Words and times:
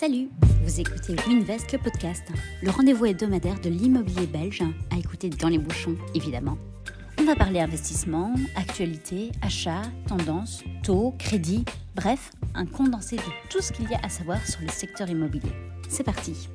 Salut, 0.00 0.28
vous 0.62 0.78
écoutez 0.78 1.16
Winvest, 1.26 1.72
le 1.72 1.78
podcast, 1.78 2.22
le 2.62 2.70
rendez-vous 2.70 3.06
hebdomadaire 3.06 3.60
de 3.60 3.68
l'immobilier 3.68 4.28
belge, 4.28 4.62
à 4.92 4.96
écouter 4.96 5.28
dans 5.28 5.48
les 5.48 5.58
bouchons, 5.58 5.96
évidemment. 6.14 6.56
On 7.18 7.24
va 7.24 7.34
parler 7.34 7.58
investissement, 7.58 8.32
actualité, 8.54 9.32
achat, 9.42 9.82
tendance, 10.06 10.62
taux, 10.84 11.16
crédit, 11.18 11.64
bref, 11.96 12.30
un 12.54 12.64
condensé 12.64 13.16
de 13.16 13.22
tout 13.50 13.60
ce 13.60 13.72
qu'il 13.72 13.90
y 13.90 13.94
a 13.94 13.98
à 14.04 14.08
savoir 14.08 14.38
sur 14.46 14.60
le 14.60 14.68
secteur 14.68 15.10
immobilier. 15.10 15.50
C'est 15.88 16.04
parti 16.04 16.48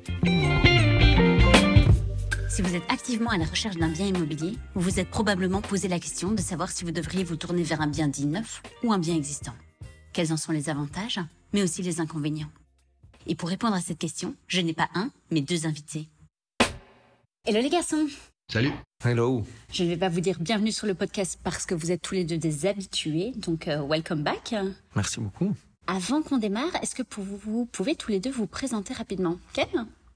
Si 2.48 2.62
vous 2.62 2.74
êtes 2.74 2.90
activement 2.90 3.28
à 3.28 3.36
la 3.36 3.44
recherche 3.44 3.76
d'un 3.76 3.90
bien 3.90 4.06
immobilier, 4.06 4.54
vous 4.74 4.80
vous 4.80 5.00
êtes 5.00 5.10
probablement 5.10 5.60
posé 5.60 5.86
la 5.88 5.98
question 6.00 6.32
de 6.32 6.40
savoir 6.40 6.70
si 6.70 6.86
vous 6.86 6.92
devriez 6.92 7.24
vous 7.24 7.36
tourner 7.36 7.62
vers 7.62 7.82
un 7.82 7.88
bien 7.88 8.08
dit 8.08 8.24
neuf 8.24 8.62
ou 8.82 8.94
un 8.94 8.98
bien 8.98 9.14
existant. 9.14 9.54
Quels 10.14 10.32
en 10.32 10.38
sont 10.38 10.52
les 10.52 10.70
avantages, 10.70 11.20
mais 11.52 11.62
aussi 11.62 11.82
les 11.82 12.00
inconvénients? 12.00 12.48
Et 13.26 13.34
pour 13.34 13.48
répondre 13.48 13.74
à 13.74 13.80
cette 13.80 13.98
question, 13.98 14.34
je 14.48 14.60
n'ai 14.60 14.74
pas 14.74 14.88
un, 14.94 15.10
mais 15.30 15.40
deux 15.40 15.66
invités. 15.66 16.08
Hello 17.46 17.60
les 17.60 17.70
garçons 17.70 18.06
Salut. 18.52 18.72
Hello. 19.02 19.44
Je 19.72 19.84
ne 19.84 19.88
vais 19.88 19.96
pas 19.96 20.10
vous 20.10 20.20
dire 20.20 20.38
bienvenue 20.38 20.72
sur 20.72 20.86
le 20.86 20.94
podcast 20.94 21.38
parce 21.42 21.64
que 21.64 21.74
vous 21.74 21.90
êtes 21.90 22.02
tous 22.02 22.14
les 22.14 22.24
deux 22.24 22.36
des 22.36 22.66
habitués, 22.66 23.32
donc 23.36 23.68
euh, 23.68 23.80
welcome 23.82 24.22
back. 24.22 24.54
Merci 24.94 25.20
beaucoup. 25.20 25.54
Avant 25.86 26.20
qu'on 26.22 26.36
démarre, 26.36 26.74
est-ce 26.82 26.94
que 26.94 27.02
pour 27.02 27.24
vous, 27.24 27.38
vous 27.38 27.64
pouvez 27.66 27.94
tous 27.94 28.10
les 28.10 28.20
deux 28.20 28.30
vous 28.30 28.46
présenter 28.46 28.92
rapidement? 28.92 29.38
Ken? 29.54 29.66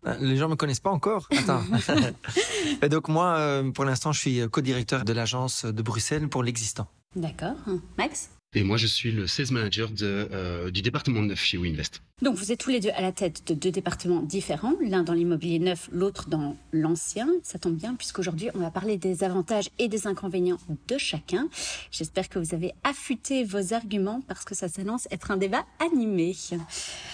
Euh, 0.06 0.16
Les 0.20 0.36
gens 0.36 0.48
me 0.48 0.56
connaissent 0.56 0.80
pas 0.80 0.90
encore. 0.90 1.26
Attends. 1.30 1.62
Et 2.82 2.88
donc 2.90 3.08
moi, 3.08 3.36
euh, 3.38 3.70
pour 3.70 3.86
l'instant, 3.86 4.12
je 4.12 4.20
suis 4.20 4.48
co-directeur 4.50 5.04
de 5.04 5.12
l'agence 5.14 5.64
de 5.64 5.82
Bruxelles 5.82 6.28
pour 6.28 6.42
l'existant. 6.42 6.86
D'accord. 7.16 7.56
Max? 7.96 8.30
Et 8.58 8.64
moi, 8.64 8.76
je 8.76 8.88
suis 8.88 9.12
le 9.12 9.28
sales 9.28 9.52
manager 9.52 9.88
de, 9.88 10.28
euh, 10.32 10.72
du 10.72 10.82
département 10.82 11.22
neuf 11.22 11.38
chez 11.40 11.58
Winvest. 11.58 12.02
Donc 12.20 12.34
vous 12.34 12.50
êtes 12.50 12.58
tous 12.58 12.70
les 12.70 12.80
deux 12.80 12.90
à 12.96 13.00
la 13.00 13.12
tête 13.12 13.46
de 13.46 13.54
deux 13.54 13.70
départements 13.70 14.20
différents, 14.22 14.74
l'un 14.84 15.04
dans 15.04 15.12
l'immobilier 15.12 15.60
neuf, 15.60 15.88
l'autre 15.92 16.28
dans 16.28 16.56
l'ancien. 16.72 17.28
Ça 17.44 17.60
tombe 17.60 17.76
bien 17.76 17.94
puisqu'aujourd'hui 17.94 18.48
on 18.56 18.58
va 18.58 18.72
parler 18.72 18.96
des 18.96 19.22
avantages 19.22 19.68
et 19.78 19.86
des 19.86 20.08
inconvénients 20.08 20.58
de 20.88 20.98
chacun. 20.98 21.48
J'espère 21.92 22.28
que 22.28 22.40
vous 22.40 22.56
avez 22.56 22.72
affûté 22.82 23.44
vos 23.44 23.72
arguments 23.72 24.20
parce 24.26 24.44
que 24.44 24.56
ça 24.56 24.68
s'annonce 24.68 25.06
être 25.12 25.30
un 25.30 25.36
débat 25.36 25.64
animé. 25.78 26.34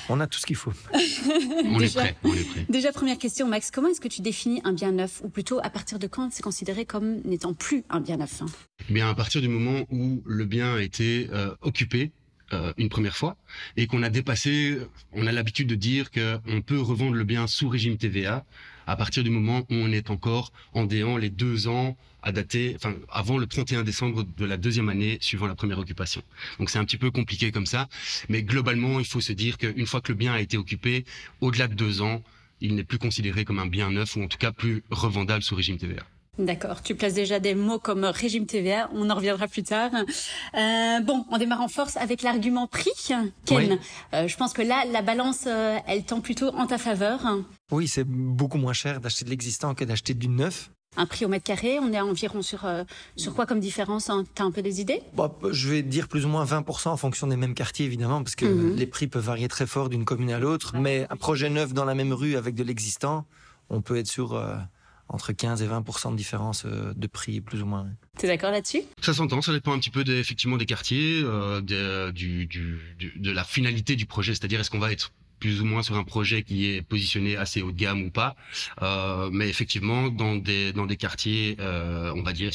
On 0.08 0.20
a 0.20 0.26
tout 0.26 0.38
ce 0.38 0.46
qu'il 0.46 0.56
faut. 0.56 0.72
On 1.66 1.76
Déjà. 1.76 2.06
est 2.06 2.14
prêt, 2.14 2.16
on 2.24 2.32
est 2.32 2.44
prêt. 2.44 2.66
Déjà 2.70 2.90
première 2.90 3.18
question 3.18 3.46
Max, 3.46 3.70
comment 3.70 3.88
est-ce 3.88 4.00
que 4.00 4.08
tu 4.08 4.22
définis 4.22 4.62
un 4.64 4.72
bien 4.72 4.92
neuf? 4.92 5.20
Ou 5.22 5.28
plutôt 5.28 5.58
à 5.62 5.68
partir 5.68 5.98
de 5.98 6.06
quand 6.06 6.32
c'est 6.32 6.42
considéré 6.42 6.86
comme 6.86 7.20
n'étant 7.26 7.52
plus 7.52 7.84
un 7.90 8.00
bien 8.00 8.16
neuf? 8.16 8.40
Hein 8.40 8.46
Eh 8.88 8.92
Bien, 8.94 9.10
à 9.10 9.14
partir 9.14 9.42
du 9.42 9.48
moment 9.48 9.84
où 9.90 10.22
le 10.24 10.46
bien 10.46 10.76
a 10.76 10.80
été 10.80 11.28
euh, 11.34 11.54
occupé 11.62 12.12
euh, 12.52 12.72
une 12.76 12.88
première 12.88 13.16
fois 13.16 13.36
et 13.76 13.86
qu'on 13.86 14.02
a 14.02 14.10
dépassé, 14.10 14.78
on 15.12 15.26
a 15.26 15.32
l'habitude 15.32 15.68
de 15.68 15.74
dire 15.74 16.10
qu'on 16.10 16.62
peut 16.62 16.80
revendre 16.80 17.14
le 17.14 17.24
bien 17.24 17.46
sous 17.46 17.68
régime 17.68 17.96
TVA 17.96 18.44
à 18.86 18.96
partir 18.96 19.24
du 19.24 19.30
moment 19.30 19.60
où 19.60 19.74
on 19.74 19.90
est 19.90 20.10
encore 20.10 20.52
en 20.74 20.84
déant 20.84 21.16
les 21.16 21.30
deux 21.30 21.68
ans 21.68 21.96
à 22.22 22.32
dater, 22.32 22.74
enfin 22.76 22.94
avant 23.10 23.38
le 23.38 23.46
31 23.46 23.82
décembre 23.82 24.24
de 24.36 24.44
la 24.44 24.56
deuxième 24.56 24.88
année 24.88 25.18
suivant 25.20 25.46
la 25.46 25.54
première 25.54 25.78
occupation. 25.78 26.22
Donc 26.58 26.70
c'est 26.70 26.78
un 26.78 26.84
petit 26.84 26.98
peu 26.98 27.10
compliqué 27.10 27.50
comme 27.50 27.66
ça, 27.66 27.88
mais 28.28 28.42
globalement 28.42 29.00
il 29.00 29.06
faut 29.06 29.20
se 29.20 29.32
dire 29.32 29.58
qu'une 29.58 29.86
fois 29.86 30.00
que 30.00 30.12
le 30.12 30.18
bien 30.18 30.34
a 30.34 30.40
été 30.40 30.56
occupé, 30.56 31.04
au-delà 31.40 31.66
de 31.66 31.74
deux 31.74 32.02
ans, 32.02 32.22
il 32.60 32.74
n'est 32.74 32.84
plus 32.84 32.98
considéré 32.98 33.44
comme 33.44 33.58
un 33.58 33.66
bien 33.66 33.90
neuf 33.90 34.16
ou 34.16 34.22
en 34.22 34.28
tout 34.28 34.38
cas 34.38 34.52
plus 34.52 34.84
revendable 34.90 35.42
sous 35.42 35.54
régime 35.54 35.78
TVA. 35.78 36.04
D'accord, 36.38 36.82
tu 36.82 36.96
places 36.96 37.14
déjà 37.14 37.38
des 37.38 37.54
mots 37.54 37.78
comme 37.78 38.04
régime 38.04 38.44
TVA, 38.46 38.90
on 38.92 39.08
en 39.08 39.14
reviendra 39.14 39.46
plus 39.46 39.62
tard. 39.62 39.92
Euh, 39.94 41.00
bon, 41.00 41.24
on 41.30 41.38
démarre 41.38 41.60
en 41.60 41.68
force 41.68 41.96
avec 41.96 42.22
l'argument 42.22 42.66
prix. 42.66 42.90
Ken, 43.06 43.30
Oui. 43.52 43.78
euh, 44.14 44.26
je 44.26 44.36
pense 44.36 44.52
que 44.52 44.62
là, 44.62 44.84
la 44.90 45.02
balance, 45.02 45.44
euh, 45.46 45.76
elle 45.86 46.02
tend 46.04 46.20
plutôt 46.20 46.48
en 46.48 46.66
ta 46.66 46.76
faveur. 46.78 47.20
Oui, 47.70 47.86
c'est 47.86 48.02
beaucoup 48.04 48.58
moins 48.58 48.72
cher 48.72 49.00
d'acheter 49.00 49.24
de 49.24 49.30
l'existant 49.30 49.74
que 49.74 49.84
d'acheter 49.84 50.12
du 50.14 50.26
neuf. 50.28 50.70
Un 50.96 51.06
prix 51.06 51.24
au 51.24 51.28
mètre 51.28 51.44
carré, 51.44 51.78
on 51.80 51.92
est 51.92 51.96
à 51.98 52.04
environ 52.04 52.40
sur, 52.42 52.66
sur 53.16 53.34
quoi 53.34 53.46
comme 53.46 53.58
différence 53.60 54.10
hein? 54.10 54.24
T'as 54.34 54.44
un 54.44 54.52
peu 54.52 54.62
des 54.62 54.80
idées? 54.80 55.02
Bon, 55.14 55.28
je 55.50 55.68
vais 55.68 55.82
dire 55.82 56.06
plus 56.08 56.24
ou 56.24 56.28
moins 56.28 56.44
20% 56.44 56.88
en 56.88 56.96
fonction 56.96 57.26
des 57.26 57.36
mêmes 57.36 57.54
quartiers, 57.54 57.86
évidemment, 57.86 58.22
parce 58.22 58.36
que 58.36 58.44
Mhm. 58.46 58.74
les 58.76 58.86
prix 58.86 59.06
peuvent 59.08 59.24
varier 59.24 59.48
très 59.48 59.66
fort 59.66 59.88
d'une 59.88 60.04
commune 60.04 60.30
à 60.32 60.38
l'autre. 60.38 60.76
Mais 60.76 61.06
un 61.10 61.16
projet 61.16 61.48
neuf 61.50 61.72
dans 61.72 61.84
la 61.84 61.94
même 61.96 62.12
rue 62.12 62.36
avec 62.36 62.54
de 62.54 62.62
l'existant, 62.62 63.24
on 63.70 63.80
peut 63.82 63.96
être 63.96 64.06
sur 64.08 64.34
entre 65.08 65.32
15 65.32 65.62
et 65.62 65.66
20% 65.68 66.12
de 66.12 66.16
différence 66.16 66.64
euh, 66.64 66.92
de 66.94 67.06
prix, 67.06 67.40
plus 67.40 67.62
ou 67.62 67.66
moins. 67.66 67.86
T'es 68.18 68.26
d'accord 68.26 68.50
là-dessus? 68.50 68.82
Ça 69.02 69.12
s'entend, 69.14 69.42
ça 69.42 69.52
dépend 69.52 69.72
un 69.72 69.78
petit 69.78 69.90
peu 69.90 70.02
des, 70.04 70.16
effectivement 70.18 70.56
des 70.56 70.66
quartiers, 70.66 71.20
euh, 71.24 71.60
de, 71.60 72.10
du, 72.10 72.46
du, 72.46 72.78
du- 72.98 73.12
de 73.16 73.30
la 73.30 73.44
finalité 73.44 73.96
du 73.96 74.06
projet, 74.06 74.32
c'est-à-dire 74.34 74.60
est-ce 74.60 74.70
qu'on 74.70 74.78
va 74.78 74.92
être 74.92 75.12
plus 75.40 75.60
ou 75.60 75.64
moins 75.66 75.82
sur 75.82 75.96
un 75.96 76.04
projet 76.04 76.42
qui 76.42 76.66
est 76.66 76.80
positionné 76.82 77.36
assez 77.36 77.60
haut 77.60 77.70
de 77.72 77.76
gamme 77.76 78.02
ou 78.02 78.10
pas? 78.10 78.34
Euh, 78.82 79.28
mais 79.30 79.48
effectivement, 79.48 80.08
dans 80.08 80.36
des, 80.36 80.72
dans 80.72 80.86
des 80.86 80.96
quartiers, 80.96 81.56
euh, 81.60 82.12
on 82.16 82.22
va 82.22 82.32
dire, 82.32 82.52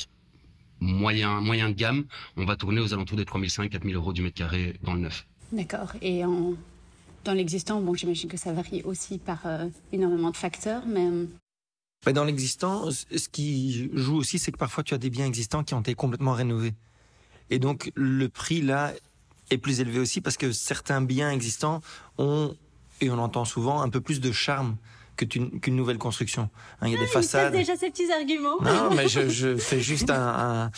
moyen, 0.79 1.41
moyen 1.41 1.69
de 1.69 1.75
gamme, 1.75 2.05
on 2.37 2.45
va 2.45 2.55
tourner 2.55 2.79
aux 2.81 2.93
alentours 2.93 3.17
des 3.17 3.25
3500, 3.25 3.67
4000 3.69 3.95
euros 3.95 4.13
du 4.13 4.21
mètre 4.21 4.35
carré 4.35 4.75
dans 4.83 4.93
le 4.93 5.01
neuf. 5.01 5.27
D'accord. 5.51 5.91
Et 6.01 6.23
en, 6.25 6.53
dans 7.25 7.33
l'existant, 7.33 7.81
bon, 7.81 7.93
j'imagine 7.95 8.29
que 8.29 8.37
ça 8.37 8.53
varie 8.53 8.81
aussi 8.83 9.17
par 9.19 9.39
euh, 9.45 9.67
énormément 9.91 10.31
de 10.31 10.37
facteurs, 10.37 10.83
euh, 10.87 11.25
Mais 11.25 11.27
dans 12.07 12.23
l'existant, 12.23 12.89
ce 12.91 13.29
qui 13.29 13.89
joue 13.93 14.15
aussi, 14.15 14.39
c'est 14.39 14.51
que 14.51 14.57
parfois 14.57 14.83
tu 14.83 14.93
as 14.93 14.97
des 14.97 15.09
biens 15.09 15.25
existants 15.25 15.63
qui 15.63 15.73
ont 15.73 15.81
été 15.81 15.93
complètement 15.95 16.33
rénovés. 16.33 16.73
Et 17.49 17.59
donc 17.59 17.91
le 17.95 18.29
prix 18.29 18.61
là 18.61 18.93
est 19.49 19.57
plus 19.57 19.81
élevé 19.81 19.99
aussi 19.99 20.21
parce 20.21 20.37
que 20.37 20.51
certains 20.51 21.01
biens 21.01 21.31
existants 21.31 21.81
ont, 22.17 22.55
et 23.01 23.09
on 23.09 23.19
entend 23.19 23.45
souvent, 23.45 23.81
un 23.81 23.89
peu 23.89 24.01
plus 24.01 24.21
de 24.21 24.31
charme 24.31 24.77
que 25.19 25.25
tu- 25.25 25.59
qu'une 25.59 25.75
nouvelle 25.75 25.97
construction. 25.97 26.49
Hein, 26.81 26.87
Il 26.87 26.91
y 26.93 26.95
a 26.95 26.97
des 26.99 27.03
il 27.05 27.09
place 27.11 27.25
façades. 27.25 27.51
déjà 27.53 27.75
ces 27.75 27.89
petits 27.89 28.09
arguments. 28.11 28.59
Non, 28.61 28.95
mais 28.95 29.07
je, 29.09 29.27
je 29.39 29.57
fais 29.57 29.81
juste 29.81 30.09
un, 30.09 30.15
un, 30.69 30.71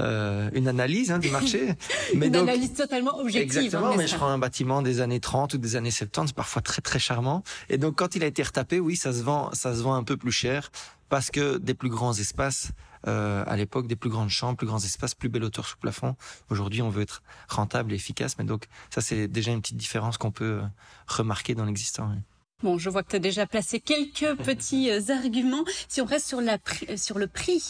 euh, 0.00 0.48
une 0.54 0.68
analyse 0.68 1.10
hein, 1.10 1.18
du 1.18 1.30
marché. 1.30 1.74
Mais 2.14 2.26
Une 2.26 2.32
donc, 2.32 2.48
analyse 2.48 2.72
totalement 2.74 3.18
objective. 3.18 3.42
Exactement, 3.58 3.92
hein, 3.92 3.96
mais 3.96 4.06
je 4.06 4.14
prends 4.16 4.28
un 4.28 4.38
bâtiment 4.38 4.80
des 4.82 5.00
années 5.00 5.20
30 5.20 5.54
ou 5.54 5.58
des 5.58 5.74
années 5.76 5.90
70, 5.90 6.28
c'est 6.28 6.34
parfois 6.36 6.62
très 6.62 6.80
très 6.80 6.98
charmant. 7.00 7.42
Et 7.68 7.76
donc 7.78 7.96
quand 7.96 8.14
il 8.14 8.22
a 8.22 8.26
été 8.26 8.42
retapé, 8.42 8.78
oui, 8.80 8.94
ça 8.96 9.12
se 9.12 9.22
vend, 9.22 9.50
ça 9.52 9.74
se 9.74 9.82
vend 9.82 9.94
un 9.94 10.04
peu 10.04 10.16
plus 10.16 10.32
cher 10.32 10.70
parce 11.08 11.30
que 11.30 11.58
des 11.58 11.74
plus 11.74 11.88
grands 11.90 12.12
espaces 12.14 12.70
euh, 13.06 13.42
à 13.46 13.56
l'époque, 13.56 13.86
des 13.86 13.96
plus 13.96 14.10
grandes 14.10 14.28
chambres, 14.30 14.56
plus 14.56 14.66
grands 14.66 14.78
espaces, 14.82 15.14
plus 15.14 15.28
belle 15.28 15.44
hauteur 15.44 15.66
sous 15.66 15.76
plafond. 15.78 16.16
Aujourd'hui, 16.50 16.82
on 16.82 16.90
veut 16.90 17.02
être 17.02 17.22
rentable 17.48 17.92
et 17.92 17.96
efficace, 17.96 18.36
mais 18.38 18.44
donc 18.44 18.64
ça 18.90 19.00
c'est 19.00 19.26
déjà 19.28 19.50
une 19.52 19.60
petite 19.60 19.76
différence 19.76 20.18
qu'on 20.18 20.30
peut 20.32 20.60
euh, 20.62 20.66
remarquer 21.08 21.54
dans 21.54 21.64
l'existant. 21.64 22.10
oui. 22.12 22.20
Bon, 22.64 22.76
je 22.76 22.90
vois 22.90 23.04
que 23.04 23.10
tu 23.10 23.16
as 23.16 23.20
déjà 23.20 23.46
placé 23.46 23.78
quelques 23.78 24.34
petits 24.44 24.90
euh, 24.90 25.00
arguments. 25.10 25.62
Si 25.86 26.00
on 26.00 26.04
reste 26.04 26.26
sur, 26.26 26.40
la 26.40 26.58
pri- 26.58 26.90
euh, 26.90 26.96
sur 26.96 27.16
le 27.20 27.28
prix 27.28 27.62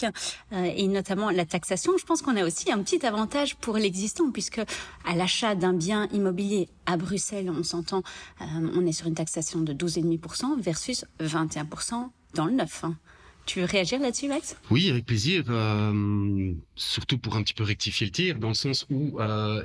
euh, 0.53 0.62
et 0.65 0.88
notamment 0.88 1.28
la 1.31 1.44
taxation, 1.44 1.93
je 1.99 2.06
pense 2.06 2.22
qu'on 2.22 2.37
a 2.38 2.44
aussi 2.47 2.72
un 2.72 2.82
petit 2.82 3.04
avantage 3.04 3.56
pour 3.56 3.76
l'existant 3.76 4.31
puisque 4.31 4.62
à 5.04 5.15
l'achat 5.15 5.54
d'un 5.54 5.75
bien 5.75 6.09
immobilier 6.15 6.71
à 6.87 6.97
Bruxelles, 6.97 7.50
on 7.54 7.62
s'entend, 7.65 8.03
euh, 8.41 8.44
on 8.75 8.87
est 8.87 8.93
sur 8.93 9.06
une 9.06 9.15
taxation 9.15 9.60
de 9.60 9.75
12,5% 9.75 10.59
versus 10.59 11.05
21% 11.20 12.09
dans 12.32 12.47
le 12.47 12.53
neuf. 12.53 12.82
hein. 12.82 12.97
Tu 13.44 13.60
veux 13.60 13.66
réagir 13.66 14.00
là-dessus, 14.00 14.28
Max? 14.28 14.56
Oui, 14.70 14.88
avec 14.88 15.05
plaisir. 15.05 15.44
euh, 15.50 16.53
surtout 16.76 17.19
pour 17.19 17.37
un 17.37 17.43
petit 17.43 17.55
peu 17.55 17.65
rectifier 17.65 18.06
le 18.06 18.12
tir, 18.12 18.38
dans 18.38 18.49
le 18.49 18.55
sens 18.55 18.87
où 18.91 19.20
euh, 19.20 19.62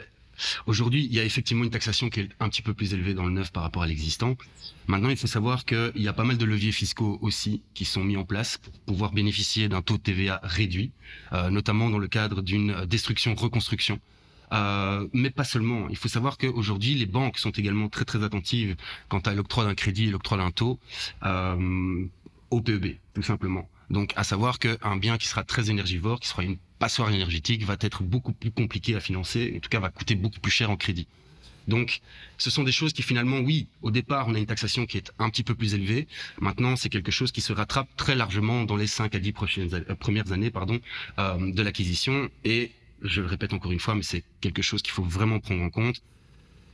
aujourd'hui, 0.65 1.05
il 1.05 1.13
y 1.13 1.19
a 1.19 1.23
effectivement 1.23 1.63
une 1.63 1.69
taxation 1.69 2.09
qui 2.09 2.21
est 2.21 2.29
un 2.39 2.49
petit 2.49 2.61
peu 2.61 2.73
plus 2.73 2.93
élevée 2.93 3.13
dans 3.13 3.25
le 3.25 3.31
neuf 3.31 3.51
par 3.51 3.63
rapport 3.63 3.83
à 3.83 3.87
l'existant. 3.87 4.35
Maintenant, 4.87 5.09
il 5.09 5.17
faut 5.17 5.27
savoir 5.27 5.65
qu'il 5.65 5.91
y 5.95 6.07
a 6.07 6.13
pas 6.13 6.23
mal 6.23 6.37
de 6.37 6.45
leviers 6.45 6.71
fiscaux 6.71 7.17
aussi 7.21 7.61
qui 7.73 7.85
sont 7.85 8.03
mis 8.03 8.17
en 8.17 8.25
place 8.25 8.57
pour 8.57 8.73
pouvoir 8.85 9.11
bénéficier 9.11 9.69
d'un 9.69 9.81
taux 9.81 9.97
de 9.97 10.03
TVA 10.03 10.39
réduit, 10.43 10.91
euh, 11.31 11.49
notamment 11.49 11.89
dans 11.89 11.99
le 11.99 12.07
cadre 12.07 12.41
d'une 12.41 12.85
destruction-reconstruction. 12.85 13.99
Euh, 14.51 15.07
mais 15.13 15.31
pas 15.31 15.43
seulement. 15.43 15.87
Il 15.89 15.97
faut 15.97 16.07
savoir 16.07 16.37
qu'aujourd'hui, 16.37 16.93
les 16.95 17.07
banques 17.07 17.39
sont 17.39 17.49
également 17.49 17.89
très 17.89 18.05
très 18.05 18.23
attentives 18.23 18.75
quant 19.09 19.19
à 19.19 19.33
l'octroi 19.33 19.65
d'un 19.65 19.73
crédit 19.73 20.11
l'octroi 20.11 20.37
d'un 20.37 20.51
taux 20.51 20.79
euh, 21.23 22.05
au 22.51 22.61
PEB, 22.61 22.97
tout 23.15 23.23
simplement. 23.23 23.67
Donc, 23.89 24.13
à 24.15 24.23
savoir 24.23 24.59
qu'un 24.59 24.97
bien 24.97 25.17
qui 25.17 25.27
sera 25.27 25.43
très 25.43 25.69
énergivore, 25.69 26.19
qui 26.19 26.27
sera 26.27 26.43
une 26.43 26.57
passoire 26.79 27.09
énergétique, 27.11 27.63
va 27.63 27.77
être 27.79 28.03
beaucoup 28.03 28.33
plus 28.33 28.51
compliqué 28.51 28.95
à 28.95 28.99
financer, 28.99 29.53
en 29.55 29.59
tout 29.59 29.69
cas 29.69 29.79
va 29.79 29.89
coûter 29.89 30.15
beaucoup 30.15 30.39
plus 30.39 30.51
cher 30.51 30.69
en 30.69 30.77
crédit. 30.77 31.07
Donc, 31.67 32.01
ce 32.37 32.49
sont 32.49 32.63
des 32.63 32.71
choses 32.71 32.93
qui 32.93 33.03
finalement, 33.03 33.39
oui, 33.39 33.67
au 33.81 33.91
départ, 33.91 34.27
on 34.27 34.35
a 34.35 34.39
une 34.39 34.45
taxation 34.45 34.85
qui 34.85 34.97
est 34.97 35.11
un 35.19 35.29
petit 35.29 35.43
peu 35.43 35.55
plus 35.55 35.73
élevée. 35.73 36.07
Maintenant, 36.39 36.75
c'est 36.75 36.89
quelque 36.89 37.11
chose 37.11 37.31
qui 37.31 37.41
se 37.41 37.53
rattrape 37.53 37.87
très 37.95 38.15
largement 38.15 38.65
dans 38.65 38.75
les 38.75 38.87
5 38.87 39.15
à 39.15 39.19
10 39.19 39.31
prochaines, 39.31 39.73
euh, 39.73 39.95
premières 39.95 40.31
années 40.31 40.51
pardon, 40.51 40.79
euh, 41.19 41.51
de 41.51 41.61
l'acquisition. 41.61 42.29
Et 42.43 42.71
je 43.01 43.21
le 43.21 43.27
répète 43.27 43.53
encore 43.53 43.71
une 43.71 43.79
fois, 43.79 43.95
mais 43.95 44.03
c'est 44.03 44.23
quelque 44.41 44.61
chose 44.61 44.81
qu'il 44.81 44.93
faut 44.93 45.03
vraiment 45.03 45.39
prendre 45.39 45.63
en 45.63 45.69
compte. 45.69 46.01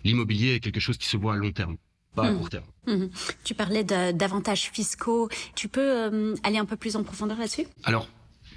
L'immobilier 0.04 0.56
est 0.56 0.60
quelque 0.60 0.80
chose 0.80 0.98
qui 0.98 1.08
se 1.08 1.18
voit 1.18 1.34
à 1.34 1.38
long 1.38 1.52
terme, 1.52 1.78
pas 2.16 2.26
à 2.28 2.32
Mhm. 2.32 2.38
court 2.40 2.50
terme. 2.50 2.66
Mhm. 2.88 3.10
Tu 3.44 3.54
parlais 3.54 3.84
d'avantages 3.84 4.70
fiscaux. 4.72 5.30
Tu 5.56 5.68
peux 5.68 5.82
euh, 5.82 6.36
aller 6.44 6.58
un 6.58 6.66
peu 6.66 6.76
plus 6.76 6.96
en 6.96 7.04
profondeur 7.04 7.38
là-dessus? 7.38 7.66
Alors, 7.84 8.08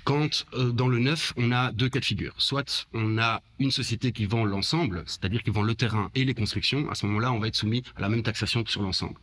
quand 0.05 0.47
euh, 0.55 0.73
dans 0.73 0.89
le 0.89 0.99
neuf, 0.99 1.33
on 1.37 1.53
a 1.53 1.71
deux 1.73 1.89
cas 1.89 2.01
de 2.01 2.05
figure. 2.05 2.35
Soit 2.39 2.87
on 2.93 3.19
a 3.19 3.41
une 3.59 3.71
société 3.71 4.13
qui 4.13 4.27
vend 4.27 4.45
l'ensemble, 4.45 5.05
c'est-à-dire 5.07 5.43
qui 5.43 5.51
vend 5.51 5.63
le 5.63 5.75
terrain 5.75 6.11
et 6.15 6.25
les 6.25 6.35
constructions. 6.35 6.91
À 6.91 6.95
ce 6.95 7.07
moment-là, 7.07 7.33
on 7.33 7.39
va 7.39 7.49
être 7.49 7.57
soumis 7.57 7.83
à 7.97 8.01
la 8.01 8.09
même 8.09 8.23
taxation 8.23 8.65
que 8.65 8.71
sur 8.71 8.83
l'ensemble. 8.83 9.15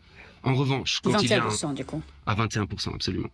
En 0.43 0.53
revanche, 0.55 1.01
quand 1.03 1.11
21%, 1.11 1.21
il 1.23 1.29
y 1.29 1.33
a 1.33 1.67
un, 1.69 1.73
du 1.73 1.83
coup. 1.85 2.01
à 2.25 2.33
21%, 2.35 2.93
absolument. 2.95 3.27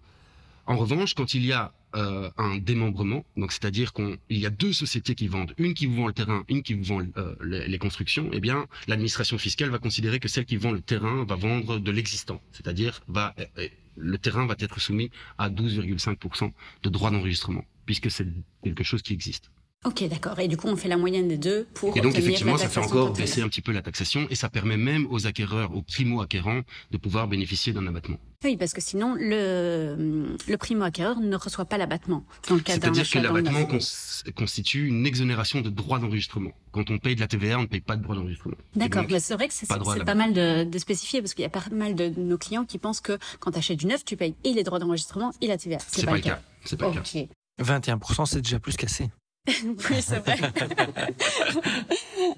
En 0.68 0.78
revanche, 0.78 1.14
quand 1.14 1.34
il 1.34 1.46
y 1.46 1.54
a 1.54 1.74
euh, 1.96 2.30
un 2.38 2.58
démembrement, 2.58 3.24
donc 3.38 3.52
c'est-à-dire 3.52 3.94
qu'il 3.94 4.18
y 4.30 4.46
a 4.46 4.50
deux 4.50 4.74
sociétés 4.74 5.14
qui 5.14 5.28
vendent, 5.28 5.54
une 5.58 5.74
qui 5.74 5.86
vous 5.86 5.96
vend 5.96 6.08
le 6.08 6.14
terrain, 6.14 6.44
une 6.50 6.64
qui 6.64 6.74
vous 6.74 6.84
vend 6.84 7.02
euh, 7.18 7.36
les, 7.42 7.78
constructions, 7.78 8.30
eh 8.34 8.40
bien 8.40 8.66
l'administration 8.88 9.38
fiscale 9.38 9.70
va 9.70 9.78
considérer 9.80 10.20
que 10.20 10.28
celle 10.28 10.46
qui 10.46 10.58
vend 10.58 10.72
le 10.72 10.82
terrain 10.82 11.24
va 11.24 11.36
vendre 11.36 11.78
de 11.78 11.92
l'existant, 11.92 12.42
c'est-à-dire 12.52 13.02
va 13.08 13.36
euh, 13.40 13.68
le 13.96 14.18
terrain 14.18 14.46
va 14.46 14.56
être 14.60 14.82
soumis 14.82 15.10
à 15.38 15.50
12,5% 15.50 16.52
de 16.84 16.90
droits 16.90 17.12
d'enregistrement, 17.12 17.64
puisque 17.86 18.12
c'est 18.12 18.28
quelque 18.64 18.84
chose 18.84 19.02
qui 19.02 19.14
existe. 19.14 19.52
Ok, 19.86 20.04
d'accord. 20.10 20.40
Et 20.40 20.48
du 20.48 20.58
coup, 20.58 20.68
on 20.68 20.76
fait 20.76 20.88
la 20.88 20.98
moyenne 20.98 21.28
des 21.28 21.38
deux 21.38 21.68
pour. 21.76 21.96
Et 21.96 22.02
donc, 22.02 22.18
effectivement, 22.18 22.58
ça 22.58 22.68
fait 22.68 22.80
encore 22.80 23.14
baisser 23.14 23.42
un 23.42 23.48
petit 23.48 23.62
peu 23.62 23.72
la 23.72 23.84
taxation 23.84 24.26
et 24.30 24.36
ça 24.36 24.50
permet 24.50 24.78
même 24.78 25.08
aux 25.12 25.28
acquéreurs, 25.28 25.76
aux 25.76 25.84
primo-acquérants, 25.84 26.62
de 26.92 26.98
pouvoir 26.98 27.28
bénéficier 27.28 27.72
d'un 27.72 27.86
abattement. 27.86 28.18
Oui, 28.44 28.58
parce 28.58 28.74
que 28.74 28.82
sinon, 28.82 29.16
le, 29.18 30.36
le 30.48 30.58
primo-acquéreur 30.58 31.20
ne 31.20 31.36
reçoit 31.36 31.66
pas 31.66 31.78
l'abattement 31.78 32.26
dans 32.50 32.56
le 32.56 32.62
cas 32.62 32.78
d'un 32.78 32.94
C'est-à-dire 32.94 33.10
que 33.10 33.20
l'abattement 33.20 33.68
constitue 34.36 34.88
une 34.88 35.06
exonération 35.06 35.62
de 35.62 35.70
droits 35.70 36.00
d'enregistrement. 36.00 36.52
Quand 36.72 36.90
on 36.90 36.98
paye 36.98 37.16
de 37.16 37.22
la 37.22 37.28
TVA, 37.28 37.58
on 37.58 37.64
ne 37.64 37.68
paye 37.68 37.82
pas 37.82 37.96
de 37.96 38.04
droits 38.04 38.16
d'enregistrement. 38.16 38.56
D'accord, 38.76 39.06
c'est 39.20 39.34
vrai 39.36 39.48
que 39.48 39.54
c'est 39.54 39.68
pas, 39.68 39.80
pas, 39.80 40.16
mal 40.16 40.34
de, 40.34 40.64
de, 40.64 40.80
spécifier 40.80 41.22
parce 41.22 41.34
qu'il 41.34 41.44
y 41.44 41.46
a 41.46 41.50
pas 41.50 41.64
mal 41.72 41.96
de 41.96 42.10
nos 42.18 42.38
clients 42.38 42.66
qui 42.66 42.78
pensent 42.78 43.02
que 43.02 43.18
quand 43.40 43.52
tu 43.52 43.58
achètes 43.58 43.80
du 43.80 43.86
neuf, 43.86 44.04
tu 44.04 44.18
payes 44.18 44.36
et 44.44 44.54
les 44.54 44.64
droits 44.64 44.80
d'enregistrement 44.80 45.32
et 45.42 45.48
la 45.48 45.58
TVA. 45.58 45.78
C'est 45.88 46.06
pas, 46.06 46.12
pas, 46.12 46.18
le 46.18 46.24
cas. 46.24 46.42
C'est 46.66 46.78
pas 46.78 46.90
okay. 46.90 47.30
le 47.58 47.64
cas. 47.64 47.96
21%, 47.98 48.26
c'est 48.26 48.42
déjà 48.42 48.60
plus 48.60 48.76
cassé. 48.76 49.10
oui, 49.64 50.02
c'est 50.02 50.20
vrai. 50.20 50.38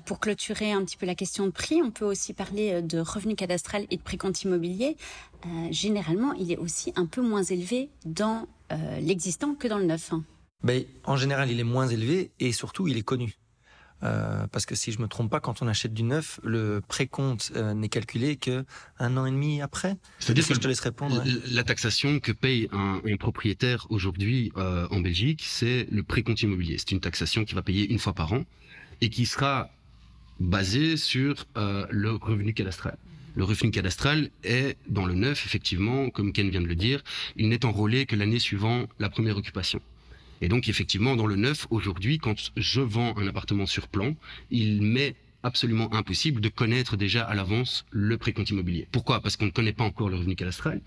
Pour 0.05 0.19
clôturer 0.19 0.71
un 0.71 0.83
petit 0.83 0.97
peu 0.97 1.05
la 1.05 1.15
question 1.15 1.45
de 1.45 1.51
prix, 1.51 1.81
on 1.81 1.91
peut 1.91 2.05
aussi 2.05 2.33
parler 2.33 2.73
euh, 2.73 2.81
de 2.81 2.99
revenus 2.99 3.35
cadastral 3.35 3.85
et 3.89 3.97
de 3.97 4.01
précompte 4.01 4.41
immobilier. 4.43 4.97
Euh, 5.45 5.67
généralement, 5.71 6.33
il 6.33 6.51
est 6.51 6.57
aussi 6.57 6.91
un 6.95 7.05
peu 7.05 7.21
moins 7.21 7.43
élevé 7.43 7.89
dans 8.05 8.47
euh, 8.71 8.99
l'existant 8.99 9.55
que 9.55 9.67
dans 9.67 9.77
le 9.77 9.85
neuf. 9.85 10.11
Ben, 10.63 10.83
en 11.05 11.15
général, 11.15 11.49
il 11.49 11.59
est 11.59 11.63
moins 11.63 11.87
élevé 11.87 12.31
et 12.39 12.51
surtout, 12.51 12.87
il 12.87 12.97
est 12.97 13.03
connu. 13.03 13.35
Euh, 14.03 14.45
parce 14.51 14.65
que 14.65 14.75
si 14.75 14.91
je 14.91 15.01
me 15.01 15.07
trompe 15.07 15.31
pas, 15.31 15.39
quand 15.39 15.61
on 15.61 15.67
achète 15.67 15.93
du 15.93 16.03
neuf, 16.03 16.39
le 16.43 16.81
précompte 16.87 17.51
euh, 17.55 17.73
n'est 17.73 17.89
calculé 17.89 18.35
que 18.35 18.63
un 18.99 19.17
an 19.17 19.25
et 19.25 19.31
demi 19.31 19.61
après. 19.61 19.97
C'est-à-dire 20.19 20.47
que, 20.47 20.53
je 20.53 20.59
te 20.59 20.67
laisse 20.67 20.79
répondre. 20.79 21.23
La 21.51 21.63
taxation 21.63 22.19
que 22.19 22.31
paye 22.31 22.69
un, 22.71 23.01
un 23.05 23.17
propriétaire 23.17 23.87
aujourd'hui 23.89 24.51
euh, 24.57 24.87
en 24.91 24.99
Belgique, 24.99 25.43
c'est 25.45 25.87
le 25.91 26.03
précompte 26.03 26.41
immobilier. 26.41 26.77
C'est 26.77 26.91
une 26.91 26.99
taxation 26.99 27.43
qui 27.43 27.55
va 27.55 27.61
payer 27.63 27.89
une 27.89 27.99
fois 27.99 28.13
par 28.13 28.33
an 28.33 28.43
et 29.01 29.09
qui 29.09 29.25
sera 29.25 29.69
basée 30.39 30.97
sur 30.97 31.45
euh, 31.57 31.85
le 31.89 32.11
revenu 32.11 32.53
cadastral. 32.53 32.97
Le 33.35 33.43
revenu 33.43 33.71
cadastral 33.71 34.29
est 34.43 34.77
dans 34.87 35.05
le 35.05 35.13
neuf, 35.13 35.45
effectivement, 35.45 36.09
comme 36.09 36.33
Ken 36.33 36.49
vient 36.49 36.61
de 36.61 36.67
le 36.67 36.75
dire, 36.75 37.03
il 37.35 37.49
n'est 37.49 37.65
enrôlé 37.65 38.05
que 38.05 38.15
l'année 38.15 38.39
suivant 38.39 38.87
la 38.99 39.09
première 39.09 39.37
occupation. 39.37 39.79
Et 40.41 40.47
donc 40.47 40.69
effectivement, 40.69 41.15
dans 41.15 41.27
le 41.27 41.35
neuf, 41.35 41.67
aujourd'hui, 41.69 42.17
quand 42.19 42.51
je 42.55 42.81
vends 42.81 43.17
un 43.17 43.27
appartement 43.27 43.65
sur 43.65 43.87
plan, 43.87 44.15
il 44.51 44.81
m'est 44.81 45.15
absolument 45.43 45.93
impossible 45.93 46.41
de 46.41 46.49
connaître 46.49 46.97
déjà 46.97 47.23
à 47.23 47.33
l'avance 47.35 47.85
le 47.91 48.17
précompte 48.17 48.49
immobilier. 48.49 48.87
Pourquoi? 48.91 49.21
Parce 49.21 49.37
qu'on 49.37 49.45
ne 49.45 49.51
connaît 49.51 49.73
pas 49.73 49.83
encore 49.83 50.09
le 50.09 50.15
revenu 50.15 50.35
cadastral, 50.35 50.81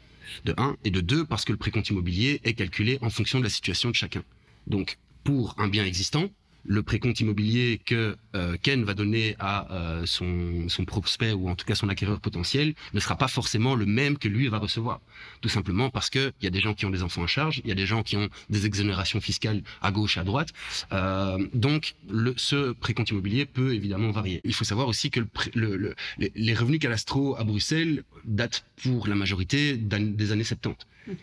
de 0.44 0.54
1, 0.56 0.76
et 0.84 0.90
de 0.90 1.00
2, 1.00 1.24
parce 1.24 1.44
que 1.44 1.52
le 1.52 1.58
précompte 1.58 1.88
immobilier 1.90 2.40
est 2.44 2.54
calculé 2.54 2.98
en 3.00 3.10
fonction 3.10 3.38
de 3.38 3.44
la 3.44 3.50
situation 3.50 3.90
de 3.90 3.94
chacun. 3.94 4.22
Donc, 4.66 4.98
pour 5.24 5.54
un 5.58 5.68
bien 5.68 5.84
existant, 5.84 6.30
le 6.64 6.82
précompte 6.82 7.20
immobilier 7.20 7.80
que 7.84 8.16
euh, 8.34 8.56
Ken 8.62 8.84
va 8.84 8.94
donner 8.94 9.36
à 9.38 9.72
euh, 9.72 10.06
son, 10.06 10.84
prospect 10.86 11.32
ou 11.32 11.48
en 11.48 11.54
tout 11.54 11.66
cas 11.66 11.74
son 11.74 11.88
acquéreur 11.88 12.20
potentiel 12.20 12.74
ne 12.94 13.00
sera 13.00 13.16
pas 13.16 13.28
forcément 13.28 13.74
le 13.74 13.86
même 13.86 14.18
que 14.18 14.28
lui 14.28 14.48
va 14.48 14.58
recevoir. 14.58 15.00
Tout 15.40 15.48
simplement 15.48 15.90
parce 15.90 16.10
que 16.10 16.32
il 16.40 16.44
y 16.44 16.46
a 16.46 16.50
des 16.50 16.60
gens 16.60 16.74
qui 16.74 16.86
ont 16.86 16.90
des 16.90 17.02
enfants 17.02 17.24
à 17.24 17.26
charge, 17.26 17.60
il 17.64 17.68
y 17.68 17.72
a 17.72 17.74
des 17.74 17.86
gens 17.86 18.02
qui 18.02 18.16
ont 18.16 18.28
des 18.48 18.66
exonérations 18.66 19.20
fiscales 19.20 19.62
à 19.82 19.90
gauche, 19.90 20.18
à 20.18 20.24
droite. 20.24 20.50
Euh, 20.92 21.38
donc 21.54 21.94
ce 22.36 22.72
précompte 22.72 23.10
immobilier 23.10 23.46
peut 23.46 23.74
évidemment 23.74 24.10
varier. 24.10 24.40
Il 24.44 24.54
faut 24.54 24.64
savoir 24.64 24.88
aussi 24.88 25.10
que 25.10 25.20
le, 25.54 25.76
le, 25.76 25.94
les 26.18 26.54
revenus 26.54 26.80
cadastraux 26.80 27.36
à 27.36 27.44
Bruxelles 27.44 28.04
datent 28.24 28.64
pour 28.82 29.06
la 29.06 29.14
majorité 29.14 29.76
des 29.76 30.32
années 30.32 30.44
70 30.44 30.76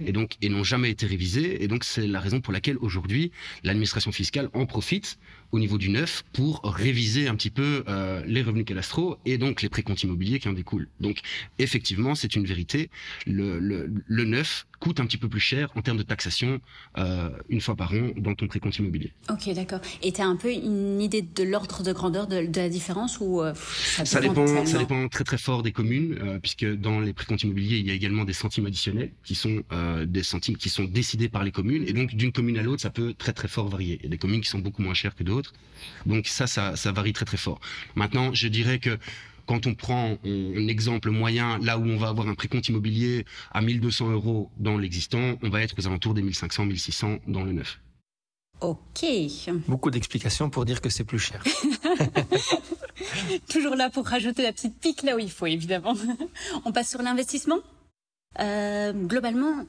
et 0.06 0.12
donc 0.12 0.38
et 0.42 0.50
n'ont 0.50 0.64
jamais 0.64 0.90
été 0.90 1.06
révisés. 1.06 1.64
Et 1.64 1.68
donc 1.68 1.84
c'est 1.84 2.08
la 2.08 2.20
raison 2.20 2.42
pour 2.42 2.54
laquelle 2.54 2.78
aujourd'hui 2.78 3.32
l'administration 3.64 4.12
fiscale 4.12 4.50
en 4.54 4.66
profite 4.66 5.18
au 5.52 5.60
niveau 5.60 5.78
du 5.78 5.90
neuf 5.90 6.24
pour 6.34 6.62
réviser 6.64 7.28
un 7.28 7.36
petit 7.36 7.50
peu 7.50 7.84
euh, 7.88 8.24
les 8.26 8.42
revenus 8.42 8.66
cadastraux 8.66 9.18
et 9.26 9.38
donc 9.38 9.62
les 9.62 9.70
précomptes 9.70 10.04
immobiliers 10.04 10.40
qui 10.40 10.50
en 10.50 10.54
découlent. 10.54 10.88
Donc 11.00 11.20
effectivement, 11.60 12.16
c'est 12.16 12.36
une 12.36 12.46
vérité. 12.46 12.90
Le, 13.26 13.60
le, 13.60 13.90
le 14.06 14.24
neuf 14.26 14.68
coûte 14.80 15.00
un 15.00 15.06
petit 15.06 15.18
peu 15.18 15.28
plus 15.28 15.40
cher 15.40 15.72
en 15.76 15.82
termes 15.82 15.98
de 15.98 16.04
taxation 16.04 16.60
euh, 16.98 17.30
une 17.50 17.62
fois 17.62 17.76
par 17.76 17.94
an 17.94 18.12
dans 18.18 18.36
ton 18.36 18.48
précompte 18.48 18.78
immobilier. 18.78 19.12
Ok, 19.30 19.52
d'accord. 19.54 19.80
Et 20.04 20.12
tu 20.12 20.22
as 20.22 20.28
un 20.28 20.36
peu 20.36 20.52
une 20.52 21.02
idée 21.02 21.24
de 21.24 21.44
l'ordre 21.44 21.82
de 21.82 21.92
grandeur 21.94 22.28
de, 22.28 22.46
de, 22.46 22.62
la 22.62 22.70
différence 22.70 23.20
ou 23.20 23.42
euh, 23.42 23.54
ça, 23.56 24.06
ça 24.06 24.20
dépend, 24.22 24.66
ça 24.66 24.78
dépend 24.78 25.08
très 25.08 25.24
très 25.24 25.38
fort 25.38 25.64
des 25.64 25.72
communes 25.72 26.40
puisque 26.42 26.66
dans 26.66 27.00
les 27.00 27.14
précomptes 27.14 27.44
immobiliers 27.44 27.78
il 27.78 27.88
y 27.88 27.92
a 27.92 27.94
également 27.94 28.24
des 28.24 28.34
centimes 28.34 28.66
additionnels 28.66 29.12
qui 29.24 29.36
sont 29.36 29.64
des 30.06 30.24
centimes 30.24 30.58
qui 30.58 30.70
sont 30.70 30.84
décidés 30.86 31.30
par 31.30 31.44
les 31.44 31.52
communes 31.52 31.84
et 31.88 31.94
donc 31.94 32.16
d'une 32.16 32.32
commune 32.32 32.58
à 32.58 32.64
l'autre 32.64 32.82
ça 32.82 32.90
peut 32.90 33.14
très 33.18 33.34
très 33.34 33.48
fort 33.48 33.68
varier. 33.68 33.98
Il 34.00 34.04
y 34.04 34.08
a 34.08 34.10
des 34.10 34.18
communes 34.18 34.42
qui 34.42 34.50
sont 34.50 34.60
beaucoup 34.60 34.82
moins 34.82 34.94
chères 34.94 35.16
que 35.16 35.24
d'autres, 35.24 35.37
donc 36.06 36.28
ça, 36.28 36.48
ça 36.48 36.76
ça 36.76 36.92
varie 36.92 37.14
très 37.14 37.26
très 37.26 37.38
fort. 37.38 37.60
Maintenant, 37.96 38.34
je 38.34 38.48
dirais 38.48 38.80
que 38.80 38.98
quand 39.48 39.66
on 39.66 39.76
prend 39.76 40.18
un 40.26 40.68
exemple 40.68 41.10
moyen, 41.10 41.58
là 41.60 41.78
où 41.78 41.86
on 41.86 41.98
va 41.98 42.10
avoir 42.10 42.28
un 42.28 42.36
précompte 42.36 42.68
immobilier 42.68 43.26
à 43.52 43.62
1200 43.62 44.12
euros 44.12 44.52
dans 44.58 44.78
l'existant, 44.78 45.38
on 45.42 45.50
va 45.50 45.62
être 45.62 45.76
aux 45.80 45.88
alentours 45.88 46.14
des 46.14 46.22
1500, 46.22 46.66
1600 46.66 47.20
dans 47.28 47.44
le 47.44 47.54
neuf. 47.54 47.80
Ok. 48.60 49.06
Beaucoup 49.68 49.92
d'explications 49.92 50.50
pour 50.50 50.66
dire 50.66 50.82
que 50.82 50.90
c'est 50.90 51.04
plus 51.04 51.20
cher. 51.20 51.44
Toujours 53.50 53.76
là 53.76 53.90
pour 53.90 54.08
rajouter 54.08 54.44
la 54.44 54.52
petite 54.52 54.80
pique 54.80 55.04
là 55.04 55.16
où 55.16 55.20
il 55.20 55.30
faut, 55.30 55.46
évidemment. 55.46 55.94
On 56.66 56.72
passe 56.72 56.90
sur 56.90 57.02
l'investissement. 57.02 57.60
Euh, 58.40 58.94
globalement, 58.94 59.66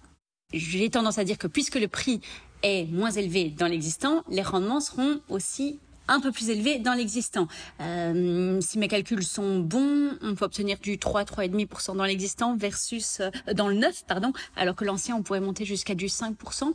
j'ai 0.53 0.89
tendance 0.89 1.19
à 1.19 1.25
dire 1.25 1.39
que 1.39 1.47
puisque 1.47 1.77
le 1.77 1.89
prix 1.89 2.21
est 2.63 2.91
moins 2.91 3.11
élevé 3.11 3.51
dans 3.57 3.67
l'existant, 3.67 4.25
les 4.29 4.43
rendements 4.43 4.81
seront 4.81 5.21
aussi 5.29 5.79
un 6.09 6.21
peu 6.21 6.33
plus 6.33 6.49
élevé 6.51 6.79
dans 6.79 6.95
l'existant. 6.95 7.47
Euh, 7.81 8.61
si 8.61 8.79
mes 8.79 8.89
calculs 8.89 9.25
sont 9.25 9.61
bons, 9.61 10.13
on 10.23 10.35
peut 10.35 10.47
obtenir 10.47 10.79
du 10.79 10.99
3, 10.99 11.25
3,5% 11.25 11.97
dans 11.97 12.05
l'existant 12.05 12.57
versus 12.57 13.21
euh, 13.21 13.31
dans 13.55 13.69
le 13.69 13.75
neuf, 13.75 14.05
pardon, 14.07 14.33
alors 14.57 14.75
que 14.75 14.85
l'ancien, 14.85 15.17
on 15.17 15.23
pourrait 15.23 15.41
monter 15.41 15.65
jusqu'à 15.65 15.95
du 15.95 16.07
5%. 16.07 16.73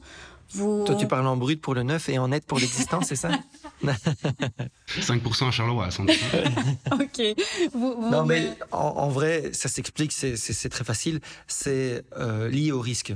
Vous... 0.56 0.84
Toi, 0.86 0.96
tu 0.96 1.08
parles 1.08 1.26
en 1.26 1.36
brut 1.36 1.60
pour 1.60 1.74
le 1.74 1.82
neuf 1.82 2.10
et 2.10 2.20
en 2.20 2.28
net 2.28 2.46
pour 2.46 2.60
l'existant, 2.60 3.02
c'est 3.02 3.16
ça? 3.16 3.32
5% 4.88 5.48
à 5.48 5.52
Charleroi, 5.52 5.90
sans 5.90 6.06
doute. 6.06 6.20
ok. 6.92 7.22
Vous, 7.74 7.96
vous 8.00 8.10
non, 8.10 8.24
mais 8.24 8.50
en, 8.72 8.78
en, 8.78 9.10
vrai, 9.10 9.50
ça 9.54 9.68
s'explique, 9.68 10.12
c'est 10.12 10.70
très 10.70 10.84
facile. 10.84 11.22
C'est 11.48 12.06
euh, 12.18 12.50
lié 12.50 12.72
au 12.72 12.82
risque. 12.82 13.16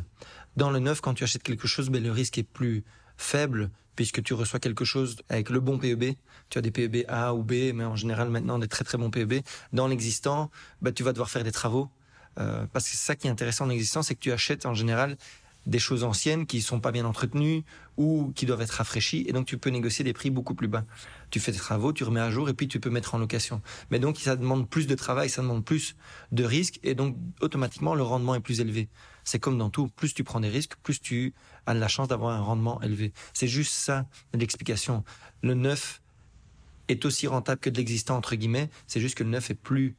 Dans 0.58 0.72
le 0.72 0.80
neuf, 0.80 1.02
quand 1.02 1.14
tu 1.14 1.24
achètes 1.24 1.44
quelque 1.44 1.68
chose, 1.68 1.92
ben, 1.92 2.02
le 2.04 2.12
risque 2.12 2.40
est 2.40 2.44
plus 2.44 2.84
faible 3.16 3.70
puisque 3.96 4.24
tu 4.24 4.34
reçois 4.34 4.60
quelque 4.60 4.86
chose 4.86 5.18
avec 5.30 5.52
le 5.52 5.60
bon 5.60 5.78
PEB. 5.78 6.16
Tu 6.50 6.58
as 6.58 6.62
des 6.62 6.72
PEB 6.72 7.06
A 7.08 7.36
ou 7.36 7.44
B, 7.44 7.74
mais 7.76 7.84
en 7.84 7.96
général 7.96 8.30
maintenant 8.32 8.58
des 8.58 8.68
très 8.68 8.84
très 8.84 8.98
bons 8.98 9.12
PEB. 9.12 9.44
Dans 9.72 9.88
l'existant, 9.88 10.50
bah, 10.82 10.92
tu 10.92 11.04
vas 11.04 11.14
devoir 11.14 11.30
faire 11.30 11.44
des 11.44 11.52
travaux. 11.52 11.90
Euh, 12.40 12.66
parce 12.74 12.86
que 12.86 12.92
c'est 12.92 13.06
ça 13.06 13.16
qui 13.16 13.28
est 13.28 13.30
intéressant 13.30 13.66
en 13.66 13.70
existant, 13.70 14.02
c'est 14.02 14.16
que 14.16 14.20
tu 14.20 14.32
achètes 14.32 14.66
en 14.66 14.74
général 14.74 15.18
des 15.68 15.80
choses 15.80 16.04
anciennes 16.04 16.48
qui 16.48 16.62
sont 16.62 16.80
pas 16.80 16.92
bien 16.92 17.06
entretenues 17.06 17.64
ou 17.98 18.32
qui 18.36 18.46
doivent 18.46 18.62
être 18.62 18.72
rafraîchies 18.72 19.26
et 19.28 19.34
donc 19.34 19.46
tu 19.46 19.58
peux 19.58 19.70
négocier 19.70 20.04
des 20.04 20.14
prix 20.14 20.32
beaucoup 20.32 20.56
plus 20.56 20.68
bas. 20.68 20.86
Tu 21.30 21.40
fais 21.40 21.52
des 21.52 21.58
travaux, 21.58 21.94
tu 21.94 22.04
remets 22.04 22.22
à 22.22 22.32
jour 22.32 22.50
et 22.50 22.54
puis 22.54 22.68
tu 22.68 22.80
peux 22.80 22.90
mettre 22.90 23.14
en 23.14 23.20
location. 23.20 23.62
Mais 23.92 24.00
donc 24.00 24.18
ça 24.18 24.36
demande 24.36 24.68
plus 24.68 24.88
de 24.88 24.96
travail, 24.96 25.30
ça 25.30 25.42
demande 25.42 25.64
plus 25.64 25.96
de 26.32 26.44
risques 26.44 26.80
et 26.84 26.96
donc 26.96 27.16
automatiquement 27.42 27.94
le 27.94 28.04
rendement 28.04 28.34
est 28.34 28.40
plus 28.40 28.62
élevé. 28.62 28.88
C'est 29.28 29.40
comme 29.40 29.58
dans 29.58 29.70
tout, 29.70 29.90
plus 29.90 30.14
tu 30.14 30.24
prends 30.24 30.40
des 30.40 30.48
risques, 30.48 30.76
plus 30.84 31.02
tu 31.02 31.34
as 31.66 31.74
la 31.74 31.90
chance 31.90 32.08
d'avoir 32.08 32.34
un 32.34 32.40
rendement 32.40 32.82
élevé. 32.82 33.12
C'est 33.34 33.48
juste 33.48 33.74
ça 33.74 34.06
l'explication. 34.34 35.04
Le 35.44 35.54
neuf 35.54 36.02
est 36.88 37.04
aussi 37.04 37.28
rentable 37.28 37.60
que 37.60 37.70
de 37.70 37.76
l'existant 37.76 38.16
entre 38.16 38.36
guillemets, 38.36 38.70
c'est 38.88 39.02
juste 39.02 39.16
que 39.16 39.26
le 39.26 39.30
neuf 39.30 39.52
est 39.52 39.56
plus 39.56 39.98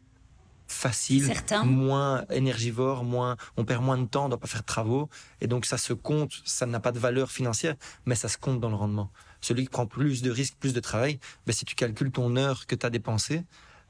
facile, 0.66 1.26
Certain. 1.26 1.62
moins 1.64 2.24
énergivore, 2.30 3.04
moins, 3.04 3.36
on 3.58 3.66
perd 3.66 3.84
moins 3.84 3.98
de 3.98 4.06
temps, 4.06 4.26
on 4.26 4.28
doit 4.30 4.40
pas 4.40 4.46
faire 4.46 4.62
de 4.62 4.66
travaux, 4.66 5.10
et 5.42 5.46
donc 5.46 5.66
ça 5.66 5.76
se 5.76 5.92
compte, 5.92 6.32
ça 6.46 6.64
n'a 6.64 6.80
pas 6.80 6.92
de 6.92 6.98
valeur 6.98 7.30
financière, 7.30 7.74
mais 8.06 8.14
ça 8.14 8.28
se 8.28 8.38
compte 8.38 8.60
dans 8.60 8.70
le 8.70 8.76
rendement. 8.76 9.10
Celui 9.42 9.64
qui 9.64 9.70
prend 9.70 9.86
plus 9.86 10.22
de 10.22 10.30
risques, 10.30 10.56
plus 10.58 10.72
de 10.72 10.80
travail, 10.80 11.20
ben 11.46 11.52
si 11.52 11.66
tu 11.66 11.74
calcules 11.74 12.10
ton 12.10 12.34
heure 12.36 12.66
que 12.66 12.74
tu 12.74 12.86
as 12.86 12.90
dépensé, 12.90 13.44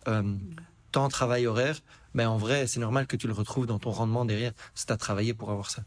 euh, 0.09 0.37
temps, 0.93 1.09
travail, 1.09 1.47
horaire, 1.47 1.81
ben 2.15 2.29
en 2.29 2.37
vrai, 2.37 2.67
c'est 2.67 2.81
normal 2.81 3.07
que 3.07 3.17
tu 3.17 3.27
le 3.27 3.33
retrouves 3.33 3.67
dans 3.67 3.79
ton 3.79 3.91
rendement 3.91 4.25
derrière, 4.25 4.53
si 4.75 4.87
tu 4.87 4.93
as 4.93 4.97
travaillé 4.97 5.35
pour 5.35 5.51
avoir 5.51 5.71
ça. 5.71 5.83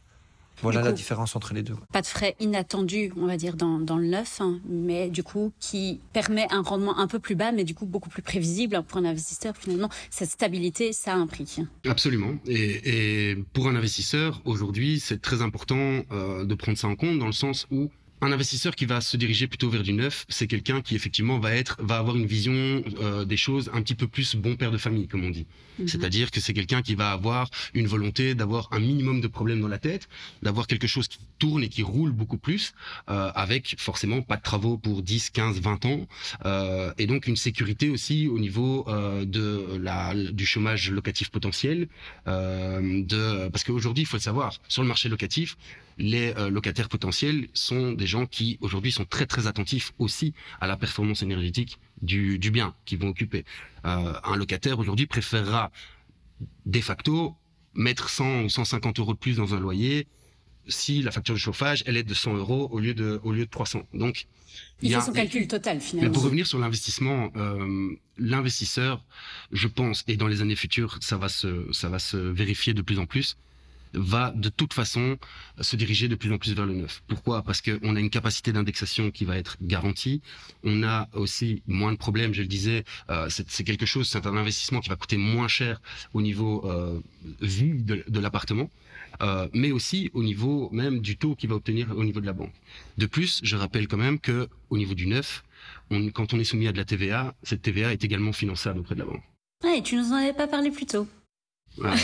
Voilà 0.62 0.84
la 0.84 0.92
différence 0.92 1.36
entre 1.36 1.56
les 1.56 1.64
deux. 1.64 1.76
Pas 1.92 2.02
de 2.02 2.06
frais 2.06 2.36
inattendus, 2.40 3.12
on 3.18 3.26
va 3.26 3.36
dire, 3.36 3.56
dans, 3.56 3.80
dans 3.80 3.98
le 3.98 4.06
neuf, 4.06 4.42
hein, 4.42 4.60
mais 4.70 5.10
du 5.10 5.24
coup, 5.24 5.52
qui 5.60 6.00
permet 6.14 6.46
un 6.52 6.62
rendement 6.62 7.00
un 7.00 7.08
peu 7.08 7.18
plus 7.18 7.34
bas, 7.34 7.52
mais 7.52 7.64
du 7.64 7.74
coup 7.74 7.88
beaucoup 7.88 8.10
plus 8.10 8.22
prévisible 8.22 8.84
pour 8.88 9.00
un 9.00 9.06
investisseur. 9.06 9.58
Finalement, 9.58 9.90
cette 10.12 10.30
stabilité, 10.30 10.94
ça 10.94 11.14
a 11.14 11.16
un 11.16 11.26
prix. 11.26 11.66
Absolument. 11.88 12.36
Et, 12.46 13.32
et 13.32 13.36
pour 13.54 13.70
un 13.70 13.76
investisseur, 13.76 14.40
aujourd'hui, 14.46 15.00
c'est 15.00 15.20
très 15.20 15.42
important 15.42 16.04
euh, 16.12 16.46
de 16.46 16.54
prendre 16.54 16.78
ça 16.78 16.88
en 16.88 16.96
compte 16.96 17.18
dans 17.18 17.26
le 17.26 17.32
sens 17.32 17.66
où 17.72 17.90
un 18.22 18.32
investisseur 18.32 18.76
qui 18.76 18.86
va 18.86 19.02
se 19.02 19.18
diriger 19.18 19.48
plutôt 19.48 19.70
vers 19.70 19.84
du 19.84 19.94
neuf, 19.94 20.26
c'est 20.30 20.48
quelqu'un 20.48 20.82
qui 20.82 20.96
effectivement 20.96 21.40
va 21.40 21.54
être, 21.56 21.78
va 21.80 21.98
avoir 21.98 22.16
une 22.16 22.26
vision 22.26 22.84
euh, 23.02 23.26
des 23.26 23.38
choses 23.38 23.70
un 23.74 23.82
petit 23.82 23.96
peu 23.96 24.08
plus 24.08 24.36
bon 24.36 24.56
père 24.56 24.72
de 24.72 24.78
famille, 24.78 25.08
comme 25.08 25.24
on 25.26 25.30
dit. 25.30 25.48
Mhm. 25.80 25.88
C'est-à-dire 25.88 26.32
que 26.32 26.40
c'est 26.40 26.54
quelqu'un 26.54 26.82
qui 26.82 26.96
va 26.96 27.12
avoir 27.12 27.50
une 27.74 27.88
volonté 27.88 28.36
d'avoir 28.36 28.70
un 28.72 28.80
minimum 28.80 29.22
de 29.22 29.28
problèmes 29.28 29.62
dans 29.62 29.68
la 29.68 29.80
tête, 29.80 30.08
d'avoir 30.44 30.68
quelque 30.68 30.88
chose 30.88 31.08
qui 31.08 31.20
tourne 31.40 31.64
et 31.64 31.70
qui 31.70 31.84
roule 31.84 32.12
beaucoup 32.12 32.38
plus, 32.38 32.74
euh, 33.10 33.32
avec 33.34 33.76
forcément 33.80 34.22
pas 34.22 34.38
de 34.38 34.44
travaux 34.44 34.78
pour 34.78 35.02
10, 35.02 35.32
15, 35.32 35.60
20 35.60 35.86
ans, 35.86 36.08
euh, 36.46 36.94
et 36.98 37.08
donc 37.08 37.28
une 37.28 37.36
sécurité 37.36 37.90
aussi 37.90 38.28
au 38.28 38.40
niveau 38.40 38.86
euh, 38.88 39.26
de 39.26 39.78
la, 39.82 40.14
du 40.14 40.46
chômage 40.46 40.92
locatif 40.92 41.30
potentiel, 41.30 41.88
euh, 42.28 43.04
de, 43.04 43.50
parce 43.50 43.64
qu'aujourd'hui, 43.64 44.04
il 44.04 44.08
faut 44.08 44.18
le 44.18 44.22
savoir, 44.22 44.54
sur 44.68 44.82
le 44.84 44.88
marché 44.88 45.10
locatif, 45.10 45.58
les 46.02 46.34
euh, 46.36 46.50
locataires 46.50 46.90
potentiels 46.90 47.48
sont 47.54 47.92
des 47.94 48.08
gens 48.08 48.26
qui 48.26 48.58
aujourd'hui 48.60 48.92
sont 48.92 49.06
très 49.06 49.28
très 49.28 49.48
attentifs 49.48 49.94
aussi 50.00 50.34
à 50.60 50.68
la 50.68 50.76
performance 50.76 51.22
énergétique 51.22 51.80
du, 52.02 52.40
du 52.40 52.52
bien 52.52 52.76
qu'ils 52.86 52.98
vont 52.98 53.10
occuper. 53.10 53.46
Euh, 53.86 54.14
un 54.24 54.36
locataire 54.36 54.80
aujourd'hui 54.80 55.06
préférera 55.06 55.72
de 56.66 56.82
facto 56.82 57.36
mettre 57.76 58.10
100 58.10 58.44
ou 58.44 58.50
150 58.50 59.00
euros 59.00 59.14
de 59.14 59.20
plus 59.20 59.38
dans 59.38 59.54
un 59.54 59.60
loyer 59.60 60.08
si 60.68 61.02
la 61.02 61.12
facture 61.12 61.36
de 61.36 61.40
chauffage 61.40 61.84
elle 61.86 61.98
est 61.98 62.04
de 62.04 62.14
100 62.14 62.36
euros 62.36 62.68
au 62.72 62.80
lieu 62.80 62.94
de 62.94 63.20
au 63.24 63.32
lieu 63.32 63.46
de 63.46 63.50
300. 63.50 63.84
Donc 63.94 64.26
il, 64.82 64.94
fait 64.94 65.02
son 65.02 65.14
calcul 65.14 65.48
total 65.48 65.80
finalement. 65.80 66.10
Mais 66.10 66.14
pour 66.14 66.24
revenir 66.24 66.46
sur 66.48 66.60
l'investissement, 66.60 67.32
euh, 67.36 67.96
l'investisseur, 68.18 69.06
je 69.52 69.68
pense, 69.68 70.04
et 70.08 70.18
dans 70.18 70.28
les 70.28 70.42
années 70.42 70.56
futures, 70.56 70.98
ça 71.02 71.18
va 71.18 71.30
se 71.30 71.72
ça 71.72 71.90
va 71.90 72.00
se 72.00 72.18
vérifier 72.18 72.74
de 72.74 72.82
plus 72.82 73.00
en 73.00 73.06
plus 73.06 73.38
va 73.94 74.32
de 74.36 74.50
toute 74.50 74.74
façon 74.74 75.18
se 75.60 75.76
diriger 75.76 76.08
de 76.08 76.16
plus 76.16 76.32
en 76.32 76.38
plus 76.38 76.54
vers 76.54 76.66
le 76.66 76.74
neuf. 76.74 77.04
Pourquoi? 77.08 77.44
Parce 77.44 77.62
qu'on 77.62 77.96
a 77.96 78.00
une 78.00 78.10
capacité 78.10 78.52
d'indexation 78.54 79.12
qui 79.12 79.26
va 79.26 79.38
être 79.38 79.58
garantie. 79.62 80.22
On 80.64 80.84
a 80.84 81.10
aussi 81.14 81.64
moins 81.68 81.92
de 81.92 81.98
problèmes, 81.98 82.34
je 82.34 82.42
le 82.42 82.48
disais. 82.48 82.84
Euh, 83.10 83.28
c'est 83.30 83.64
quelque 83.64 83.86
chose, 83.86 84.10
c'est 84.10 84.26
un 84.26 84.38
investissement 84.38 84.80
qui 84.80 84.90
va 84.90 84.96
coûter 84.96 85.18
moins 85.18 85.48
cher 85.48 85.82
au 86.14 86.22
niveau 86.22 86.66
euh, 86.66 87.00
vue 87.42 87.82
de, 87.82 88.20
l'appartement. 88.20 88.70
Euh, 89.22 89.48
mais 89.54 89.72
aussi 89.72 90.10
au 90.14 90.24
niveau 90.24 90.70
même 90.72 91.00
du 91.00 91.18
taux 91.18 91.36
qu'il 91.36 91.50
va 91.50 91.56
obtenir 91.56 91.92
au 91.96 92.04
niveau 92.04 92.22
de 92.22 92.26
la 92.26 92.34
banque. 92.34 92.54
De 92.98 93.06
plus, 93.06 93.42
je 93.44 93.56
rappelle 93.56 93.88
quand 93.88 93.98
même 93.98 94.20
que 94.20 94.48
au 94.70 94.78
niveau 94.78 94.94
du 94.94 95.06
neuf, 95.06 95.44
quand 96.14 96.34
on 96.34 96.40
est 96.40 96.46
soumis 96.46 96.68
à 96.68 96.72
de 96.72 96.78
la 96.78 96.86
TVA, 96.86 97.36
cette 97.44 97.62
TVA 97.62 97.92
est 97.92 98.04
également 98.04 98.32
finançable 98.32 98.80
auprès 98.80 98.96
de 98.96 99.02
la 99.02 99.06
banque. 99.06 99.24
Ouais, 99.64 99.82
tu 99.84 99.96
nous 99.96 100.12
en 100.12 100.16
avais 100.16 100.34
pas 100.34 100.48
parlé 100.48 100.72
plus 100.72 100.86
tôt. 100.86 101.08
Euh, 101.80 101.96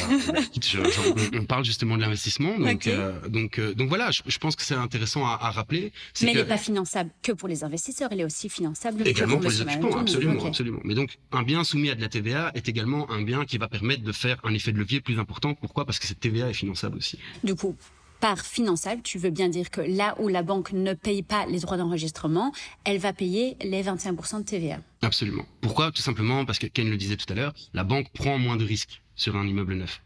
on 1.33 1.45
parle 1.45 1.65
justement 1.65 1.97
de 1.97 2.01
l'investissement, 2.01 2.57
donc 2.57 2.87
euh, 2.87 3.27
donc 3.27 3.59
euh, 3.59 3.73
donc 3.73 3.89
voilà, 3.89 4.11
je, 4.11 4.21
je 4.25 4.37
pense 4.37 4.55
que 4.55 4.63
c'est 4.63 4.75
intéressant 4.75 5.25
à, 5.25 5.37
à 5.41 5.51
rappeler. 5.51 5.91
Mais 6.21 6.31
il 6.31 6.37
n'est 6.37 6.45
pas 6.45 6.57
finançable 6.57 7.09
que 7.21 7.33
pour 7.33 7.47
les 7.47 7.63
investisseurs, 7.63 8.09
il 8.11 8.21
est 8.21 8.25
aussi 8.25 8.49
finançable 8.49 9.05
également 9.07 9.37
pour, 9.37 9.49
les 9.49 9.61
occupants, 9.61 9.99
absolument, 9.99 10.39
okay. 10.39 10.47
absolument. 10.47 10.79
Mais 10.83 10.95
donc 10.95 11.17
un 11.31 11.43
bien 11.43 11.63
soumis 11.63 11.89
à 11.89 11.95
de 11.95 12.01
la 12.01 12.09
TVA 12.09 12.51
est 12.55 12.69
également 12.69 13.09
un 13.11 13.21
bien 13.21 13.45
qui 13.45 13.57
va 13.57 13.67
permettre 13.67 14.03
de 14.03 14.11
faire 14.11 14.37
un 14.43 14.53
effet 14.53 14.71
de 14.71 14.77
levier 14.77 15.01
plus 15.01 15.19
important. 15.19 15.53
Pourquoi? 15.53 15.85
Parce 15.85 15.99
que 15.99 16.07
cette 16.07 16.19
TVA 16.19 16.49
est 16.49 16.53
finançable 16.53 16.97
aussi. 16.97 17.19
Du 17.43 17.55
coup, 17.55 17.75
par 18.19 18.45
finançable, 18.45 19.01
tu 19.01 19.17
veux 19.17 19.29
bien 19.29 19.49
dire 19.49 19.69
que 19.69 19.81
là 19.81 20.15
où 20.19 20.27
la 20.27 20.43
banque 20.43 20.71
ne 20.73 20.93
paye 20.93 21.23
pas 21.23 21.45
les 21.45 21.59
droits 21.59 21.77
d'enregistrement, 21.77 22.51
elle 22.83 22.97
va 22.97 23.13
payer 23.13 23.57
les 23.61 23.83
21% 23.83 24.39
de 24.39 24.43
TVA. 24.43 24.79
Absolument. 25.01 25.45
Pourquoi? 25.61 25.91
Tout 25.91 26.01
simplement 26.01 26.45
parce 26.45 26.59
que 26.59 26.67
Ken 26.67 26.89
le 26.89 26.97
disait 26.97 27.17
tout 27.17 27.31
à 27.31 27.35
l'heure, 27.35 27.53
la 27.73 27.83
banque 27.83 28.09
prend 28.13 28.37
moins 28.37 28.57
de 28.57 28.65
risques 28.65 29.01
sur 29.15 29.35
un 29.35 29.45
immeuble 29.47 29.75
neuf. 29.75 30.01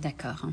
D'accord. 0.00 0.46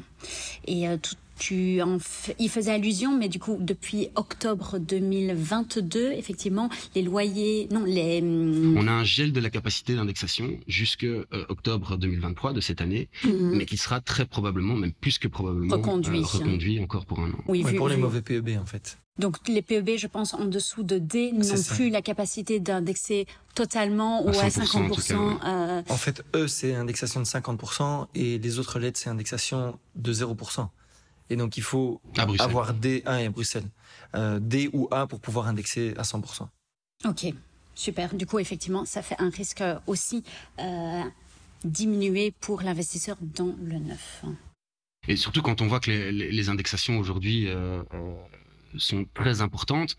Et 0.67 0.87
euh, 0.87 0.97
tout, 0.97 1.15
tu 1.37 1.81
en 1.81 1.97
y 2.39 2.47
faisais 2.47 2.71
allusion, 2.71 3.17
mais 3.17 3.29
du 3.29 3.39
coup, 3.39 3.57
depuis 3.59 4.09
octobre 4.15 4.79
2022, 4.79 6.11
effectivement, 6.13 6.69
les 6.95 7.01
loyers, 7.01 7.67
non, 7.71 7.83
les. 7.85 8.21
On 8.23 8.87
a 8.87 8.91
un 8.91 9.03
gel 9.03 9.33
de 9.33 9.39
la 9.39 9.49
capacité 9.49 9.95
d'indexation 9.95 10.57
jusque 10.67 11.03
euh, 11.03 11.25
octobre 11.49 11.97
2023 11.97 12.53
de 12.53 12.61
cette 12.61 12.81
année, 12.81 13.09
mm 13.23 13.29
-hmm. 13.29 13.55
mais 13.57 13.65
qui 13.65 13.77
sera 13.77 13.99
très 14.01 14.25
probablement, 14.25 14.75
même 14.75 14.93
plus 14.93 15.17
que 15.17 15.27
probablement, 15.27 15.75
reconduit, 15.75 16.19
euh, 16.19 16.37
reconduit 16.37 16.79
encore 16.79 17.05
pour 17.05 17.19
un 17.19 17.29
an. 17.31 17.43
Oui, 17.47 17.63
vu, 17.63 17.75
pour 17.75 17.89
les 17.89 17.97
mauvais 17.97 18.21
PEB 18.21 18.49
en 18.57 18.65
fait. 18.65 18.97
Donc 19.19 19.47
les 19.47 19.61
PEB, 19.61 19.91
je 19.97 20.07
pense, 20.07 20.33
en 20.33 20.45
dessous 20.45 20.81
de 20.83 20.97
D 20.97 21.31
n'ont 21.33 21.63
plus 21.75 21.89
la 21.91 22.01
capacité 22.01 22.59
d'indexer 22.59 23.27
totalement 23.53 24.25
ou 24.25 24.29
à 24.29 24.47
50%. 24.49 24.59
À 24.59 24.89
50% 24.89 25.07
cas, 25.07 25.17
ouais. 25.19 25.35
euh... 25.45 25.81
En 25.89 25.97
fait, 25.97 26.23
eux, 26.35 26.47
c'est 26.47 26.73
indexation 26.73 27.19
de 27.21 27.25
50% 27.25 28.07
et 28.15 28.39
les 28.39 28.57
autres 28.59 28.79
lettres, 28.79 28.99
c'est 28.99 29.11
indexation 29.11 29.77
de 29.95 30.13
0%. 30.13 30.67
Et 31.29 31.35
donc, 31.35 31.57
il 31.57 31.63
faut 31.63 32.01
avoir 32.39 32.73
D, 32.73 33.03
1 33.05 33.17
et 33.19 33.25
à 33.25 33.29
Bruxelles. 33.29 33.69
Euh, 34.15 34.39
D 34.39 34.69
ou 34.73 34.87
A 34.91 35.07
pour 35.07 35.19
pouvoir 35.19 35.47
indexer 35.47 35.93
à 35.97 36.03
100%. 36.03 36.47
Ok, 37.05 37.25
super. 37.75 38.13
Du 38.13 38.25
coup, 38.25 38.39
effectivement, 38.39 38.85
ça 38.85 39.01
fait 39.01 39.15
un 39.19 39.29
risque 39.29 39.63
aussi 39.87 40.23
euh, 40.59 41.03
diminué 41.63 42.31
pour 42.39 42.61
l'investisseur 42.61 43.17
dans 43.21 43.55
le 43.61 43.79
neuf. 43.79 44.23
Et 45.07 45.15
surtout 45.15 45.41
quand 45.41 45.61
on 45.61 45.67
voit 45.67 45.79
que 45.79 45.91
les, 45.91 46.11
les, 46.11 46.31
les 46.31 46.49
indexations 46.49 46.97
aujourd'hui 46.97 47.47
euh, 47.47 47.83
sont 48.77 49.05
très 49.13 49.41
importantes, 49.41 49.97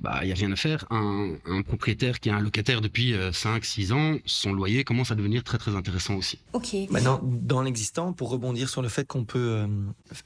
bah, 0.00 0.20
il 0.22 0.28
y 0.28 0.32
a 0.32 0.34
rien 0.34 0.52
à 0.52 0.56
faire. 0.56 0.84
Un, 0.90 1.34
un, 1.46 1.62
propriétaire 1.62 2.20
qui 2.20 2.30
a 2.30 2.36
un 2.36 2.40
locataire 2.40 2.80
depuis 2.80 3.14
5, 3.32 3.64
6 3.64 3.92
ans, 3.92 4.16
son 4.24 4.52
loyer 4.52 4.84
commence 4.84 5.10
à 5.10 5.14
devenir 5.14 5.42
très 5.44 5.58
très 5.58 5.74
intéressant 5.74 6.14
aussi. 6.14 6.38
Ok. 6.52 6.74
Maintenant, 6.90 7.20
dans 7.22 7.62
l'existant, 7.62 8.12
pour 8.12 8.30
rebondir 8.30 8.68
sur 8.68 8.82
le 8.82 8.88
fait 8.88 9.06
qu'on 9.06 9.24
peut 9.24 9.38
euh, 9.38 9.66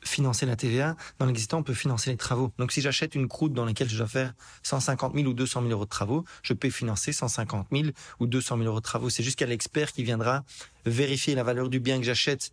financer 0.03 0.47
la 0.47 0.57
TVA, 0.57 0.97
dans 1.19 1.27
l'existant, 1.27 1.59
on 1.59 1.63
peut 1.63 1.75
financer 1.75 2.11
les 2.11 2.17
travaux. 2.17 2.53
Donc, 2.59 2.73
si 2.73 2.81
j'achète 2.81 3.15
une 3.15 3.29
croûte 3.29 3.53
dans 3.53 3.65
laquelle 3.65 3.89
je 3.89 3.97
dois 3.97 4.07
faire 4.07 4.35
150 4.63 5.15
000 5.15 5.27
ou 5.27 5.33
200 5.33 5.61
000 5.63 5.73
euros 5.73 5.85
de 5.85 5.91
travaux, 5.91 6.25
je 6.43 6.53
peux 6.53 6.71
financer 6.71 7.13
150 7.13 7.69
000 7.73 7.89
ou 8.21 8.27
200 8.27 8.57
000 8.57 8.69
euros 8.69 8.81
de 8.81 8.85
travaux. 8.85 9.11
C'est 9.11 9.23
jusqu'à 9.23 9.47
l'expert 9.47 9.93
qui 9.93 10.03
viendra 10.03 10.45
vérifier 10.87 11.35
la 11.35 11.45
valeur 11.45 11.69
du 11.69 11.81
bien 11.81 11.99
que 11.99 12.05
j'achète 12.05 12.53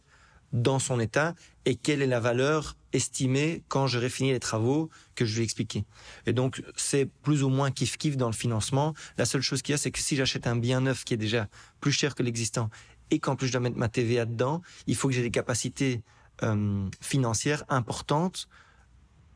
dans 0.54 0.80
son 0.80 1.00
état 1.00 1.36
et 1.66 1.76
quelle 1.76 2.02
est 2.02 2.08
la 2.08 2.20
valeur 2.20 2.76
estimée 2.94 3.64
quand 3.68 3.88
j'aurai 3.88 4.10
fini 4.10 4.32
les 4.32 4.40
travaux 4.40 4.90
que 5.16 5.26
je 5.26 5.38
vais 5.38 5.44
expliquer. 5.44 5.86
Et 6.26 6.34
donc, 6.34 6.64
c'est 6.76 7.06
plus 7.06 7.44
ou 7.44 7.50
moins 7.50 7.70
kiff-kiff 7.70 8.16
dans 8.16 8.28
le 8.28 8.34
financement. 8.34 8.94
La 9.18 9.26
seule 9.26 9.42
chose 9.42 9.62
qu'il 9.62 9.74
y 9.74 9.76
a, 9.76 9.78
c'est 9.78 9.92
que 9.92 10.00
si 10.00 10.16
j'achète 10.16 10.48
un 10.48 10.56
bien 10.56 10.82
neuf 10.82 11.04
qui 11.04 11.14
est 11.14 11.18
déjà 11.18 11.48
plus 11.80 11.92
cher 11.92 12.16
que 12.16 12.24
l'existant 12.24 12.70
et 13.12 13.20
qu'en 13.20 13.36
plus 13.36 13.48
je 13.48 13.52
dois 13.52 13.62
mettre 13.62 13.78
ma 13.78 13.90
TVA 13.90 14.26
dedans, 14.26 14.62
il 14.88 14.96
faut 14.96 15.08
que 15.08 15.14
j'ai 15.14 15.22
des 15.22 15.32
capacités 15.32 16.02
euh, 16.44 16.88
financières 17.02 17.64
importantes 17.70 18.48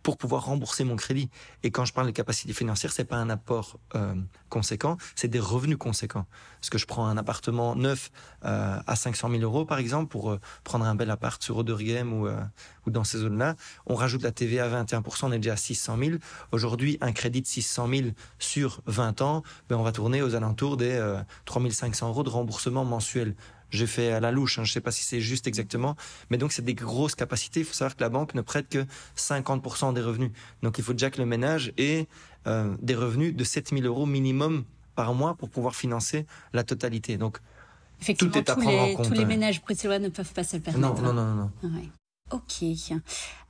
pour 0.04 0.18
pouvoir 0.18 0.46
rembourser 0.46 0.84
mon 0.84 0.96
crédit. 0.96 1.30
Et 1.64 1.72
quand 1.72 1.86
je 1.86 1.94
parle 1.94 2.08
de 2.08 2.12
capacité 2.12 2.54
financière, 2.54 2.92
c'est 2.92 3.06
pas 3.06 3.16
un 3.16 3.30
apport 3.30 3.80
euh, 3.96 4.14
conséquent, 4.50 4.98
c'est 5.16 5.30
des 5.30 5.40
revenus 5.40 5.78
conséquents. 5.78 6.26
Parce 6.60 6.70
que 6.70 6.78
je 6.78 6.86
prends 6.86 7.08
un 7.08 7.18
appartement 7.18 7.76
neuf 7.76 8.12
euh, 8.46 8.80
à 8.86 8.96
500 8.96 9.30
000 9.32 9.42
euros, 9.42 9.66
par 9.66 9.80
exemple, 9.80 10.10
pour 10.10 10.32
euh, 10.32 10.40
prendre 10.64 10.86
un 10.86 10.96
bel 10.96 11.10
appart 11.10 11.42
sur 11.42 11.58
Oderghem 11.58 12.14
ou, 12.14 12.28
euh, 12.28 12.40
ou 12.86 12.92
dans 12.92 13.04
ces 13.04 13.18
zones-là. 13.18 13.56
On 13.86 13.96
rajoute 13.96 14.22
la 14.22 14.32
TVA 14.32 14.66
à 14.66 14.84
21%, 14.84 15.26
on 15.26 15.32
est 15.32 15.40
déjà 15.40 15.54
à 15.54 15.58
600 15.58 15.98
000. 15.98 16.12
Aujourd'hui, 16.52 16.98
un 17.02 17.12
crédit 17.14 17.42
de 17.42 17.48
600 17.48 17.88
000 17.88 18.02
sur 18.40 18.82
20 18.86 19.22
ans, 19.22 19.44
ben 19.70 19.78
on 19.78 19.84
va 19.84 19.92
tourner 19.92 20.22
aux 20.22 20.36
alentours 20.36 20.78
des 20.78 20.92
euh, 20.92 21.20
3500 21.46 22.10
euros 22.10 22.24
de 22.24 22.30
remboursement 22.30 22.86
mensuel 22.86 23.36
j'ai 23.74 23.88
fait 23.88 24.12
à 24.12 24.20
la 24.20 24.32
louche, 24.32 24.60
hein, 24.60 24.64
je 24.64 24.70
ne 24.70 24.74
sais 24.74 24.82
pas 24.82 24.92
si 24.92 25.04
c'est 25.04 25.22
juste 25.22 25.48
exactement, 25.48 25.96
mais 26.30 26.38
donc 26.38 26.52
c'est 26.52 26.64
des 26.64 26.76
grosses 26.76 27.16
capacités. 27.16 27.62
Il 27.62 27.66
faut 27.66 27.74
savoir 27.74 27.96
que 27.96 28.02
la 28.02 28.10
banque 28.10 28.36
ne 28.36 28.42
prête 28.42 28.70
que 28.70 28.86
50% 29.18 29.94
des 29.94 30.02
revenus. 30.02 30.32
Donc 30.62 30.78
il 30.78 30.84
faut 30.84 30.94
déjà 30.94 31.10
que 31.10 31.20
le 31.20 31.26
ménage 31.26 31.74
ait 31.78 32.08
euh, 32.48 32.76
des 32.82 32.96
revenus 32.96 33.36
de 33.36 33.44
7000 33.44 33.86
euros 33.86 34.06
minimum 34.06 34.64
par 34.96 35.14
mois 35.14 35.36
pour 35.36 35.50
pouvoir 35.50 35.76
financer 35.76 36.26
la 36.54 36.64
totalité. 36.64 37.18
Donc 37.18 37.40
Effectivement, 38.02 38.34
tout 38.34 38.38
est 38.40 38.50
à 38.50 38.56
tous, 38.56 38.62
prendre 38.62 38.86
les, 38.86 38.94
en 38.94 38.96
compte. 38.98 39.08
tous 39.08 39.14
les 39.14 39.26
ménages 39.26 39.62
bruxellois 39.62 40.00
ne 40.00 40.10
peuvent 40.10 40.34
pas 40.34 40.44
se 40.44 40.58
le 40.58 40.62
permettre. 40.62 41.02
Non, 41.02 41.14
non, 41.14 41.14
non, 41.14 41.36
non. 41.36 41.52
non. 41.64 41.70
Ouais. 41.70 41.90
Ok. 42.32 42.64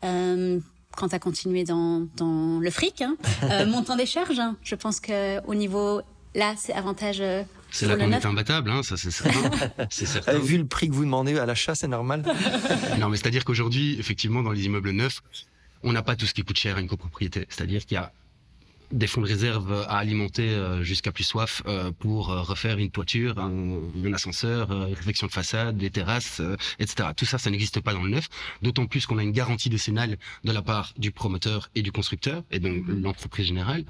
Euh, 0.03 0.59
quand 0.95 1.09
tu 1.09 1.15
as 1.15 1.19
continué 1.19 1.63
dans, 1.63 2.07
dans 2.17 2.59
le 2.59 2.69
fric, 2.69 3.01
hein, 3.01 3.15
euh, 3.43 3.65
montant 3.67 3.95
des 3.95 4.05
charges, 4.05 4.39
hein, 4.39 4.57
je 4.61 4.75
pense 4.75 4.99
qu'au 4.99 5.55
niveau, 5.55 6.01
là, 6.35 6.55
c'est 6.57 6.73
avantage 6.73 7.17
euh, 7.21 7.43
c'est 7.71 7.87
là 7.87 7.95
qu'on 7.95 8.11
est 8.11 8.25
imbattable, 8.25 8.69
hein, 8.69 8.83
ça 8.83 8.97
c'est 8.97 9.09
certain. 9.09 9.49
c'est 9.89 10.05
certain. 10.05 10.37
Vu 10.37 10.57
le 10.59 10.65
prix 10.65 10.89
que 10.89 10.93
vous 10.93 11.05
demandez 11.05 11.37
à 11.39 11.45
l'achat, 11.47 11.73
c'est 11.73 11.87
normal? 11.87 12.23
non, 12.99 13.09
mais 13.09 13.17
c'est-à-dire 13.17 13.43
qu'aujourd'hui, 13.43 13.99
effectivement, 13.99 14.43
dans 14.43 14.51
les 14.51 14.65
immeubles 14.65 14.91
neufs, 14.91 15.21
on 15.81 15.91
n'a 15.91 16.03
pas 16.03 16.15
tout 16.15 16.27
ce 16.27 16.35
qui 16.35 16.43
coûte 16.43 16.57
cher 16.57 16.77
à 16.77 16.81
une 16.81 16.87
copropriété. 16.87 17.47
C'est-à-dire 17.49 17.83
qu'il 17.83 17.95
y 17.95 17.97
a 17.97 18.11
des 18.91 19.07
fonds 19.07 19.21
de 19.21 19.25
réserve 19.25 19.73
à 19.89 19.97
alimenter 19.97 20.49
euh, 20.49 20.83
jusqu'à 20.83 21.11
plus 21.11 21.23
soif 21.23 21.63
euh, 21.65 21.91
pour 21.97 22.27
refaire 22.27 22.77
une 22.77 22.91
toiture, 22.91 23.39
un, 23.39 23.79
un 24.05 24.13
ascenseur, 24.13 24.71
une 24.71 24.93
réfection 24.93 25.25
de 25.25 25.31
façade, 25.31 25.75
des 25.75 25.89
terrasses, 25.89 26.43
etc. 26.77 27.09
Tout 27.17 27.25
ça, 27.25 27.39
ça 27.39 27.49
n'existe 27.49 27.79
pas 27.79 27.93
dans 27.93 28.03
le 28.03 28.11
neuf. 28.11 28.29
D'autant 28.61 28.85
plus 28.85 29.07
qu'on 29.07 29.17
a 29.17 29.23
une 29.23 29.31
garantie 29.31 29.71
décennale 29.71 30.17
de 30.43 30.51
la 30.51 30.61
part 30.61 30.93
du 30.95 31.09
promoteur 31.09 31.71
et 31.73 31.81
du 31.81 31.91
constructeur, 31.91 32.43
et 32.51 32.59
donc 32.59 32.83
l'entreprise 32.87 33.47
générale. 33.47 33.83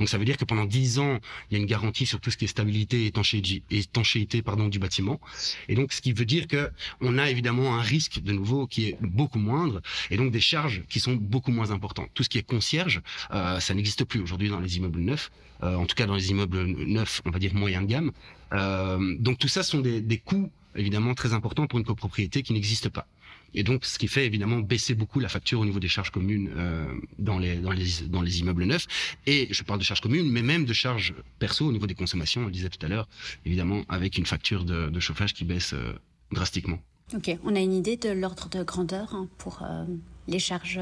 Donc 0.00 0.08
ça 0.08 0.18
veut 0.18 0.24
dire 0.24 0.38
que 0.38 0.46
pendant 0.46 0.64
10 0.64 0.98
ans, 0.98 1.20
il 1.50 1.54
y 1.54 1.56
a 1.56 1.60
une 1.60 1.66
garantie 1.66 2.06
sur 2.06 2.20
tout 2.20 2.30
ce 2.30 2.38
qui 2.38 2.46
est 2.46 2.48
stabilité 2.48 3.04
et 3.04 3.76
étanchéité, 3.78 4.42
pardon, 4.42 4.68
du 4.68 4.78
bâtiment. 4.78 5.20
Et 5.68 5.74
donc 5.74 5.92
ce 5.92 6.00
qui 6.00 6.12
veut 6.12 6.24
dire 6.24 6.48
que 6.48 6.70
on 7.02 7.18
a 7.18 7.28
évidemment 7.28 7.76
un 7.76 7.82
risque 7.82 8.20
de 8.20 8.32
nouveau 8.32 8.66
qui 8.66 8.88
est 8.88 8.96
beaucoup 9.00 9.38
moindre 9.38 9.82
et 10.10 10.16
donc 10.16 10.32
des 10.32 10.40
charges 10.40 10.82
qui 10.88 11.00
sont 11.00 11.14
beaucoup 11.14 11.52
moins 11.52 11.70
importantes. 11.70 12.08
Tout 12.14 12.22
ce 12.22 12.30
qui 12.30 12.38
est 12.38 12.42
concierge, 12.42 13.02
euh, 13.30 13.60
ça 13.60 13.74
n'existe 13.74 14.04
plus 14.04 14.20
aujourd'hui 14.20 14.48
dans 14.48 14.60
les 14.60 14.78
immeubles 14.78 15.00
neufs, 15.00 15.30
euh, 15.62 15.74
en 15.74 15.84
tout 15.84 15.94
cas 15.94 16.06
dans 16.06 16.16
les 16.16 16.30
immeubles 16.30 16.64
neufs, 16.64 17.20
on 17.26 17.30
va 17.30 17.38
dire 17.38 17.54
moyen 17.54 17.82
de 17.82 17.86
gamme. 17.86 18.10
Euh, 18.54 19.16
donc 19.18 19.38
tout 19.38 19.48
ça 19.48 19.62
sont 19.62 19.80
des, 19.80 20.00
des 20.00 20.18
coûts 20.18 20.50
évidemment 20.76 21.14
très 21.14 21.34
importants 21.34 21.66
pour 21.66 21.78
une 21.78 21.84
copropriété 21.84 22.42
qui 22.42 22.54
n'existe 22.54 22.88
pas. 22.88 23.06
Et 23.54 23.62
donc, 23.62 23.84
ce 23.84 23.98
qui 23.98 24.08
fait 24.08 24.26
évidemment 24.26 24.58
baisser 24.58 24.94
beaucoup 24.94 25.20
la 25.20 25.28
facture 25.28 25.60
au 25.60 25.64
niveau 25.64 25.80
des 25.80 25.88
charges 25.88 26.10
communes 26.10 26.50
euh, 26.56 26.86
dans, 27.18 27.38
les, 27.38 27.56
dans, 27.56 27.72
les, 27.72 27.86
dans 28.08 28.22
les 28.22 28.40
immeubles 28.40 28.64
neufs. 28.64 28.86
Et 29.26 29.48
je 29.50 29.62
parle 29.62 29.78
de 29.78 29.84
charges 29.84 30.00
communes, 30.00 30.30
mais 30.30 30.42
même 30.42 30.64
de 30.64 30.72
charges 30.72 31.14
perso 31.38 31.66
au 31.66 31.72
niveau 31.72 31.86
des 31.86 31.94
consommations, 31.94 32.42
on 32.42 32.46
le 32.46 32.52
disait 32.52 32.68
tout 32.68 32.84
à 32.84 32.88
l'heure, 32.88 33.08
évidemment, 33.44 33.82
avec 33.88 34.18
une 34.18 34.26
facture 34.26 34.64
de, 34.64 34.88
de 34.88 35.00
chauffage 35.00 35.34
qui 35.34 35.44
baisse 35.44 35.72
euh, 35.72 35.92
drastiquement. 36.32 36.78
Ok, 37.14 37.36
on 37.44 37.56
a 37.56 37.60
une 37.60 37.72
idée 37.72 37.96
de 37.96 38.10
l'ordre 38.10 38.48
de 38.48 38.62
grandeur 38.62 39.14
hein, 39.14 39.28
pour 39.38 39.62
euh, 39.62 39.84
les 40.28 40.38
charges 40.38 40.80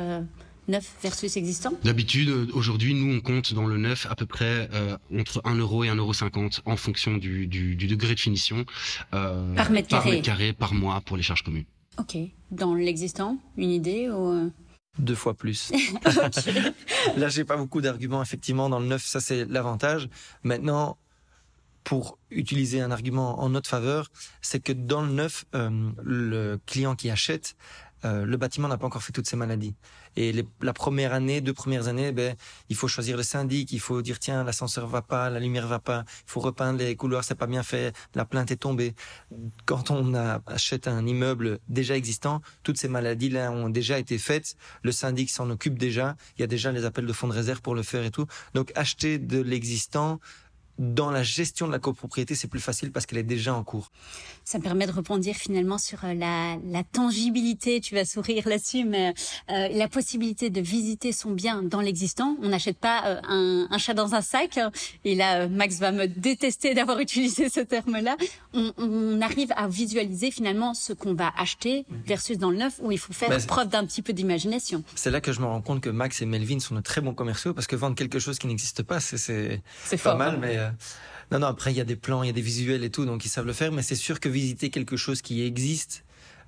neufs 0.68 0.94
versus 1.02 1.36
existants 1.36 1.72
D'habitude, 1.84 2.28
aujourd'hui, 2.52 2.94
nous, 2.94 3.16
on 3.16 3.20
compte 3.20 3.54
dans 3.54 3.66
le 3.66 3.76
neuf 3.76 4.06
à 4.10 4.14
peu 4.14 4.26
près 4.26 4.68
euh, 4.72 4.96
entre 5.18 5.40
1 5.44 5.56
euro 5.56 5.84
et 5.84 5.88
1,50 5.88 5.96
euro 5.96 6.50
en 6.66 6.76
fonction 6.76 7.16
du, 7.16 7.46
du, 7.46 7.74
du, 7.76 7.86
degré 7.86 8.14
de 8.14 8.20
finition. 8.20 8.64
Euh, 9.14 9.54
par 9.54 9.70
mètre 9.70 9.88
carré 9.88 10.02
Par 10.02 10.12
mètre 10.12 10.24
carré, 10.24 10.52
par 10.52 10.74
mois 10.74 11.00
pour 11.00 11.16
les 11.16 11.22
charges 11.22 11.42
communes. 11.42 11.64
Ok. 11.98 12.16
Dans 12.50 12.74
l'existant, 12.74 13.38
une 13.56 13.70
idée 13.70 14.08
ou... 14.08 14.30
Euh? 14.30 14.50
Deux 14.98 15.14
fois 15.14 15.34
plus. 15.34 15.70
Là, 17.16 17.28
j'ai 17.28 17.44
pas 17.44 17.56
beaucoup 17.56 17.80
d'arguments. 17.80 18.22
Effectivement, 18.22 18.68
dans 18.68 18.80
le 18.80 18.86
neuf, 18.86 19.04
ça 19.04 19.20
c'est 19.20 19.44
l'avantage. 19.44 20.08
Maintenant, 20.42 20.98
pour 21.84 22.18
utiliser 22.30 22.80
un 22.80 22.90
argument 22.90 23.40
en 23.40 23.48
notre 23.50 23.70
faveur, 23.70 24.10
c'est 24.42 24.60
que 24.60 24.72
dans 24.72 25.02
le 25.02 25.12
neuf, 25.12 25.44
euh, 25.54 25.90
le 26.02 26.58
client 26.66 26.96
qui 26.96 27.10
achète 27.10 27.56
euh, 28.04 28.24
le 28.24 28.36
bâtiment 28.36 28.68
n'a 28.68 28.78
pas 28.78 28.86
encore 28.86 29.02
fait 29.02 29.12
toutes 29.12 29.26
ses 29.26 29.36
maladies. 29.36 29.74
Et 30.16 30.32
les, 30.32 30.46
la 30.60 30.72
première 30.72 31.12
année, 31.12 31.40
deux 31.40 31.52
premières 31.52 31.88
années, 31.88 32.12
ben, 32.12 32.36
il 32.68 32.76
faut 32.76 32.88
choisir 32.88 33.16
le 33.16 33.22
syndic, 33.22 33.72
il 33.72 33.80
faut 33.80 34.02
dire 34.02 34.18
tiens 34.18 34.44
l'ascenseur 34.44 34.86
va 34.86 35.02
pas, 35.02 35.30
la 35.30 35.40
lumière 35.40 35.66
va 35.66 35.78
pas, 35.78 36.04
il 36.26 36.30
faut 36.30 36.40
repeindre 36.40 36.78
les 36.78 36.96
couloirs, 36.96 37.24
c'est 37.24 37.34
pas 37.34 37.46
bien 37.46 37.62
fait, 37.62 37.94
la 38.14 38.24
plainte 38.24 38.50
est 38.50 38.56
tombée. 38.56 38.94
Quand 39.66 39.90
on 39.90 40.14
a, 40.14 40.40
achète 40.46 40.88
un 40.88 41.06
immeuble 41.06 41.58
déjà 41.68 41.96
existant, 41.96 42.40
toutes 42.62 42.78
ces 42.78 42.88
maladies 42.88 43.30
là 43.30 43.50
ont 43.50 43.68
déjà 43.68 43.98
été 43.98 44.18
faites, 44.18 44.56
le 44.82 44.92
syndic 44.92 45.30
s'en 45.30 45.50
occupe 45.50 45.78
déjà, 45.78 46.16
il 46.36 46.40
y 46.40 46.44
a 46.44 46.46
déjà 46.48 46.72
les 46.72 46.84
appels 46.84 47.06
de 47.06 47.12
fonds 47.12 47.28
de 47.28 47.32
réserve 47.32 47.60
pour 47.60 47.74
le 47.74 47.82
faire 47.82 48.04
et 48.04 48.10
tout. 48.10 48.26
Donc 48.54 48.72
acheter 48.74 49.18
de 49.18 49.40
l'existant 49.40 50.20
dans 50.78 51.10
la 51.10 51.22
gestion 51.22 51.66
de 51.66 51.72
la 51.72 51.78
copropriété, 51.78 52.34
c'est 52.34 52.48
plus 52.48 52.60
facile 52.60 52.92
parce 52.92 53.06
qu'elle 53.06 53.18
est 53.18 53.22
déjà 53.22 53.54
en 53.54 53.64
cours. 53.64 53.90
Ça 54.44 54.58
me 54.58 54.62
permet 54.62 54.86
de 54.86 54.92
répondre 54.92 55.24
finalement 55.34 55.78
sur 55.78 56.04
euh, 56.04 56.14
la, 56.14 56.56
la 56.64 56.84
tangibilité, 56.84 57.80
tu 57.80 57.94
vas 57.94 58.04
sourire 58.04 58.48
là-dessus, 58.48 58.84
mais 58.84 59.14
euh, 59.50 59.68
la 59.68 59.88
possibilité 59.88 60.50
de 60.50 60.60
visiter 60.60 61.12
son 61.12 61.32
bien 61.32 61.62
dans 61.62 61.80
l'existant. 61.80 62.36
On 62.42 62.48
n'achète 62.48 62.78
pas 62.78 63.04
euh, 63.04 63.20
un, 63.28 63.68
un, 63.70 63.78
chat 63.78 63.94
dans 63.94 64.14
un 64.14 64.20
sac. 64.20 64.58
Et 65.04 65.14
là, 65.14 65.48
Max 65.48 65.78
va 65.78 65.92
me 65.92 66.06
détester 66.06 66.74
d'avoir 66.74 66.98
utilisé 67.00 67.48
ce 67.48 67.60
terme-là. 67.60 68.16
On, 68.52 68.72
on, 68.78 69.20
arrive 69.20 69.52
à 69.56 69.68
visualiser 69.68 70.30
finalement 70.30 70.74
ce 70.74 70.92
qu'on 70.92 71.14
va 71.14 71.32
acheter 71.36 71.84
versus 72.06 72.38
dans 72.38 72.50
le 72.50 72.56
neuf 72.58 72.78
où 72.80 72.92
il 72.92 72.98
faut 72.98 73.12
faire 73.12 73.36
preuve 73.46 73.68
d'un 73.68 73.84
petit 73.84 74.02
peu 74.02 74.12
d'imagination. 74.12 74.82
C'est 74.94 75.10
là 75.10 75.20
que 75.20 75.32
je 75.32 75.40
me 75.40 75.46
rends 75.46 75.60
compte 75.60 75.80
que 75.80 75.90
Max 75.90 76.22
et 76.22 76.26
Melvin 76.26 76.60
sont 76.60 76.74
de 76.74 76.80
très 76.80 77.00
bons 77.00 77.14
commerciaux 77.14 77.54
parce 77.54 77.66
que 77.66 77.76
vendre 77.76 77.96
quelque 77.96 78.18
chose 78.18 78.38
qui 78.38 78.46
n'existe 78.46 78.82
pas, 78.82 79.00
c'est 79.00 79.60
pas 80.02 80.14
mal, 80.14 80.34
hein. 80.34 80.38
mais 80.40 80.56
euh, 80.56 80.67
non, 81.30 81.40
non, 81.40 81.46
après, 81.46 81.72
il 81.72 81.76
y 81.76 81.80
a 81.80 81.84
des 81.84 81.96
plans, 81.96 82.22
il 82.22 82.26
y 82.26 82.30
a 82.30 82.32
des 82.32 82.40
visuels 82.40 82.84
et 82.84 82.90
tout, 82.90 83.04
donc 83.04 83.24
ils 83.24 83.28
savent 83.28 83.46
le 83.46 83.52
faire, 83.52 83.72
mais 83.72 83.82
c'est 83.82 83.94
sûr 83.94 84.20
que 84.20 84.28
visiter 84.28 84.70
quelque 84.70 84.96
chose 84.96 85.20
qui 85.20 85.42
existe, 85.42 86.04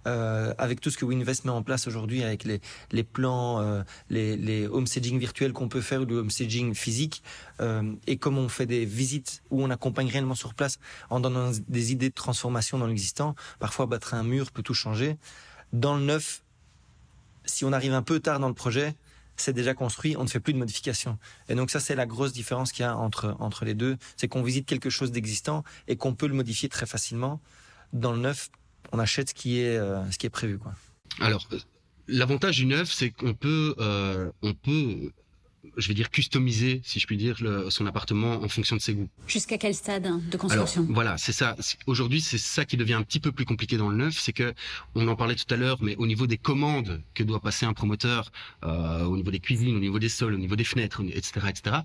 euh, 0.07 0.55
avec 0.57 0.81
tout 0.81 0.89
ce 0.91 0.97
que 0.97 1.05
Winvest 1.05 1.45
met 1.45 1.51
en 1.51 1.63
place 1.63 1.87
aujourd'hui, 1.87 2.23
avec 2.23 2.45
les, 2.45 3.05
plans, 3.05 3.61
euh, 3.61 3.83
les, 4.09 4.37
les 4.37 4.67
virtuels 5.19 5.53
qu'on 5.53 5.69
peut 5.69 5.83
faire 5.83 6.01
ou 6.01 6.05
le 6.07 6.17
homestaging 6.17 6.75
physique, 6.75 7.23
euh, 7.61 7.93
et 8.07 8.17
comme 8.17 8.39
on 8.39 8.49
fait 8.49 8.67
des 8.67 8.87
visites 8.87 9.43
où 9.51 9.63
on 9.63 9.69
accompagne 9.69 10.09
réellement 10.09 10.35
sur 10.35 10.55
place 10.55 10.79
en 11.11 11.21
donnant 11.21 11.51
des 11.69 11.93
idées 11.93 12.09
de 12.09 12.15
transformation 12.15 12.79
dans 12.79 12.87
l'existant, 12.87 13.35
parfois 13.59 13.87
battre 13.87 14.15
un 14.15 14.23
mur 14.23 14.51
peut 14.51 14.63
tout 14.63 14.75
changer. 14.75 15.19
Dans 15.75 15.97
le 15.97 16.03
neuf, 16.03 16.43
si 17.45 17.65
on 17.67 17.73
arrive 17.73 17.93
un 17.93 18.03
peu 18.03 18.21
tard 18.21 18.41
dans 18.41 18.49
le 18.49 18.55
projet, 18.55 18.95
c'est 19.41 19.53
déjà 19.53 19.75
construit, 19.75 20.17
on 20.17 20.25
ne 20.25 20.29
fait 20.29 20.41
plus 20.41 20.53
de 20.53 20.59
modifications. 20.59 21.19
Et 21.49 21.55
donc 21.55 21.71
ça, 21.71 21.81
c'est 21.81 21.95
la 21.95 22.07
grosse 22.07 22.33
différence 22.33 22.73
qu'il 22.73 22.85
y 22.85 22.87
a 22.87 22.97
entre, 22.97 23.37
entre 23.41 23.65
les 23.65 23.75
deux. 23.75 23.97
C'est 24.17 24.29
qu'on 24.29 24.43
visite 24.43 24.67
quelque 24.67 24.91
chose 24.91 25.13
d'existant 25.13 25.65
et 25.89 25.97
qu'on 25.97 26.15
peut 26.15 26.27
le 26.27 26.35
modifier 26.35 26.69
très 26.69 26.87
facilement. 26.87 27.41
Dans 27.93 28.13
le 28.13 28.19
neuf, 28.19 28.51
on 28.93 28.99
achète 28.99 29.31
ce 29.31 29.35
qui 29.35 29.61
est, 29.61 29.77
euh, 29.77 30.09
ce 30.11 30.19
qui 30.19 30.27
est 30.27 30.31
prévu. 30.31 30.59
Quoi. 30.59 30.75
Alors, 31.21 31.47
euh, 31.53 31.59
l'avantage 32.09 32.57
du 32.57 32.67
neuf, 32.67 32.93
c'est 32.93 33.11
qu'on 33.11 33.35
peut, 33.35 33.75
euh, 33.79 34.31
on 34.43 34.55
peut 34.55 35.13
je 35.77 35.89
vais 35.89 35.95
dire 35.95 36.11
customiser, 36.11 36.81
si 36.85 37.01
je 37.01 37.07
puis 37.07 37.17
dire, 37.17 37.37
le, 37.41 37.71
son 37.71 37.87
appartement 37.87 38.43
en 38.43 38.49
fonction 38.49 38.77
de 38.77 38.81
ses 38.81 38.95
goûts. 38.95 39.09
Jusqu'à 39.27 39.59
quel 39.59 39.75
stade 39.75 40.03
de 40.03 40.37
construction? 40.37 40.83
Alors, 40.83 40.95
Voilà, 40.95 41.19
c'est 41.19 41.33
ça. 41.33 41.57
Aujourd'hui, 41.87 42.21
c'est 42.21 42.39
ça 42.39 42.65
qui 42.65 42.77
devient 42.77 42.95
un 42.95 43.03
petit 43.03 43.21
peu 43.21 43.33
plus 43.33 43.45
compliqué 43.45 43.77
dans 43.77 43.89
le 43.89 43.97
neuf, 43.97 44.19
c'est 44.19 44.33
que 44.33 44.55
on 44.95 45.07
en 45.09 45.17
parlait 45.17 45.35
tout 45.35 45.53
à 45.53 45.57
l'heure, 45.57 45.79
mais 45.83 45.97
au 45.97 46.07
niveau 46.07 46.27
des 46.27 46.39
commandes 46.39 47.03
que 47.15 47.23
doit 47.23 47.41
passer 47.41 47.67
un 47.67 47.73
promoteur, 47.73 48.33
euh, 48.65 49.05
au 49.05 49.17
niveau 49.17 49.31
des 49.31 49.41
cuisines, 49.41 49.77
au 49.77 49.81
niveau 49.81 49.99
des 49.99 50.09
sols, 50.09 50.35
au 50.35 50.39
niveau 50.39 50.57
des 50.57 50.65
fenêtres, 50.65 51.03
etc., 51.13 51.47
etc. 51.49 51.77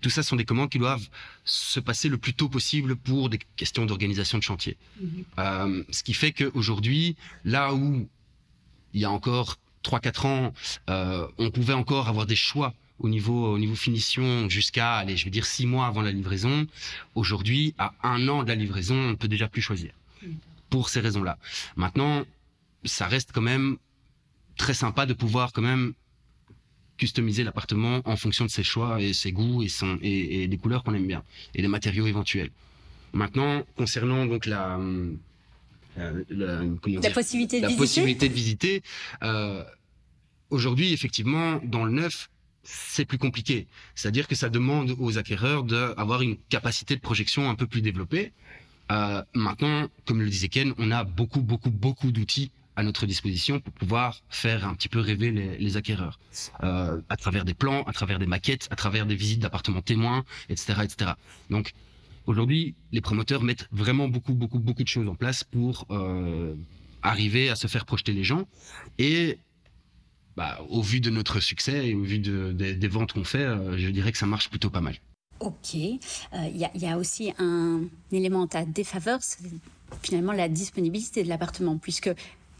Tout 0.00 0.10
ça 0.10 0.22
sont 0.22 0.36
des 0.36 0.46
commandes 0.46 0.70
qui 0.70 0.78
doivent 0.78 1.06
se 1.44 1.78
passer 1.78 2.08
le 2.08 2.16
plus 2.16 2.32
tôt 2.32 2.48
possible 2.48 2.96
pour 2.96 3.28
des 3.28 3.38
questions 3.56 3.84
d'organisation 3.84 4.38
de 4.38 4.42
chantier. 4.42 4.76
-hmm. 4.76 5.24
euh, 5.38 5.84
ce 5.90 6.02
qui 6.02 6.14
fait 6.14 6.32
qu'aujourd'hui, 6.32 7.16
là 7.44 7.74
où 7.74 8.08
il 8.94 9.00
y 9.00 9.04
a 9.04 9.10
encore 9.10 9.56
3-4 9.84 10.26
ans, 10.26 10.52
euh, 10.88 11.26
on 11.38 11.50
pouvait 11.50 11.74
encore 11.74 12.08
avoir 12.08 12.26
des 12.26 12.36
choix 12.36 12.74
au 13.00 13.08
niveau 13.08 13.52
au 13.54 13.58
niveau 13.58 13.74
finition 13.74 14.48
jusqu'à 14.48 14.96
allez 14.98 15.16
je 15.16 15.24
vais 15.24 15.30
dire 15.30 15.46
six 15.46 15.66
mois 15.66 15.86
avant 15.86 16.02
la 16.02 16.12
livraison. 16.12 16.66
Aujourd'hui 17.14 17.74
à 17.78 17.92
un 18.02 18.28
an 18.28 18.42
de 18.44 18.48
la 18.48 18.54
livraison 18.54 18.94
on 18.94 19.10
ne 19.10 19.14
peut 19.16 19.28
déjà 19.28 19.48
plus 19.48 19.62
choisir. 19.62 19.92
Pour 20.68 20.88
ces 20.90 21.00
raisons 21.00 21.22
là 21.22 21.38
maintenant 21.76 22.24
ça 22.84 23.06
reste 23.08 23.32
quand 23.32 23.42
même 23.42 23.76
très 24.56 24.74
sympa 24.74 25.06
de 25.06 25.14
pouvoir 25.14 25.52
quand 25.52 25.62
même 25.62 25.94
customiser 26.98 27.44
l'appartement 27.44 28.02
en 28.04 28.16
fonction 28.16 28.44
de 28.44 28.50
ses 28.50 28.62
choix 28.62 29.00
et 29.00 29.14
ses 29.14 29.32
goûts 29.32 29.62
et 29.62 29.68
son 29.68 29.98
et, 30.02 30.42
et 30.42 30.48
des 30.48 30.58
couleurs 30.58 30.84
qu'on 30.84 30.94
aime 30.94 31.06
bien 31.06 31.22
et 31.54 31.62
des 31.62 31.68
matériaux 31.68 32.06
éventuels. 32.06 32.50
Maintenant 33.14 33.64
concernant 33.76 34.26
donc 34.26 34.44
la 34.46 34.78
euh, 35.98 36.24
la, 36.30 36.62
la 36.62 37.10
possibilité 37.10 37.56
de 37.58 37.62
la 37.62 37.68
visiter, 37.68 37.76
possibilité 37.76 38.28
de 38.28 38.34
visiter 38.34 38.82
euh, 39.22 39.64
aujourd'hui 40.50 40.92
effectivement 40.92 41.60
dans 41.64 41.84
le 41.84 41.92
neuf 41.92 42.28
c'est 42.62 43.04
plus 43.04 43.18
compliqué. 43.18 43.66
C'est-à-dire 43.94 44.28
que 44.28 44.34
ça 44.34 44.48
demande 44.48 44.94
aux 44.98 45.18
acquéreurs 45.18 45.64
d'avoir 45.64 46.22
une 46.22 46.36
capacité 46.48 46.96
de 46.96 47.00
projection 47.00 47.48
un 47.48 47.54
peu 47.54 47.66
plus 47.66 47.82
développée. 47.82 48.32
Euh, 48.90 49.22
maintenant, 49.34 49.88
comme 50.04 50.20
le 50.20 50.28
disait 50.28 50.48
Ken, 50.48 50.74
on 50.78 50.90
a 50.90 51.04
beaucoup, 51.04 51.40
beaucoup, 51.40 51.70
beaucoup 51.70 52.10
d'outils 52.10 52.50
à 52.76 52.82
notre 52.82 53.06
disposition 53.06 53.60
pour 53.60 53.72
pouvoir 53.72 54.20
faire 54.28 54.66
un 54.66 54.74
petit 54.74 54.88
peu 54.88 55.00
rêver 55.00 55.30
les, 55.30 55.76
acquéreurs 55.76 56.18
euh, 56.62 57.00
à 57.08 57.16
travers 57.16 57.44
des 57.44 57.54
plans, 57.54 57.82
à 57.82 57.92
travers 57.92 58.18
des 58.18 58.26
maquettes, 58.26 58.68
à 58.70 58.76
travers 58.76 59.06
des 59.06 59.14
visites 59.14 59.40
d'appartements 59.40 59.82
témoins, 59.82 60.24
etc., 60.48 60.80
etc. 60.84 61.12
Donc 61.50 61.72
aujourd'hui, 62.26 62.74
les 62.92 63.00
promoteurs 63.00 63.42
mettent 63.42 63.68
vraiment 63.70 64.08
beaucoup, 64.08 64.34
beaucoup, 64.34 64.58
beaucoup 64.58 64.82
de 64.82 64.88
choses 64.88 65.08
en 65.08 65.14
place 65.14 65.44
pour 65.44 65.86
euh, 65.90 66.54
arriver 67.02 67.50
à 67.50 67.56
se 67.56 67.66
faire 67.66 67.84
projeter 67.84 68.12
les 68.12 68.24
gens 68.24 68.46
et 68.98 69.38
bah, 70.36 70.60
au 70.68 70.82
vu 70.82 71.00
de 71.00 71.10
notre 71.10 71.40
succès 71.40 71.88
et 71.88 71.94
au 71.94 72.02
vu 72.02 72.18
de, 72.18 72.52
de, 72.52 72.72
des 72.72 72.88
ventes 72.88 73.12
qu'on 73.12 73.24
fait, 73.24 73.44
euh, 73.44 73.76
je 73.76 73.88
dirais 73.88 74.12
que 74.12 74.18
ça 74.18 74.26
marche 74.26 74.48
plutôt 74.50 74.70
pas 74.70 74.80
mal. 74.80 74.96
Ok. 75.40 75.74
Il 75.74 75.98
euh, 76.34 76.48
y, 76.48 76.78
y, 76.78 76.86
a 76.86 76.98
aussi 76.98 77.32
un 77.38 77.82
élément 78.12 78.46
à 78.52 78.64
défaveur, 78.64 79.20
c'est 79.22 79.38
finalement 80.02 80.32
la 80.32 80.48
disponibilité 80.48 81.22
de 81.22 81.28
l'appartement, 81.28 81.78
puisque, 81.78 82.10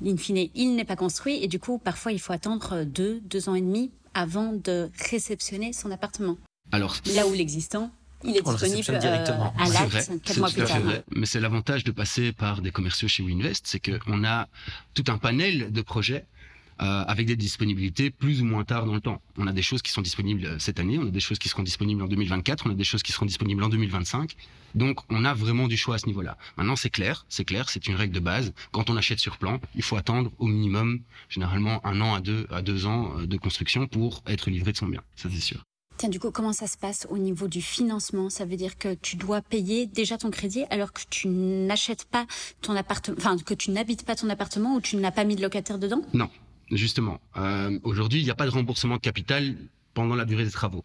in 0.05 0.17
fine, 0.17 0.49
il 0.55 0.75
n'est 0.75 0.85
pas 0.85 0.97
construit 0.97 1.43
et 1.43 1.49
du 1.49 1.59
coup, 1.59 1.79
parfois, 1.79 2.13
il 2.13 2.21
faut 2.21 2.33
attendre 2.33 2.85
deux, 2.85 3.21
deux 3.21 3.49
ans 3.49 3.55
et 3.55 3.61
demi 3.61 3.91
avant 4.15 4.53
de 4.53 4.91
réceptionner 5.11 5.73
son 5.73 5.91
appartement. 5.91 6.39
Alors, 6.73 6.97
là 7.15 7.27
où 7.27 7.33
l'existant 7.33 7.91
il 8.25 8.37
est 8.37 8.47
on 8.47 8.53
disponible 8.53 8.99
directement. 8.99 9.55
Euh, 9.59 9.65
à 9.65 9.69
l'acte, 9.69 10.23
quatre 10.23 10.39
mois 10.39 10.51
plus 10.51 10.65
tard. 10.65 10.81
Vrai. 10.81 11.05
Mais 11.11 11.27
c'est 11.27 11.41
l'avantage 11.41 11.85
de 11.85 11.91
passer 11.91 12.33
par 12.33 12.61
des 12.61 12.71
commerciaux 12.71 13.09
chez 13.09 13.23
Winvest, 13.23 13.67
c'est 13.67 13.81
qu'on 13.81 14.25
a 14.25 14.49
tout 14.95 15.05
un 15.09 15.19
panel 15.19 15.73
de 15.73 15.83
projets 15.83 16.17
euh, 16.17 16.40
avec 16.81 17.27
des 17.27 17.37
disponibilités 17.37 18.11
plus 18.11 18.41
ou 18.41 18.45
moins 18.45 18.65
tard 18.65 18.87
dans 18.87 18.95
le 18.95 19.01
temps. 19.01 19.21
On 19.37 19.47
a 19.47 19.53
des 19.53 19.63
choses 19.63 19.83
qui 19.83 19.91
sont 19.91 20.03
disponibles 20.03 20.61
cette 20.61 20.81
année, 20.81 20.99
on 20.99 21.07
a 21.07 21.11
des 21.11 21.21
choses 21.21 21.39
qui 21.39 21.49
seront 21.49 21.63
disponibles 21.63 22.03
en 22.03 22.09
2024, 22.09 22.67
on 22.67 22.71
a 22.71 22.75
des 22.75 22.85
choses 22.85 23.03
qui 23.03 23.13
seront 23.13 23.27
disponibles 23.27 23.63
en 23.63 23.69
2025. 23.69 24.35
Donc 24.75 25.01
on 25.11 25.25
a 25.25 25.35
vraiment 25.35 25.69
du 25.69 25.77
choix 25.77 25.97
à 25.97 25.99
ce 25.99 26.07
niveau-là. 26.07 26.37
Maintenant 26.57 26.77
c'est 26.77 26.91
clair, 26.91 27.27
c'est 27.29 27.45
clair, 27.45 27.69
c'est 27.69 27.87
une 27.87 27.97
règle 27.97 28.15
de 28.15 28.21
base. 28.21 28.53
Quand 28.73 28.91
on 28.91 28.97
achète 28.97 29.19
sur 29.19 29.39
plan, 29.39 29.61
il 29.75 29.83
faut 29.83 29.97
attendre 29.97 30.31
au 30.39 30.47
minimum, 30.47 31.01
généralement 31.29 31.85
un 31.87 32.01
an 32.01 32.15
à 32.15 32.21
deux 32.21 32.47
à 32.51 32.63
deux 32.63 32.87
ans 32.87 33.13
euh, 33.19 33.27
de 33.27 33.37
construction 33.37 33.87
pour 33.87 34.23
être 34.27 34.51
livré 34.51 34.73
de 34.73 34.77
son 34.77 34.87
bien. 34.87 35.03
Ça 35.17 35.29
c'est 35.31 35.41
sûr. 35.41 35.65
Tiens, 35.97 36.09
du 36.09 36.19
coup, 36.19 36.31
comment 36.31 36.55
ça 36.55 36.67
se 36.67 36.79
passe 36.79 37.07
au 37.11 37.19
niveau 37.19 37.47
du 37.47 37.61
financement? 37.61 38.31
Ça 38.31 38.47
veut 38.47 38.57
dire 38.57 38.79
que 38.79 38.95
tu 38.95 39.17
dois 39.17 39.43
payer 39.43 39.85
déjà 39.85 40.17
ton 40.17 40.31
crédit 40.31 40.65
alors 40.71 40.95
que 40.95 41.03
tu 41.11 41.29
n'achètes 41.29 42.07
pas 42.07 42.25
ton 42.63 42.75
appartement, 42.75 43.19
enfin 43.19 43.37
que 43.37 43.53
tu 43.53 43.71
n'habites 43.71 44.07
pas 44.07 44.17
ton 44.17 44.31
appartement 44.31 44.77
ou 44.77 44.81
tu 44.81 44.97
n'as 44.97 45.11
pas 45.11 45.25
mis 45.25 45.37
de 45.37 45.43
locataire 45.43 45.79
dedans? 45.79 46.01
Non, 46.15 46.31
justement. 46.71 47.21
Euh, 47.37 47.79
Aujourd'hui, 47.83 48.21
il 48.21 48.25
n'y 48.25 48.31
a 48.31 48.35
pas 48.35 48.47
de 48.47 48.51
remboursement 48.51 48.97
de 48.97 49.01
capital 49.01 49.57
pendant 49.95 50.15
la 50.15 50.25
durée 50.25 50.45
des 50.45 50.51
travaux. 50.51 50.85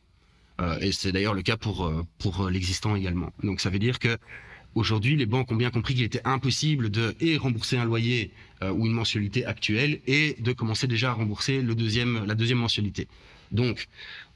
Euh, 0.61 0.79
et 0.79 0.91
c'est 0.91 1.11
d'ailleurs 1.11 1.33
le 1.33 1.41
cas 1.41 1.57
pour 1.57 1.85
euh, 1.85 2.03
pour 2.17 2.49
l'existant 2.49 2.95
également. 2.95 3.31
Donc 3.43 3.59
ça 3.59 3.69
veut 3.69 3.79
dire 3.79 3.99
que 3.99 4.17
Aujourd'hui, 4.73 5.15
les 5.15 5.25
banques 5.25 5.49
ont 5.53 5.55
bien 5.55 5.71
compris 5.71 5.93
qu'il 5.93 6.03
était 6.03 6.25
impossible 6.25 6.89
de 6.89 7.15
et 7.21 7.37
rembourser 7.37 7.77
un 7.77 7.85
loyer 7.85 8.33
ou 8.61 8.85
une 8.85 8.91
mensualité 8.91 9.45
actuelle 9.45 10.01
et 10.05 10.35
de 10.41 10.51
commencer 10.51 10.85
déjà 10.85 11.11
à 11.11 11.13
rembourser 11.13 11.61
le 11.61 11.75
deuxième, 11.75 12.25
la 12.25 12.35
deuxième 12.35 12.57
mensualité. 12.57 13.07
Donc, 13.53 13.87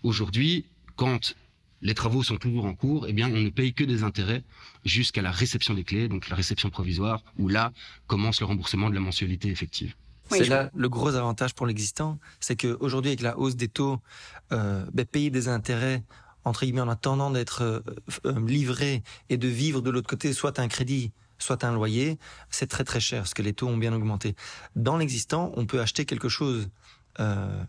aujourd'hui, 0.02 0.64
quand 0.96 1.36
les 1.82 1.94
travaux 1.94 2.24
sont 2.24 2.38
toujours 2.38 2.66
en 2.66 2.74
cours, 2.74 3.06
eh 3.08 3.14
bien, 3.14 3.30
on 3.30 3.40
ne 3.40 3.50
paye 3.50 3.74
que 3.74 3.84
des 3.84 4.04
intérêts 4.04 4.44
jusqu'à 4.86 5.22
la 5.22 5.32
réception 5.32 5.74
des 5.74 5.84
clés, 5.84 6.08
donc 6.08 6.30
la 6.30 6.36
réception 6.36 6.70
provisoire, 6.70 7.24
où 7.38 7.48
là 7.48 7.72
commence 8.08 8.40
le 8.40 8.46
remboursement 8.46 8.90
de 8.90 8.96
la 8.96 9.02
mensualité 9.02 9.50
effective. 9.50 9.96
C'est 10.30 10.46
là 10.46 10.70
le 10.76 10.90
gros 10.90 11.16
avantage 11.16 11.54
pour 11.54 11.66
l'existant, 11.66 12.20
c'est 12.40 12.56
qu'aujourd'hui, 12.56 13.12
avec 13.12 13.22
la 13.22 13.38
hausse 13.38 13.56
des 13.56 13.68
taux, 13.68 14.00
euh, 14.52 14.86
ben, 14.94 15.06
payer 15.06 15.30
des 15.30 15.48
intérêts 15.48 16.04
entre 16.46 16.66
guillemets, 16.66 16.82
en 16.82 16.90
attendant 16.90 17.32
d'être 17.32 17.64
euh, 17.64 17.80
euh, 18.26 18.48
livré 18.48 19.04
et 19.30 19.38
de 19.38 19.48
vivre 19.48 19.82
de 19.82 19.90
l'autre 19.90 20.10
côté, 20.10 20.34
soit 20.34 20.60
un 20.60 20.68
crédit, 20.68 21.12
soit 21.38 21.64
un 21.64 21.74
loyer, 21.74 22.18
c'est 22.50 22.68
très 22.68 22.84
très 22.84 23.00
cher 23.00 23.22
parce 23.22 23.34
que 23.34 23.42
les 23.42 23.54
taux 23.54 23.68
ont 23.68 23.78
bien 23.78 23.94
augmenté. 23.94 24.36
Dans 24.76 24.98
l'existant, 24.98 25.52
on 25.56 25.66
peut 25.66 25.80
acheter 25.80 26.06
quelque 26.06 26.30
chose 26.30 26.70
euh, 27.20 27.64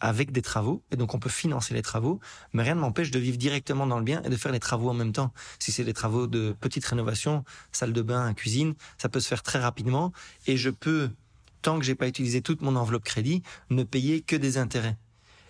avec 0.00 0.32
des 0.32 0.42
travaux 0.42 0.82
et 0.90 0.96
donc 0.96 1.14
on 1.14 1.18
peut 1.18 1.28
financer 1.28 1.74
les 1.74 1.82
travaux, 1.82 2.20
mais 2.52 2.62
rien 2.62 2.74
ne 2.74 2.80
m'empêche 2.80 3.10
de 3.10 3.18
vivre 3.18 3.36
directement 3.36 3.86
dans 3.86 3.98
le 3.98 4.04
bien 4.04 4.22
et 4.22 4.30
de 4.30 4.36
faire 4.36 4.52
les 4.52 4.60
travaux 4.60 4.88
en 4.88 4.94
même 4.94 5.12
temps. 5.12 5.32
Si 5.58 5.72
c'est 5.72 5.84
des 5.84 5.92
travaux 5.92 6.26
de 6.26 6.54
petite 6.58 6.84
rénovation, 6.84 7.44
salle 7.72 7.92
de 7.92 8.02
bain, 8.02 8.32
cuisine, 8.32 8.74
ça 8.96 9.08
peut 9.08 9.20
se 9.20 9.28
faire 9.28 9.42
très 9.42 9.58
rapidement 9.58 10.12
et 10.46 10.56
je 10.56 10.70
peux, 10.70 11.10
tant 11.62 11.78
que 11.78 11.84
j'ai 11.84 11.94
pas 11.94 12.08
utilisé 12.08 12.42
toute 12.42 12.62
mon 12.62 12.76
enveloppe 12.76 13.04
crédit, 13.04 13.42
ne 13.70 13.82
payer 13.82 14.20
que 14.20 14.36
des 14.36 14.58
intérêts. 14.58 14.96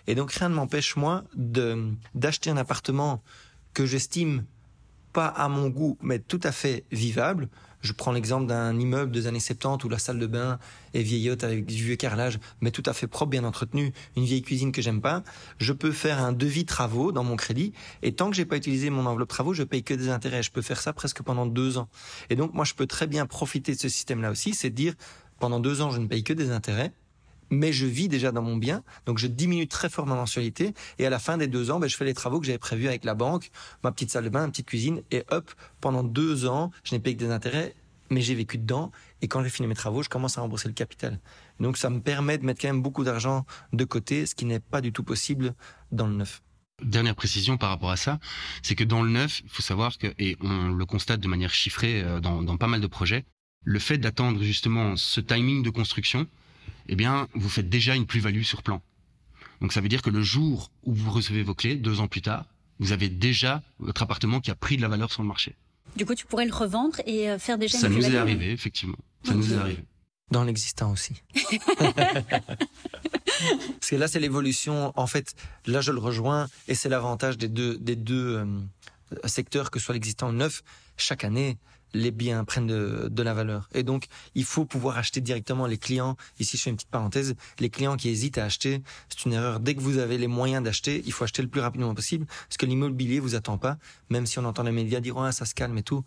Et 0.07 0.15
donc 0.15 0.33
rien 0.33 0.49
ne 0.49 0.55
m'empêche 0.55 0.97
moi 0.97 1.25
de 1.35 1.93
d'acheter 2.15 2.51
un 2.51 2.57
appartement 2.57 3.23
que 3.75 3.87
j'estime 3.87 4.45
pas 5.13 5.27
à 5.27 5.49
mon 5.49 5.69
goût, 5.69 5.99
mais 6.03 6.19
tout 6.19 6.41
à 6.43 6.53
fait 6.53 6.85
vivable. 6.93 7.49
Je 7.83 7.93
prends 7.93 8.13
l'exemple 8.13 8.47
d'un 8.47 8.79
immeuble 8.79 9.11
des 9.11 9.27
années 9.27 9.41
70 9.41 9.85
où 9.85 9.89
la 9.89 9.99
salle 9.99 10.19
de 10.19 10.27
bain 10.27 10.59
est 10.93 11.03
vieillotte 11.03 11.45
avec 11.45 11.65
du 11.65 11.83
vieux 11.83 11.97
carrelage, 11.97 12.39
mais 12.61 12.71
tout 12.71 12.83
à 12.85 12.93
fait 12.93 13.07
propre, 13.07 13.31
bien 13.31 13.45
entretenu, 13.45 13.93
une 14.17 14.25
vieille 14.25 14.43
cuisine 14.43 14.71
que 14.71 14.83
j'aime 14.83 15.01
pas. 15.01 15.23
Je 15.59 15.73
peux 15.73 15.93
faire 15.93 16.23
un 16.23 16.33
devis 16.33 16.67
travaux 16.67 17.11
dans 17.11 17.25
mon 17.25 17.37
crédit, 17.37 17.73
et 18.03 18.13
tant 18.13 18.29
que 18.29 18.37
j'ai 18.37 18.45
pas 18.45 18.59
utilisé 18.59 18.91
mon 18.91 19.07
enveloppe 19.07 19.31
travaux, 19.31 19.55
je 19.55 19.63
paye 19.63 19.83
que 19.83 19.95
des 19.95 20.11
intérêts. 20.11 20.43
Je 20.43 20.51
peux 20.51 20.63
faire 20.63 20.81
ça 20.81 20.93
presque 20.93 21.23
pendant 21.23 21.47
deux 21.47 21.79
ans. 21.79 21.89
Et 22.29 22.37
donc 22.37 22.53
moi, 22.53 22.67
je 22.67 22.75
peux 22.75 22.87
très 22.87 23.07
bien 23.07 23.25
profiter 23.25 23.73
de 23.73 23.79
ce 23.79 23.89
système-là 23.89 24.31
aussi, 24.31 24.53
c'est 24.53 24.71
de 24.71 24.75
dire 24.75 24.95
pendant 25.41 25.59
deux 25.59 25.81
ans, 25.81 25.91
je 25.91 25.99
ne 25.99 26.07
paye 26.07 26.23
que 26.23 26.33
des 26.33 26.51
intérêts 26.53 26.93
mais 27.51 27.73
je 27.73 27.87
vis 27.87 28.09
déjà 28.09 28.33
dans 28.33 28.43
mon 28.43 28.57
bien, 28.57 28.83
donc 29.07 29.19
je 29.19 29.27
diminue 29.27 29.67
très 29.67 29.91
fort 29.91 30.07
ma 30.07 30.15
mensualité, 30.15 30.73
et 30.99 31.07
à 31.07 31.11
la 31.11 31.19
fin 31.19 31.37
des 31.37 31.49
deux 31.49 31.71
ans, 31.71 31.81
ben, 31.81 31.89
je 31.89 31.97
fais 31.97 32.05
les 32.05 32.15
travaux 32.15 32.41
que 32.41 32.47
j'avais 32.47 32.59
prévus 32.59 32.89
avec 32.89 33.05
la 33.05 33.15
banque, 33.15 33.51
ma 33.83 33.93
petite 33.93 34.11
salle 34.11 34.25
de 34.25 34.29
bain, 34.29 34.43
ma 34.43 34.49
petite 34.49 34.67
cuisine, 34.67 35.03
et 35.11 35.25
hop, 35.31 35.51
pendant 35.81 36.05
deux 36.05 36.47
ans, 36.47 36.71
je 36.85 36.95
n'ai 36.95 37.01
payé 37.01 37.17
que 37.17 37.25
des 37.25 37.33
intérêts, 37.33 37.75
mais 38.09 38.21
j'ai 38.21 38.35
vécu 38.35 38.59
dedans, 38.59 38.93
et 39.21 39.29
quand 39.29 39.43
j'ai 39.43 39.51
fini 39.51 39.69
mes 39.69 39.75
travaux, 39.75 40.03
je 40.03 40.09
commence 40.09 40.39
à 40.39 40.41
rembourser 40.41 40.69
le 40.69 40.75
capital. 40.75 41.21
Donc 41.59 41.77
ça 41.77 41.91
me 41.91 42.01
permet 42.01 42.39
de 42.39 42.45
mettre 42.45 42.61
quand 42.61 42.69
même 42.69 42.83
beaucoup 42.83 43.05
d'argent 43.05 43.45
de 43.73 43.85
côté, 43.85 44.27
ce 44.27 44.35
qui 44.35 44.45
n'est 44.45 44.61
pas 44.61 44.81
du 44.81 44.93
tout 44.93 45.03
possible 45.03 45.55
dans 45.93 46.07
le 46.07 46.15
neuf. 46.15 46.43
Dernière 46.83 47.15
précision 47.15 47.59
par 47.59 47.69
rapport 47.69 47.91
à 47.91 47.97
ça, 47.97 48.19
c'est 48.63 48.75
que 48.75 48.85
dans 48.85 49.03
le 49.03 49.11
neuf, 49.11 49.43
il 49.45 49.51
faut 49.51 49.61
savoir 49.63 49.99
que, 49.99 50.15
et 50.19 50.37
on 50.41 50.69
le 50.69 50.87
constate 50.87 51.21
de 51.21 51.29
manière 51.29 51.53
chiffrée 51.53 52.03
euh, 52.03 52.21
dans, 52.21 52.43
dans 52.43 52.57
pas 52.57 52.69
mal 52.69 52.81
de 52.81 52.87
projets, 52.87 53.27
le 53.65 53.79
fait 53.79 53.99
d'attendre 53.99 54.43
justement 54.43 54.97
ce 54.97 55.21
timing 55.21 55.63
de 55.63 55.71
construction, 55.71 56.27
eh 56.89 56.97
bien, 56.97 57.29
vous 57.35 57.49
faites 57.49 57.69
déjà 57.69 57.95
une 57.95 58.07
plus-value 58.07 58.43
sur 58.43 58.63
plan. 58.63 58.83
Donc 59.61 59.73
ça 59.73 59.81
veut 59.81 59.89
dire 59.89 60.03
que 60.03 60.11
le 60.11 60.23
jour 60.23 60.71
où 60.83 60.95
vous 60.95 61.11
recevez 61.11 61.43
vos 61.43 61.55
clés, 61.55 61.77
deux 61.77 62.01
ans 62.01 62.09
plus 62.09 62.23
tard, 62.23 62.47
vous 62.79 62.93
avez 62.93 63.09
déjà 63.09 63.63
votre 63.79 64.03
appartement 64.03 64.41
qui 64.41 64.51
a 64.51 64.55
pris 64.55 64.77
de 64.77 64.83
la 64.83 64.89
valeur 64.89 65.13
sur 65.13 65.23
le 65.23 65.29
marché. 65.29 65.55
Du 65.97 66.07
coup, 66.07 66.15
tu 66.15 66.25
pourrais 66.27 66.47
le 66.47 66.53
revendre 66.53 67.01
et 67.05 67.29
euh, 67.31 67.39
faire 67.39 67.59
déjà 67.59 67.79
ça 67.79 67.89
une 67.89 68.01
Ça 68.01 68.09
nous 68.09 68.15
est 68.15 68.19
arrivé, 68.19 68.51
effectivement. 68.53 68.97
Ça 69.25 69.35
nous 69.35 69.53
est 69.53 69.57
arrivé. 69.57 69.85
Dans 70.31 70.45
l'existant 70.45 70.93
aussi. 70.93 71.15
Parce 73.75 73.91
que 73.91 73.97
là, 73.97 74.07
c'est 74.07 74.21
l'évolution. 74.21 74.93
En 74.97 75.07
fait, 75.07 75.35
là, 75.67 75.81
je 75.81 75.91
le 75.93 75.99
rejoins 75.99 76.49
et 76.69 76.75
c'est 76.75 76.89
l'avantage 76.89 77.37
des 77.37 77.49
deux, 77.49 77.77
des 77.79 77.97
deux 77.97 78.37
euh, 78.37 78.47
secteurs, 79.27 79.71
que 79.71 79.79
ce 79.79 79.87
soit 79.87 79.95
l'existant 79.95 80.29
ou 80.29 80.33
le 80.33 80.39
neuf. 80.39 80.63
Chaque 80.97 81.25
année, 81.25 81.59
les 81.95 82.11
biens 82.11 82.45
prennent 82.45 82.67
de, 82.67 83.23
la 83.23 83.35
valeur. 83.35 83.69
Et 83.75 83.83
donc, 83.83 84.07
il 84.35 84.45
faut 84.45 84.65
pouvoir 84.65 84.97
acheter 84.97 85.21
directement 85.21 85.67
les 85.67 85.79
clients. 85.79 86.17
Ici, 86.39 86.57
je 86.57 86.63
fais 86.63 86.71
une 86.71 86.77
petite 86.77 86.91
parenthèse. 86.91 87.35
Les 87.59 87.69
clients 87.69 87.97
qui 87.97 88.09
hésitent 88.09 88.39
à 88.39 88.45
acheter, 88.45 88.83
c'est 89.09 89.25
une 89.25 89.35
erreur. 89.35 89.61
Dès 89.61 89.75
que 89.75 89.81
vous 89.81 89.99
avez 89.99 90.17
les 90.17 90.27
moyens 90.27 90.65
d'acheter, 90.65 91.03
il 91.05 91.13
faut 91.13 91.25
acheter 91.25 91.43
le 91.43 91.49
plus 91.49 91.61
rapidement 91.61 91.95
possible 91.95 92.27
parce 92.27 92.57
que 92.57 92.67
l'immobilier 92.67 93.21
vous 93.21 93.35
attend 93.35 93.59
pas. 93.59 93.77
Même 94.09 94.27
si 94.27 94.39
on 94.39 94.45
entend 94.45 94.63
les 94.63 94.73
médias 94.73 95.01
dire, 95.01 95.19
ah, 95.19 95.33
ça 95.33 95.45
se 95.45 95.55
calme 95.55 95.77
et 95.79 95.83
tout. 95.83 96.05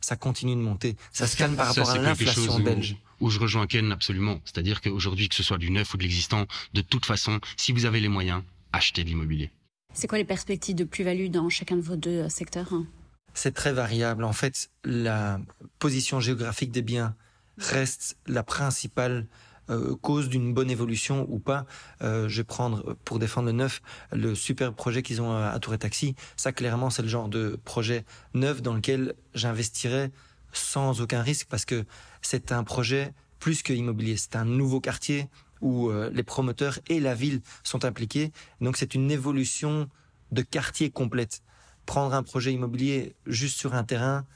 Ça 0.00 0.16
continue 0.16 0.54
de 0.54 0.60
monter. 0.60 0.96
Ça 1.12 1.26
se 1.26 1.36
calme 1.36 1.54
par 1.54 1.68
rapport 1.68 1.90
à 1.90 1.98
l'inflation 1.98 2.58
belge. 2.60 2.96
Où, 3.20 3.26
où 3.26 3.30
je 3.30 3.38
rejoins 3.38 3.66
Ken 3.66 3.92
absolument. 3.92 4.40
C'est-à-dire 4.44 4.80
qu'aujourd'hui, 4.80 5.28
que 5.28 5.34
ce 5.34 5.42
soit 5.42 5.58
du 5.58 5.70
neuf 5.70 5.94
ou 5.94 5.96
de 5.96 6.02
l'existant, 6.02 6.46
de 6.74 6.80
toute 6.80 7.06
façon, 7.06 7.40
si 7.56 7.72
vous 7.72 7.84
avez 7.84 8.00
les 8.00 8.08
moyens, 8.08 8.42
achetez 8.72 9.04
de 9.04 9.08
l'immobilier. 9.08 9.50
C'est 9.94 10.06
quoi 10.06 10.18
les 10.18 10.24
perspectives 10.24 10.74
de 10.74 10.84
plus-value 10.84 11.28
dans 11.28 11.48
chacun 11.50 11.76
de 11.76 11.82
vos 11.82 11.96
deux 11.96 12.22
euh, 12.22 12.28
secteurs 12.28 12.72
hein? 12.72 12.86
C'est 13.34 13.54
très 13.54 13.72
variable. 13.72 14.24
En 14.24 14.32
fait, 14.32 14.70
la 14.84 15.40
position 15.78 16.20
géographique 16.20 16.72
des 16.72 16.82
biens 16.82 17.14
reste 17.58 18.16
la 18.26 18.42
principale 18.42 19.26
euh, 19.70 19.94
cause 19.96 20.28
d'une 20.28 20.52
bonne 20.52 20.70
évolution 20.70 21.26
ou 21.30 21.38
pas. 21.38 21.66
Euh, 22.02 22.28
je 22.28 22.38
vais 22.38 22.44
prendre 22.44 22.96
pour 23.04 23.18
défendre 23.18 23.46
le 23.46 23.52
neuf 23.52 23.80
le 24.12 24.34
super 24.34 24.74
projet 24.74 25.02
qu'ils 25.02 25.22
ont 25.22 25.32
à 25.32 25.58
Tour 25.60 25.74
et 25.74 25.78
Taxi. 25.78 26.14
Ça, 26.36 26.52
clairement, 26.52 26.90
c'est 26.90 27.02
le 27.02 27.08
genre 27.08 27.28
de 27.28 27.58
projet 27.64 28.04
neuf 28.34 28.60
dans 28.60 28.74
lequel 28.74 29.14
j'investirais 29.34 30.10
sans 30.52 31.00
aucun 31.00 31.22
risque 31.22 31.46
parce 31.48 31.64
que 31.64 31.84
c'est 32.20 32.52
un 32.52 32.64
projet 32.64 33.14
plus 33.38 33.62
que 33.62 33.72
immobilier. 33.72 34.16
C'est 34.16 34.36
un 34.36 34.44
nouveau 34.44 34.80
quartier 34.80 35.28
où 35.60 35.90
euh, 35.90 36.10
les 36.12 36.24
promoteurs 36.24 36.78
et 36.88 36.98
la 36.98 37.14
ville 37.14 37.40
sont 37.62 37.84
impliqués. 37.84 38.32
Donc, 38.60 38.76
c'est 38.76 38.94
une 38.94 39.10
évolution 39.10 39.88
de 40.32 40.42
quartier 40.42 40.90
complète 40.90 41.42
prendre 41.86 42.14
un 42.14 42.22
projet 42.22 42.52
immobilier 42.52 43.14
juste 43.26 43.58
sur 43.58 43.74
un 43.74 43.84
terrain 43.84 44.26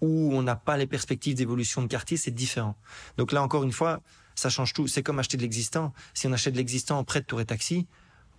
où 0.00 0.32
on 0.32 0.42
n'a 0.42 0.56
pas 0.56 0.76
les 0.76 0.86
perspectives 0.86 1.34
d'évolution 1.34 1.82
de 1.82 1.88
quartier, 1.88 2.16
c'est 2.16 2.30
différent. 2.30 2.76
Donc 3.16 3.32
là, 3.32 3.42
encore 3.42 3.64
une 3.64 3.72
fois, 3.72 4.00
ça 4.34 4.48
change 4.48 4.72
tout. 4.72 4.86
C'est 4.86 5.02
comme 5.02 5.18
acheter 5.18 5.36
de 5.36 5.42
l'existant. 5.42 5.92
Si 6.14 6.26
on 6.26 6.32
achète 6.32 6.54
de 6.54 6.58
l'existant 6.58 7.02
près 7.02 7.20
de 7.20 7.26
Tour 7.26 7.40
et 7.40 7.44
Taxi, 7.44 7.86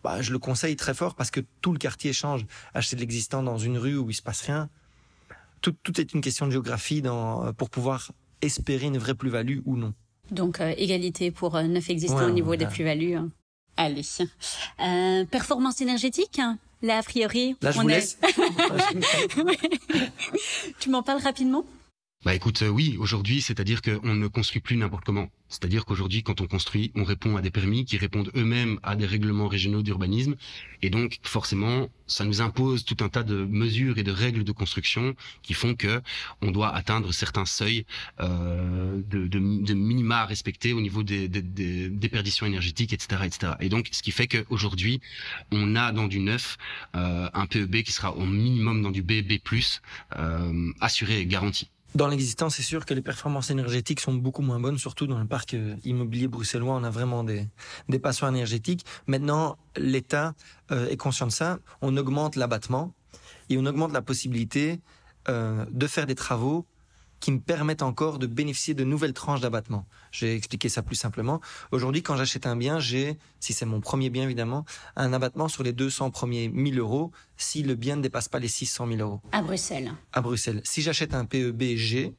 bah, 0.04 0.22
je 0.22 0.32
le 0.32 0.40
conseille 0.40 0.78
très 0.78 0.94
fort 0.94 1.16
parce 1.16 1.32
que 1.32 1.42
tout 1.62 1.74
le 1.74 1.78
quartier 1.78 2.14
change. 2.14 2.46
Acheter 2.74 2.96
de 2.96 3.02
l'existant 3.02 3.44
dans 3.44 3.58
une 3.58 3.78
rue 3.78 3.98
où 3.98 4.10
il 4.10 4.14
se 4.14 4.22
passe 4.22 4.42
rien, 4.42 4.70
tout, 5.62 5.76
est 6.00 6.14
une 6.14 6.22
question 6.22 6.46
de 6.48 6.52
géographie 6.52 7.02
dans, 7.02 7.54
pour 7.54 7.70
pouvoir 7.70 8.12
espérer 8.42 8.88
une 8.88 8.98
vraie 8.98 9.16
plus-value 9.16 9.60
ou 9.66 9.76
non. 9.76 9.94
Donc, 10.32 10.62
euh, 10.62 10.74
égalité 10.78 11.32
pour 11.32 11.56
euh, 11.56 11.64
neuf 11.64 11.90
existants 11.90 12.28
au 12.28 12.32
niveau 12.32 12.56
des 12.56 12.68
plus-values. 12.68 13.16
Hein. 13.16 13.30
Allez. 13.76 14.06
Euh, 14.80 15.26
performance 15.26 15.82
énergétique 15.82 16.40
Là, 16.82 16.98
a 17.00 17.04
priori, 17.04 17.56
Là, 17.62 17.72
je 17.72 17.80
on 17.80 17.84
vous 17.84 17.90
est... 17.90 17.96
laisse. 17.96 18.18
tu 20.80 20.90
m'en 20.90 21.04
parles 21.04 21.22
rapidement? 21.22 21.66
Bah 22.26 22.36
écoute, 22.36 22.64
euh, 22.64 22.68
oui, 22.68 22.98
aujourd'hui, 23.00 23.40
c'est-à-dire 23.40 23.82
qu'on 23.82 24.14
ne 24.14 24.28
construit 24.28 24.60
plus 24.60 24.76
n'importe 24.76 25.06
comment. 25.06 25.30
C'est-à-dire 25.48 25.86
qu'aujourd'hui, 25.86 26.22
quand 26.22 26.42
on 26.42 26.48
construit, 26.48 26.92
on 26.96 27.06
répond 27.06 27.38
à 27.38 27.42
des 27.42 27.50
permis 27.50 27.86
qui 27.86 27.96
répondent 27.96 28.30
eux-mêmes 28.36 28.78
à 28.84 28.98
des 28.98 29.06
règlements 29.06 29.48
régionaux 29.48 29.84
d'urbanisme. 29.84 30.36
Et 30.82 30.90
donc, 30.90 31.20
forcément, 31.24 31.88
ça 32.08 32.26
nous 32.26 32.42
impose 32.42 32.84
tout 32.84 32.98
un 33.00 33.08
tas 33.08 33.24
de 33.24 33.46
mesures 33.46 34.00
et 34.00 34.04
de 34.04 34.12
règles 34.12 34.44
de 34.44 34.52
construction 34.52 35.16
qui 35.44 35.54
font 35.54 35.76
que 35.76 36.02
on 36.42 36.52
doit 36.52 36.76
atteindre 36.76 37.14
certains 37.14 37.46
seuils 37.46 37.86
euh, 38.20 39.02
de, 39.10 39.28
de, 39.28 39.40
de, 39.40 39.74
minima 39.74 40.20
à 40.20 40.26
respecter 40.26 40.74
au 40.74 40.82
niveau 40.82 41.04
des, 41.04 41.30
des, 41.30 41.42
des 41.42 41.90
déperditions 41.90 42.46
énergétiques, 42.46 42.92
etc., 42.92 43.22
etc. 43.24 43.54
Et 43.62 43.70
donc, 43.70 43.88
ce 43.94 44.04
qui 44.04 44.12
fait 44.12 44.28
qu'aujourd'hui, 44.28 45.00
on 45.54 45.74
a 45.78 45.94
dans 45.94 46.08
du 46.08 46.20
neuf 46.20 46.58
euh, 46.98 47.30
un 47.34 47.46
PEB 47.46 47.84
qui 47.84 47.94
sera 47.94 48.14
au 48.14 48.26
minimum 48.26 48.82
dans 48.82 48.92
du 48.92 49.04
BB+, 49.04 49.40
euh, 50.18 50.72
assuré 50.82 51.22
et 51.22 51.26
garanti. 51.26 51.70
Dans 51.96 52.08
l'existant, 52.08 52.50
c'est 52.50 52.62
sûr 52.62 52.86
que 52.86 52.94
les 52.94 53.02
performances 53.02 53.50
énergétiques 53.50 54.00
sont 54.00 54.14
beaucoup 54.14 54.44
moins 54.44 54.60
bonnes, 54.60 54.78
surtout 54.78 55.08
dans 55.08 55.20
le 55.20 55.26
parc 55.26 55.56
euh, 55.56 55.76
immobilier 55.84 56.28
bruxellois. 56.28 56.76
On 56.76 56.84
a 56.84 56.90
vraiment 56.92 57.24
des, 57.24 57.48
des 57.88 58.02
énergétiques. 58.28 58.86
Maintenant, 59.08 59.58
l'État 59.76 60.36
euh, 60.72 60.88
est 60.90 60.98
conscient 60.98 61.26
de 61.26 61.32
ça. 61.32 61.58
On 61.82 61.98
augmente 61.98 62.36
l'abattement 62.36 62.94
et 63.50 63.58
on 63.58 63.66
augmente 63.66 63.92
la 63.92 64.04
possibilité 64.04 64.80
euh, 65.30 65.66
de 65.72 65.88
faire 65.88 66.06
des 66.06 66.16
travaux 66.16 66.66
qui 67.20 67.32
me 67.32 67.40
permettent 67.40 67.82
encore 67.82 68.20
de 68.20 68.28
bénéficier 68.28 68.74
de 68.74 68.84
nouvelles 68.84 69.14
tranches 69.14 69.42
d'abattement. 69.42 69.86
J'ai 70.12 70.36
expliqué 70.36 70.70
ça 70.70 70.82
plus 70.82 70.96
simplement. 70.96 71.42
Aujourd'hui, 71.72 72.02
quand 72.02 72.16
j'achète 72.16 72.46
un 72.46 72.56
bien, 72.56 72.80
j'ai, 72.80 73.18
si 73.40 73.54
c'est 73.54 73.66
mon 73.66 73.82
premier 73.82 74.10
bien 74.10 74.24
évidemment, 74.24 74.66
un 74.96 75.14
abattement 75.14 75.48
sur 75.48 75.64
les 75.64 75.74
200 75.74 76.12
premiers 76.12 76.50
1000 76.50 76.80
euros 76.80 77.12
si 77.38 77.64
le 77.64 77.76
bien 77.76 77.96
ne 77.96 78.02
dépasse 78.02 78.28
pas 78.28 78.40
les 78.40 78.48
600 78.48 78.88
000 78.88 79.00
euros. 79.00 79.22
À 79.32 79.42
Bruxelles. 79.42 79.94
À 80.14 80.22
Bruxelles. 80.22 80.62
Si 80.64 80.82
j'achète 80.82 81.14
un 81.14 81.26
PEB 81.26 81.76
G, 81.76 82.14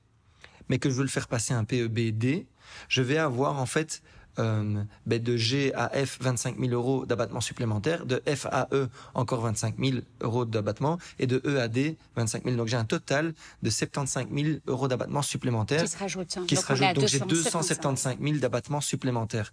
mais 0.68 0.78
que 0.78 0.88
je 0.88 0.94
veux 0.94 1.02
le 1.02 1.08
faire 1.08 1.28
passer 1.28 1.52
un 1.52 1.64
PEB 1.64 2.16
D, 2.16 2.46
je 2.88 3.02
vais 3.02 3.18
avoir 3.18 3.58
en 3.60 3.66
fait 3.66 4.02
euh, 4.38 4.82
ben 5.06 5.22
de 5.22 5.36
G 5.36 5.72
à 5.74 5.88
F 5.88 6.18
25 6.20 6.58
000 6.58 6.72
euros 6.72 7.06
d'abattement 7.06 7.40
supplémentaire, 7.40 8.06
de 8.06 8.22
F 8.26 8.46
à 8.46 8.68
E 8.72 8.88
encore 9.14 9.40
25 9.40 9.76
000 9.78 9.98
euros 10.20 10.44
d'abattement 10.44 10.98
et 11.18 11.26
de 11.26 11.42
E 11.44 11.60
à 11.60 11.68
D 11.68 11.96
25 12.16 12.44
000. 12.44 12.56
Donc 12.56 12.68
j'ai 12.68 12.76
un 12.76 12.84
total 12.84 13.34
de 13.62 13.70
75 13.70 14.26
000 14.32 14.58
euros 14.66 14.88
d'abattement 14.88 15.22
supplémentaire 15.22 15.82
qui 15.82 15.88
se 15.88 15.98
rajoute. 15.98 16.28
Qui 16.46 16.54
donc 16.54 16.64
se 16.64 16.66
rajoute. 16.66 16.94
Donc 16.94 17.08
j'ai 17.08 17.20
275 17.20 18.16
000 18.20 18.38
d'abattement 18.38 18.80
supplémentaire. 18.80 19.52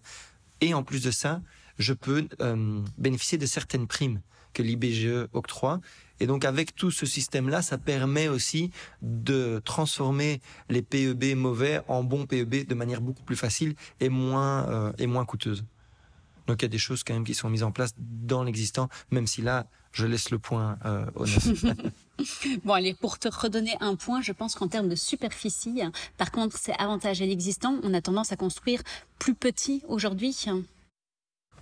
Et 0.61 0.73
en 0.73 0.83
plus 0.83 1.03
de 1.03 1.11
ça, 1.11 1.41
je 1.77 1.93
peux 1.93 2.27
euh, 2.41 2.81
bénéficier 2.97 3.37
de 3.37 3.45
certaines 3.45 3.87
primes 3.87 4.21
que 4.53 4.63
l'IBGE 4.63 5.27
octroie. 5.33 5.79
Et 6.19 6.27
donc 6.27 6.45
avec 6.45 6.75
tout 6.75 6.91
ce 6.91 7.05
système-là, 7.05 7.61
ça 7.61 7.77
permet 7.77 8.27
aussi 8.27 8.71
de 9.01 9.61
transformer 9.63 10.41
les 10.69 10.81
PEB 10.81 11.35
mauvais 11.35 11.81
en 11.87 12.03
bons 12.03 12.25
PEB 12.25 12.67
de 12.67 12.75
manière 12.75 13.01
beaucoup 13.01 13.23
plus 13.23 13.35
facile 13.35 13.75
et 13.99 14.09
moins 14.09 14.67
euh, 14.69 14.91
et 14.97 15.07
moins 15.07 15.25
coûteuse. 15.25 15.63
Donc 16.47 16.61
il 16.61 16.65
y 16.65 16.65
a 16.65 16.69
des 16.69 16.77
choses 16.77 17.03
quand 17.03 17.13
même 17.13 17.25
qui 17.25 17.33
sont 17.33 17.49
mises 17.49 17.63
en 17.63 17.71
place 17.71 17.93
dans 17.97 18.43
l'existant, 18.43 18.89
même 19.11 19.27
si 19.27 19.41
là, 19.41 19.67
je 19.91 20.05
laisse 20.05 20.29
le 20.31 20.39
point 20.39 20.77
euh, 20.85 21.05
au 21.15 21.25
bon, 22.63 22.73
allez, 22.73 22.93
pour 22.93 23.19
te 23.19 23.27
redonner 23.27 23.75
un 23.79 23.95
point, 23.95 24.21
je 24.21 24.31
pense 24.31 24.55
qu'en 24.55 24.67
termes 24.67 24.89
de 24.89 24.95
superficie, 24.95 25.81
par 26.17 26.31
contre, 26.31 26.57
c'est 26.57 26.73
avantage 26.79 27.21
à 27.21 27.25
l'existant. 27.25 27.79
On 27.83 27.93
a 27.93 28.01
tendance 28.01 28.31
à 28.31 28.37
construire 28.37 28.81
plus 29.19 29.33
petit 29.33 29.83
aujourd'hui. 29.87 30.45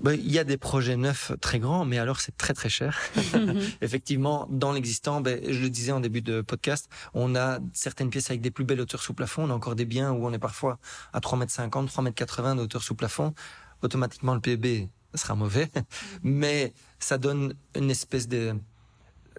Ben, 0.01 0.13
il 0.13 0.31
y 0.31 0.39
a 0.39 0.43
des 0.43 0.57
projets 0.57 0.97
neufs 0.97 1.31
très 1.39 1.59
grands, 1.59 1.85
mais 1.85 1.97
alors 1.97 2.19
c'est 2.19 2.35
très 2.35 2.53
très 2.53 2.69
cher. 2.69 2.99
Effectivement, 3.81 4.47
dans 4.49 4.71
l'existant, 4.73 5.21
ben, 5.21 5.39
je 5.47 5.59
le 5.59 5.69
disais 5.69 5.91
en 5.91 5.99
début 5.99 6.21
de 6.21 6.41
podcast, 6.41 6.89
on 7.13 7.35
a 7.35 7.59
certaines 7.73 8.09
pièces 8.09 8.29
avec 8.29 8.41
des 8.41 8.51
plus 8.51 8.65
belles 8.65 8.81
hauteurs 8.81 9.01
sous 9.01 9.13
plafond. 9.13 9.43
On 9.43 9.49
a 9.49 9.53
encore 9.53 9.75
des 9.75 9.85
biens 9.85 10.11
où 10.11 10.25
on 10.25 10.33
est 10.33 10.39
parfois 10.39 10.79
à 11.13 11.19
3,50 11.19 11.63
m, 11.63 11.85
3,80 11.85 12.51
m 12.51 12.57
de 12.57 12.61
hauteur 12.63 12.83
sous 12.83 12.95
plafond. 12.95 13.33
Automatiquement, 13.81 14.33
le 14.33 14.41
PEB 14.41 14.89
sera 15.13 15.35
mauvais, 15.35 15.69
mais 16.23 16.73
ça 16.99 17.17
donne 17.17 17.53
une 17.75 17.89
espèce 17.89 18.27
de 18.27 18.55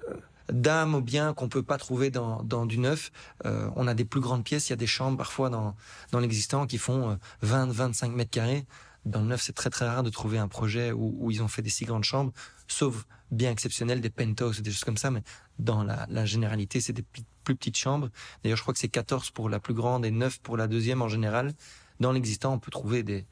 euh, 0.08 0.14
d'âme 0.50 0.94
au 0.94 1.00
bien 1.00 1.34
qu'on 1.34 1.48
peut 1.48 1.62
pas 1.62 1.76
trouver 1.76 2.10
dans, 2.10 2.42
dans 2.42 2.66
du 2.66 2.78
neuf. 2.78 3.10
Euh, 3.44 3.68
on 3.76 3.86
a 3.86 3.94
des 3.94 4.04
plus 4.04 4.20
grandes 4.20 4.44
pièces, 4.44 4.68
il 4.68 4.72
y 4.72 4.74
a 4.74 4.76
des 4.76 4.86
chambres 4.86 5.18
parfois 5.18 5.50
dans, 5.50 5.74
dans 6.12 6.20
l'existant 6.20 6.66
qui 6.66 6.78
font 6.78 7.18
20, 7.42 7.68
euh, 7.68 7.72
25 7.72 8.12
mètres 8.12 8.30
carrés 8.30 8.64
dans 9.06 9.20
le 9.20 9.26
neuf, 9.26 9.42
c'est 9.42 9.52
très 9.52 9.70
très 9.70 9.86
rare 9.86 10.02
de 10.02 10.10
trouver 10.10 10.36
un 10.36 10.48
projet 10.48 10.92
où, 10.92 11.30
ils 11.30 11.42
ont 11.42 11.48
fait 11.48 11.62
des 11.62 11.70
si 11.70 11.84
grandes 11.84 12.04
chambres, 12.04 12.32
sauf 12.66 13.06
bien 13.30 13.50
exceptionnel 13.52 14.00
des 14.00 14.10
penthouses, 14.10 14.60
des 14.60 14.70
choses 14.70 14.84
comme 14.84 14.96
ça, 14.96 15.10
mais 15.10 15.22
dans 15.58 15.84
la, 15.84 16.24
généralité, 16.26 16.80
c'est 16.80 16.92
des 16.92 17.04
plus 17.44 17.54
petites 17.54 17.76
chambres. 17.76 18.10
D'ailleurs, 18.42 18.56
je 18.56 18.62
crois 18.62 18.74
que 18.74 18.80
c'est 18.80 18.88
14 18.88 19.30
pour 19.30 19.48
la 19.48 19.60
plus 19.60 19.74
grande 19.74 20.04
et 20.04 20.10
9 20.10 20.40
pour 20.40 20.56
la 20.56 20.66
deuxième 20.66 21.02
en 21.02 21.08
général. 21.08 21.54
Dans 22.00 22.12
l'existant, 22.12 22.52
on 22.52 22.58
peut 22.58 22.72
trouver 22.72 23.04
des, 23.04 23.24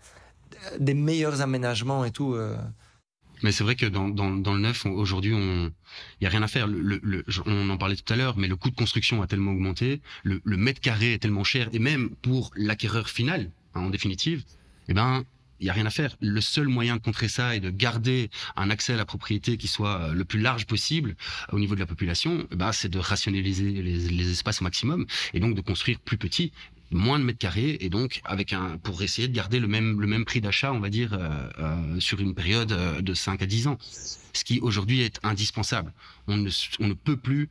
meilleurs 0.95 1.41
aménagements 1.41 2.05
et 2.05 2.13
tout. 2.13 2.35
Euh. 2.35 2.57
Mais 3.43 3.51
c'est 3.51 3.65
vrai 3.65 3.75
que 3.75 3.87
dans, 3.87 4.09
dans, 4.09 4.55
le 4.55 4.61
neuf, 4.61 4.87
aujourd'hui, 4.87 5.35
il 5.35 5.73
y 6.21 6.27
a 6.27 6.31
rien 6.31 6.43
à 6.43 6.49
faire. 6.49 6.69
On 7.47 7.69
en 7.69 7.77
parlait 7.77 7.97
tout 7.97 8.13
à 8.13 8.17
l'heure, 8.17 8.39
mais 8.39 8.47
le 8.47 8.55
coût 8.55 8.71
de 8.71 8.77
construction 8.77 9.23
a 9.23 9.27
tellement 9.27 9.51
augmenté, 9.51 10.01
le, 10.23 10.41
mètre 10.57 10.81
carré 10.81 11.15
est 11.15 11.19
tellement 11.19 11.45
cher, 11.45 11.69
et 11.73 11.81
même 11.81 12.11
pour 12.23 12.53
l'acquéreur 12.55 13.09
final, 13.09 13.51
hein, 13.75 13.81
en 13.81 13.91
définitive, 13.91 14.45
eh 14.89 14.95
ben 14.95 15.25
il 15.65 15.69
y 15.69 15.71
a 15.71 15.73
rien 15.73 15.87
à 15.87 15.91
faire. 15.91 16.15
Le 16.21 16.43
seul 16.43 16.69
moyen 16.69 16.97
de 16.97 17.01
contrer 17.01 17.27
ça 17.27 17.57
et 17.57 17.61
de 17.61 17.71
garder 17.71 18.29
un 18.55 18.69
accès 18.69 18.93
à 18.93 18.97
la 18.97 19.07
propriété 19.07 19.57
qui 19.57 19.67
soit 19.67 19.99
euh, 19.99 20.13
le 20.13 20.27
plus 20.27 20.39
large 20.39 20.67
possible 20.67 21.17
euh, 21.49 21.57
au 21.57 21.59
niveau 21.59 21.75
de 21.75 21.81
la 21.81 21.87
population, 21.87 22.47
bah, 22.51 22.73
c'est 22.75 22.91
de 22.91 22.99
rationaliser 22.99 23.71
les, 23.71 24.31
espaces 24.31 24.61
au 24.61 24.65
maximum 24.65 25.07
et 25.33 25.41
donc 25.41 25.55
de 25.55 25.63
construire 25.63 26.01
plus 26.01 26.19
petit 26.19 26.53
moins 26.91 27.19
de 27.19 27.25
mètres 27.25 27.39
carrés 27.39 27.79
et 27.81 27.89
donc 27.89 28.21
avec 28.25 28.53
un 28.53 28.77
pour 28.77 29.03
essayer 29.03 29.27
de 29.27 29.35
garder 29.35 29.59
le 29.59 29.67
même 29.67 30.01
le 30.01 30.07
même 30.07 30.25
prix 30.25 30.41
d'achat 30.41 30.73
on 30.73 30.81
va 30.81 30.91
dire 30.91 31.11
euh, 31.13 31.99
sur 31.99 32.21
une 32.21 32.35
période 32.35 32.69
de 33.01 33.15
5 33.15 33.43
à 33.43 33.47
10 33.47 33.69
ans. 33.69 33.79
Ce 34.35 34.45
qui 34.45 34.61
aujourd'hui 34.61 35.01
est 35.01 35.19
indispensable. 35.23 35.93
On 36.27 36.37
ne 36.37 36.51
on 36.81 36.89
ne 36.89 36.95
peut 36.95 37.17
plus 37.17 37.49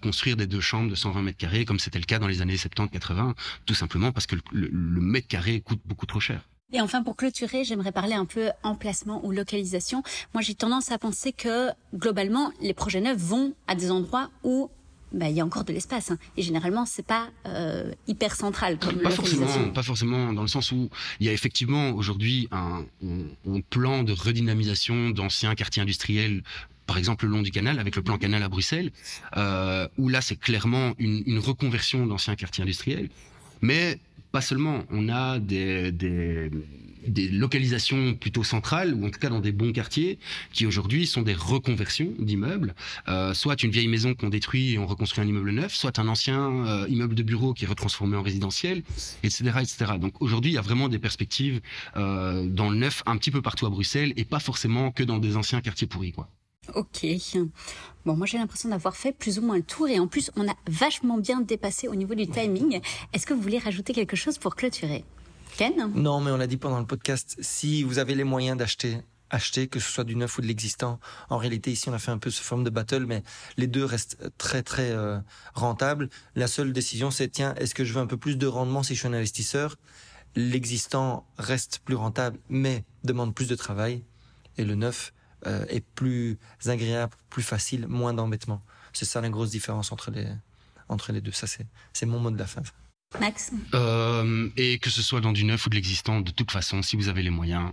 construire 0.00 0.36
des 0.36 0.46
deux 0.46 0.60
chambres 0.60 0.90
de 0.90 0.94
120 0.94 1.22
mètres 1.22 1.38
carrés 1.38 1.64
comme 1.64 1.80
c'était 1.80 1.98
le 1.98 2.04
cas 2.04 2.18
dans 2.18 2.28
les 2.28 2.40
années 2.40 2.56
70 2.56 2.90
80 2.92 3.34
tout 3.66 3.74
simplement 3.74 4.12
parce 4.12 4.26
que 4.26 4.36
le 4.52 5.00
mètre 5.00 5.28
carré 5.28 5.60
coûte 5.60 5.80
beaucoup 5.84 6.06
trop 6.06 6.20
cher 6.20 6.40
et 6.72 6.80
enfin, 6.80 7.02
pour 7.02 7.16
clôturer, 7.16 7.64
j'aimerais 7.64 7.92
parler 7.92 8.14
un 8.14 8.26
peu 8.26 8.50
emplacement 8.62 9.24
ou 9.24 9.32
localisation. 9.32 10.02
Moi, 10.34 10.42
j'ai 10.42 10.54
tendance 10.54 10.92
à 10.92 10.98
penser 10.98 11.32
que 11.32 11.70
globalement, 11.94 12.52
les 12.60 12.74
projets 12.74 13.00
neufs 13.00 13.16
vont 13.16 13.54
à 13.66 13.74
des 13.74 13.90
endroits 13.90 14.30
où 14.44 14.70
bah, 15.12 15.30
il 15.30 15.36
y 15.36 15.40
a 15.40 15.46
encore 15.46 15.64
de 15.64 15.72
l'espace. 15.72 16.10
Hein. 16.10 16.18
Et 16.36 16.42
généralement, 16.42 16.84
c'est 16.84 17.06
pas 17.06 17.30
euh, 17.46 17.90
hyper 18.06 18.36
central 18.36 18.78
comme 18.78 18.98
pas 18.98 19.10
forcément, 19.10 19.70
pas 19.70 19.82
forcément 19.82 20.34
dans 20.34 20.42
le 20.42 20.48
sens 20.48 20.70
où 20.70 20.90
il 21.20 21.26
y 21.26 21.30
a 21.30 21.32
effectivement 21.32 21.90
aujourd'hui 21.92 22.48
un, 22.50 22.84
un, 23.02 23.60
plan 23.70 24.02
de 24.02 24.12
redynamisation 24.12 25.10
d'anciens 25.10 25.54
quartiers 25.54 25.82
industriels 25.82 26.42
par 26.86 26.96
exemple 26.96 27.26
le 27.26 27.32
long 27.32 27.42
du 27.42 27.50
canal, 27.50 27.78
avec 27.78 27.96
le 27.96 28.02
plan 28.02 28.16
canal 28.16 28.42
à 28.42 28.48
Bruxelles, 28.48 28.92
euh, 29.36 29.86
où 29.98 30.08
là 30.08 30.22
c'est 30.22 30.36
clairement 30.36 30.94
une, 30.98 31.22
une 31.26 31.38
reconversion 31.38 32.06
d'anciens 32.06 32.34
quartiers 32.34 32.62
industriels. 32.62 33.10
Mais 33.60 34.00
pas 34.32 34.40
seulement, 34.40 34.84
on 34.90 35.08
a 35.08 35.38
des, 35.38 35.90
des, 35.92 36.50
des, 37.06 37.28
localisations 37.28 38.14
plutôt 38.14 38.44
centrales, 38.44 38.94
ou 38.94 39.06
en 39.06 39.10
tout 39.10 39.18
cas 39.18 39.28
dans 39.28 39.40
des 39.40 39.52
bons 39.52 39.72
quartiers, 39.72 40.18
qui 40.52 40.66
aujourd'hui 40.66 41.06
sont 41.06 41.22
des 41.22 41.34
reconversions 41.34 42.12
d'immeubles, 42.18 42.74
euh, 43.08 43.32
soit 43.34 43.62
une 43.62 43.70
vieille 43.70 43.88
maison 43.88 44.14
qu'on 44.14 44.28
détruit 44.28 44.74
et 44.74 44.78
on 44.78 44.86
reconstruit 44.86 45.24
un 45.24 45.26
immeuble 45.26 45.50
neuf, 45.52 45.74
soit 45.74 45.98
un 45.98 46.08
ancien 46.08 46.66
euh, 46.66 46.86
immeuble 46.88 47.14
de 47.14 47.22
bureau 47.22 47.54
qui 47.54 47.64
est 47.64 47.68
retransformé 47.68 48.16
en 48.16 48.22
résidentiel, 48.22 48.82
etc. 49.22 49.44
etc. 49.60 49.92
Donc 50.00 50.20
aujourd'hui, 50.20 50.52
il 50.52 50.54
y 50.54 50.58
a 50.58 50.62
vraiment 50.62 50.88
des 50.88 50.98
perspectives 50.98 51.60
euh, 51.96 52.46
dans 52.46 52.70
le 52.70 52.76
neuf 52.76 53.02
un 53.06 53.16
petit 53.16 53.30
peu 53.30 53.42
partout 53.42 53.66
à 53.66 53.70
Bruxelles, 53.70 54.12
et 54.16 54.24
pas 54.24 54.40
forcément 54.40 54.90
que 54.90 55.02
dans 55.02 55.18
des 55.18 55.36
anciens 55.36 55.60
quartiers 55.60 55.86
pourris. 55.86 56.12
quoi. 56.12 56.28
Ok. 56.74 57.06
Bon, 58.04 58.16
moi 58.16 58.26
j'ai 58.26 58.38
l'impression 58.38 58.68
d'avoir 58.68 58.96
fait 58.96 59.12
plus 59.12 59.38
ou 59.38 59.42
moins 59.42 59.56
le 59.56 59.62
tour 59.62 59.88
et 59.88 59.98
en 59.98 60.06
plus 60.06 60.30
on 60.36 60.48
a 60.48 60.54
vachement 60.66 61.18
bien 61.18 61.40
dépassé 61.40 61.88
au 61.88 61.94
niveau 61.94 62.14
du 62.14 62.26
timing. 62.26 62.80
Est-ce 63.12 63.26
que 63.26 63.34
vous 63.34 63.40
voulez 63.40 63.58
rajouter 63.58 63.92
quelque 63.92 64.16
chose 64.16 64.38
pour 64.38 64.54
clôturer? 64.54 65.04
Ken? 65.56 65.90
Non, 65.94 66.20
mais 66.20 66.30
on 66.30 66.36
l'a 66.36 66.46
dit 66.46 66.56
pendant 66.56 66.78
le 66.78 66.86
podcast, 66.86 67.36
si 67.40 67.82
vous 67.82 67.98
avez 67.98 68.14
les 68.14 68.24
moyens 68.24 68.56
d'acheter, 68.56 68.98
achetez, 69.30 69.66
que 69.66 69.80
ce 69.80 69.90
soit 69.90 70.04
du 70.04 70.14
neuf 70.14 70.38
ou 70.38 70.40
de 70.40 70.46
l'existant. 70.46 71.00
En 71.30 71.36
réalité, 71.36 71.72
ici 71.72 71.88
on 71.88 71.92
a 71.92 71.98
fait 71.98 72.10
un 72.10 72.18
peu 72.18 72.30
ce 72.30 72.42
forme 72.42 72.64
de 72.64 72.70
battle, 72.70 73.06
mais 73.06 73.22
les 73.56 73.66
deux 73.66 73.84
restent 73.84 74.18
très 74.38 74.62
très 74.62 74.90
euh, 74.90 75.18
rentables. 75.54 76.10
La 76.34 76.46
seule 76.46 76.72
décision 76.72 77.10
c'est, 77.10 77.28
tiens, 77.28 77.54
est-ce 77.56 77.74
que 77.74 77.84
je 77.84 77.92
veux 77.92 78.00
un 78.00 78.06
peu 78.06 78.16
plus 78.16 78.36
de 78.36 78.46
rendement 78.46 78.82
si 78.82 78.94
je 78.94 79.00
suis 79.00 79.08
un 79.08 79.14
investisseur? 79.14 79.76
L'existant 80.34 81.26
reste 81.38 81.80
plus 81.84 81.96
rentable, 81.96 82.38
mais 82.48 82.84
demande 83.04 83.34
plus 83.34 83.48
de 83.48 83.56
travail. 83.56 84.04
Et 84.58 84.64
le 84.64 84.74
neuf, 84.74 85.12
euh, 85.46 85.64
est 85.68 85.84
plus 85.94 86.38
agréable, 86.66 87.14
plus 87.30 87.42
facile, 87.42 87.86
moins 87.86 88.14
d'embêtement. 88.14 88.62
C'est 88.92 89.04
ça 89.04 89.20
la 89.20 89.28
grosse 89.28 89.50
différence 89.50 89.92
entre 89.92 90.10
les, 90.10 90.26
entre 90.88 91.12
les 91.12 91.20
deux. 91.20 91.32
Ça, 91.32 91.46
c'est, 91.46 91.66
c'est 91.92 92.06
mon 92.06 92.18
mot 92.18 92.30
de 92.30 92.38
la 92.38 92.46
fin. 92.46 92.62
Max 93.20 93.52
euh, 93.74 94.50
Et 94.56 94.78
que 94.78 94.90
ce 94.90 95.00
soit 95.00 95.20
dans 95.20 95.32
du 95.32 95.44
neuf 95.44 95.66
ou 95.66 95.70
de 95.70 95.74
l'existant, 95.74 96.20
de 96.20 96.30
toute 96.30 96.50
façon, 96.50 96.82
si 96.82 96.96
vous 96.96 97.08
avez 97.08 97.22
les 97.22 97.30
moyens, 97.30 97.72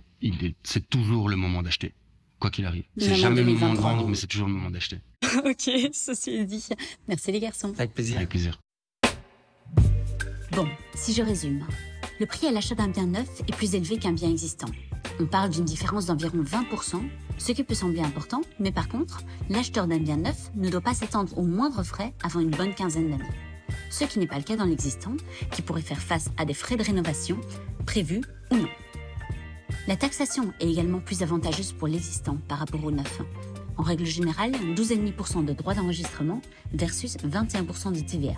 c'est 0.62 0.88
toujours 0.88 1.28
le 1.28 1.36
moment 1.36 1.62
d'acheter. 1.62 1.92
Quoi 2.38 2.50
qu'il 2.50 2.66
arrive. 2.66 2.84
C'est 2.98 3.14
jamais 3.14 3.42
le 3.42 3.52
moment 3.52 3.74
de 3.74 3.78
vendre, 3.78 4.08
mais 4.08 4.14
c'est 4.14 4.26
toujours 4.26 4.46
le 4.46 4.52
moment 4.52 4.70
d'acheter. 4.70 5.00
ok, 5.44 5.70
ceci 5.92 6.30
est 6.30 6.44
dit. 6.44 6.68
Merci 7.08 7.32
les 7.32 7.40
garçons. 7.40 7.72
Avec 7.78 7.94
plaisir. 7.94 8.16
Avec 8.16 8.28
plaisir. 8.28 8.58
Bon, 10.52 10.68
si 10.94 11.12
je 11.12 11.22
résume. 11.22 11.66
Le 12.18 12.26
prix 12.26 12.46
à 12.46 12.52
l'achat 12.52 12.74
d'un 12.74 12.88
bien 12.88 13.06
neuf 13.06 13.28
est 13.46 13.54
plus 13.54 13.74
élevé 13.74 13.98
qu'un 13.98 14.12
bien 14.12 14.30
existant. 14.30 14.68
On 15.18 15.26
parle 15.26 15.50
d'une 15.50 15.64
différence 15.64 16.06
d'environ 16.06 16.42
20%, 16.42 17.00
ce 17.38 17.52
qui 17.52 17.64
peut 17.64 17.74
sembler 17.74 18.00
important, 18.00 18.42
mais 18.60 18.70
par 18.70 18.88
contre, 18.88 19.22
l'acheteur 19.48 19.86
d'un 19.86 19.98
bien 19.98 20.18
neuf 20.18 20.50
ne 20.54 20.68
doit 20.68 20.82
pas 20.82 20.92
s'attendre 20.92 21.36
aux 21.38 21.46
moindres 21.46 21.84
frais 21.84 22.12
avant 22.22 22.40
une 22.40 22.50
bonne 22.50 22.74
quinzaine 22.74 23.10
d'années. 23.10 23.24
Ce 23.90 24.04
qui 24.04 24.18
n'est 24.18 24.26
pas 24.26 24.36
le 24.36 24.42
cas 24.42 24.56
dans 24.56 24.64
l'existant, 24.64 25.16
qui 25.52 25.62
pourrait 25.62 25.80
faire 25.80 26.00
face 26.00 26.30
à 26.36 26.44
des 26.44 26.54
frais 26.54 26.76
de 26.76 26.82
rénovation, 26.82 27.40
prévus 27.86 28.20
ou 28.50 28.56
non. 28.56 28.68
La 29.88 29.96
taxation 29.96 30.52
est 30.60 30.68
également 30.68 31.00
plus 31.00 31.22
avantageuse 31.22 31.72
pour 31.72 31.88
l'existant 31.88 32.36
par 32.48 32.58
rapport 32.58 32.84
au 32.84 32.90
neuf. 32.90 33.20
En 33.78 33.82
règle 33.82 34.04
générale, 34.04 34.52
12,5% 34.52 35.44
de 35.44 35.52
droits 35.52 35.74
d'enregistrement 35.74 36.42
versus 36.74 37.16
21% 37.18 37.92
de 37.92 38.00
TVA. 38.00 38.34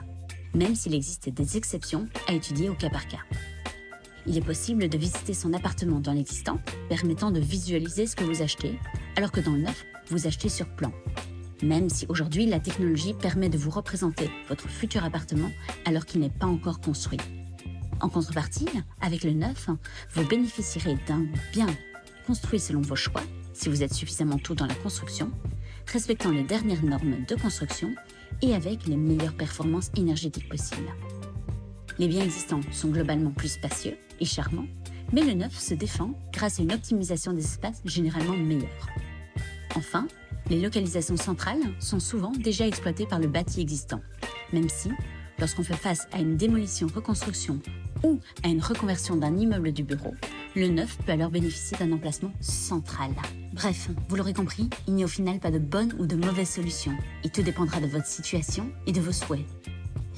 même 0.55 0.75
s'il 0.75 0.95
existe 0.95 1.29
des 1.29 1.57
exceptions 1.57 2.09
à 2.27 2.33
étudier 2.33 2.69
au 2.69 2.75
cas 2.75 2.91
par 2.91 3.07
cas. 3.07 3.19
Il 4.29 4.37
est 4.37 4.43
possible 4.43 4.91
de 4.91 4.99
visiter 4.99 5.33
son 5.33 5.55
appartement 5.55 6.01
dans 6.01 6.13
l'existant, 6.13 6.61
permettant 6.91 7.31
de 7.31 7.41
visualiser 7.41 8.07
ce 8.07 8.15
que 8.15 8.25
vous 8.25 8.43
achetez, 8.43 8.79
alors 9.17 9.33
que 9.33 9.41
dans 9.41 9.53
le 9.53 9.61
neuf, 9.61 9.87
vous 10.11 10.27
achetez 10.27 10.51
sur 10.51 10.69
plan. 10.69 10.93
Même 11.63 11.89
si 11.89 12.05
aujourd'hui 12.11 12.45
la 12.45 12.61
technologie 12.61 13.15
permet 13.15 13.49
de 13.49 13.57
vous 13.57 13.71
représenter 13.71 14.29
votre 14.51 14.69
futur 14.69 15.03
appartement 15.03 15.51
alors 15.87 16.05
qu'il 16.05 16.21
n'est 16.21 16.29
pas 16.29 16.47
encore 16.47 16.83
construit. 16.83 17.19
En 18.01 18.11
contrepartie, 18.11 18.69
avec 19.01 19.25
le 19.25 19.33
neuf, 19.33 19.71
vous 20.13 20.27
bénéficierez 20.27 20.99
d'un 21.09 21.25
bien 21.51 21.69
construit 22.27 22.61
selon 22.61 22.83
vos 22.83 22.97
choix, 22.97 23.23
si 23.55 23.71
vous 23.71 23.83
êtes 23.83 23.95
suffisamment 23.95 24.37
tôt 24.37 24.55
dans 24.55 24.67
la 24.67 24.75
construction, 24.75 25.31
respectant 25.91 26.31
les 26.31 26.45
dernières 26.45 26.85
normes 26.85 27.25
de 27.27 27.35
construction 27.35 27.95
et 28.43 28.55
avec 28.55 28.87
les 28.87 28.97
meilleures 28.99 29.37
performances 29.37 29.91
énergétiques 29.97 30.51
possibles. 30.51 30.93
Les 31.99 32.07
biens 32.07 32.25
existants 32.25 32.61
sont 32.71 32.89
globalement 32.89 33.31
plus 33.33 33.53
spacieux 33.53 33.97
et 34.21 34.25
charmants, 34.25 34.67
mais 35.13 35.23
le 35.23 35.33
neuf 35.33 35.59
se 35.59 35.75
défend 35.75 36.13
grâce 36.33 36.61
à 36.61 36.63
une 36.63 36.73
optimisation 36.73 37.33
des 37.33 37.45
espaces 37.45 37.83
généralement 37.85 38.37
meilleure. 38.37 38.89
Enfin, 39.75 40.07
les 40.49 40.61
localisations 40.61 41.17
centrales 41.17 41.61
sont 41.81 42.01
souvent 42.01 42.33
déjà 42.33 42.67
exploitées 42.67 43.07
par 43.07 43.19
le 43.19 43.27
bâti 43.27 43.61
existant, 43.61 44.01
même 44.53 44.69
si, 44.69 44.91
lorsqu'on 45.41 45.65
fait 45.65 45.75
face 45.75 46.07
à 46.13 46.21
une 46.21 46.37
démolition-reconstruction 46.37 47.61
ou 48.05 48.21
à 48.45 48.49
une 48.49 48.63
reconversion 48.63 49.17
d'un 49.17 49.37
immeuble 49.37 49.73
du 49.73 49.83
bureau, 49.83 50.15
le 50.55 50.69
neuf 50.69 50.99
peut 50.99 51.13
alors 51.13 51.31
bénéficier 51.31 51.77
d'un 51.79 51.93
emplacement 51.93 52.33
central. 52.41 53.11
Bref, 53.53 53.91
vous 54.09 54.17
l'aurez 54.17 54.35
compris, 54.35 54.71
il 54.87 54.95
n'y 54.95 55.03
a 55.03 55.07
au 55.07 55.09
final 55.09 55.41
pas 55.41 55.51
de 55.51 55.59
bonne 55.59 55.93
ou 55.99 56.07
de 56.07 56.17
mauvaise 56.17 56.49
solution, 56.49 56.93
et 57.25 57.29
tout 57.29 57.43
dépendra 57.43 57.81
de 57.81 57.87
votre 57.87 58.07
situation 58.07 58.71
et 58.87 58.93
de 58.93 59.01
vos 59.01 59.13
souhaits. 59.13 59.45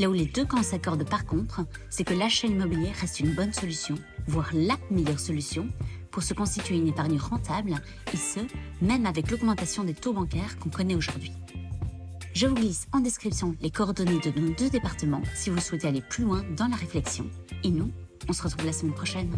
Là 0.01 0.09
où 0.09 0.15
les 0.15 0.25
deux 0.25 0.47
camps 0.47 0.63
s'accordent 0.63 1.07
par 1.07 1.27
contre, 1.27 1.61
c'est 1.91 2.05
que 2.05 2.15
l'achat 2.15 2.47
immobilier 2.47 2.91
reste 2.91 3.21
une 3.21 3.35
bonne 3.35 3.53
solution, 3.53 3.97
voire 4.27 4.49
la 4.55 4.79
meilleure 4.91 5.21
solution, 5.21 5.69
pour 6.11 6.23
se 6.23 6.33
constituer 6.33 6.77
une 6.77 6.89
épargne 6.89 7.19
rentable, 7.19 7.75
et 8.11 8.17
ce, 8.17 8.41
même 8.81 9.05
avec 9.05 9.31
l'augmentation 9.31 9.85
des 9.85 9.93
taux 9.93 10.15
bancaires 10.15 10.59
qu'on 10.59 10.71
connaît 10.71 10.95
aujourd'hui. 10.95 11.33
Je 12.33 12.47
vous 12.47 12.55
glisse 12.55 12.89
en 12.93 13.01
description 13.01 13.55
les 13.61 13.71
coordonnées 13.71 14.21
de 14.21 14.41
nos 14.41 14.55
deux 14.55 14.71
départements 14.71 15.21
si 15.35 15.51
vous 15.51 15.61
souhaitez 15.61 15.89
aller 15.89 16.01
plus 16.01 16.25
loin 16.25 16.43
dans 16.57 16.69
la 16.69 16.77
réflexion. 16.77 17.27
Et 17.63 17.71
nous, 17.71 17.91
on 18.27 18.33
se 18.33 18.43
retrouve 18.43 18.65
la 18.65 18.73
semaine 18.73 18.95
prochaine. 18.95 19.37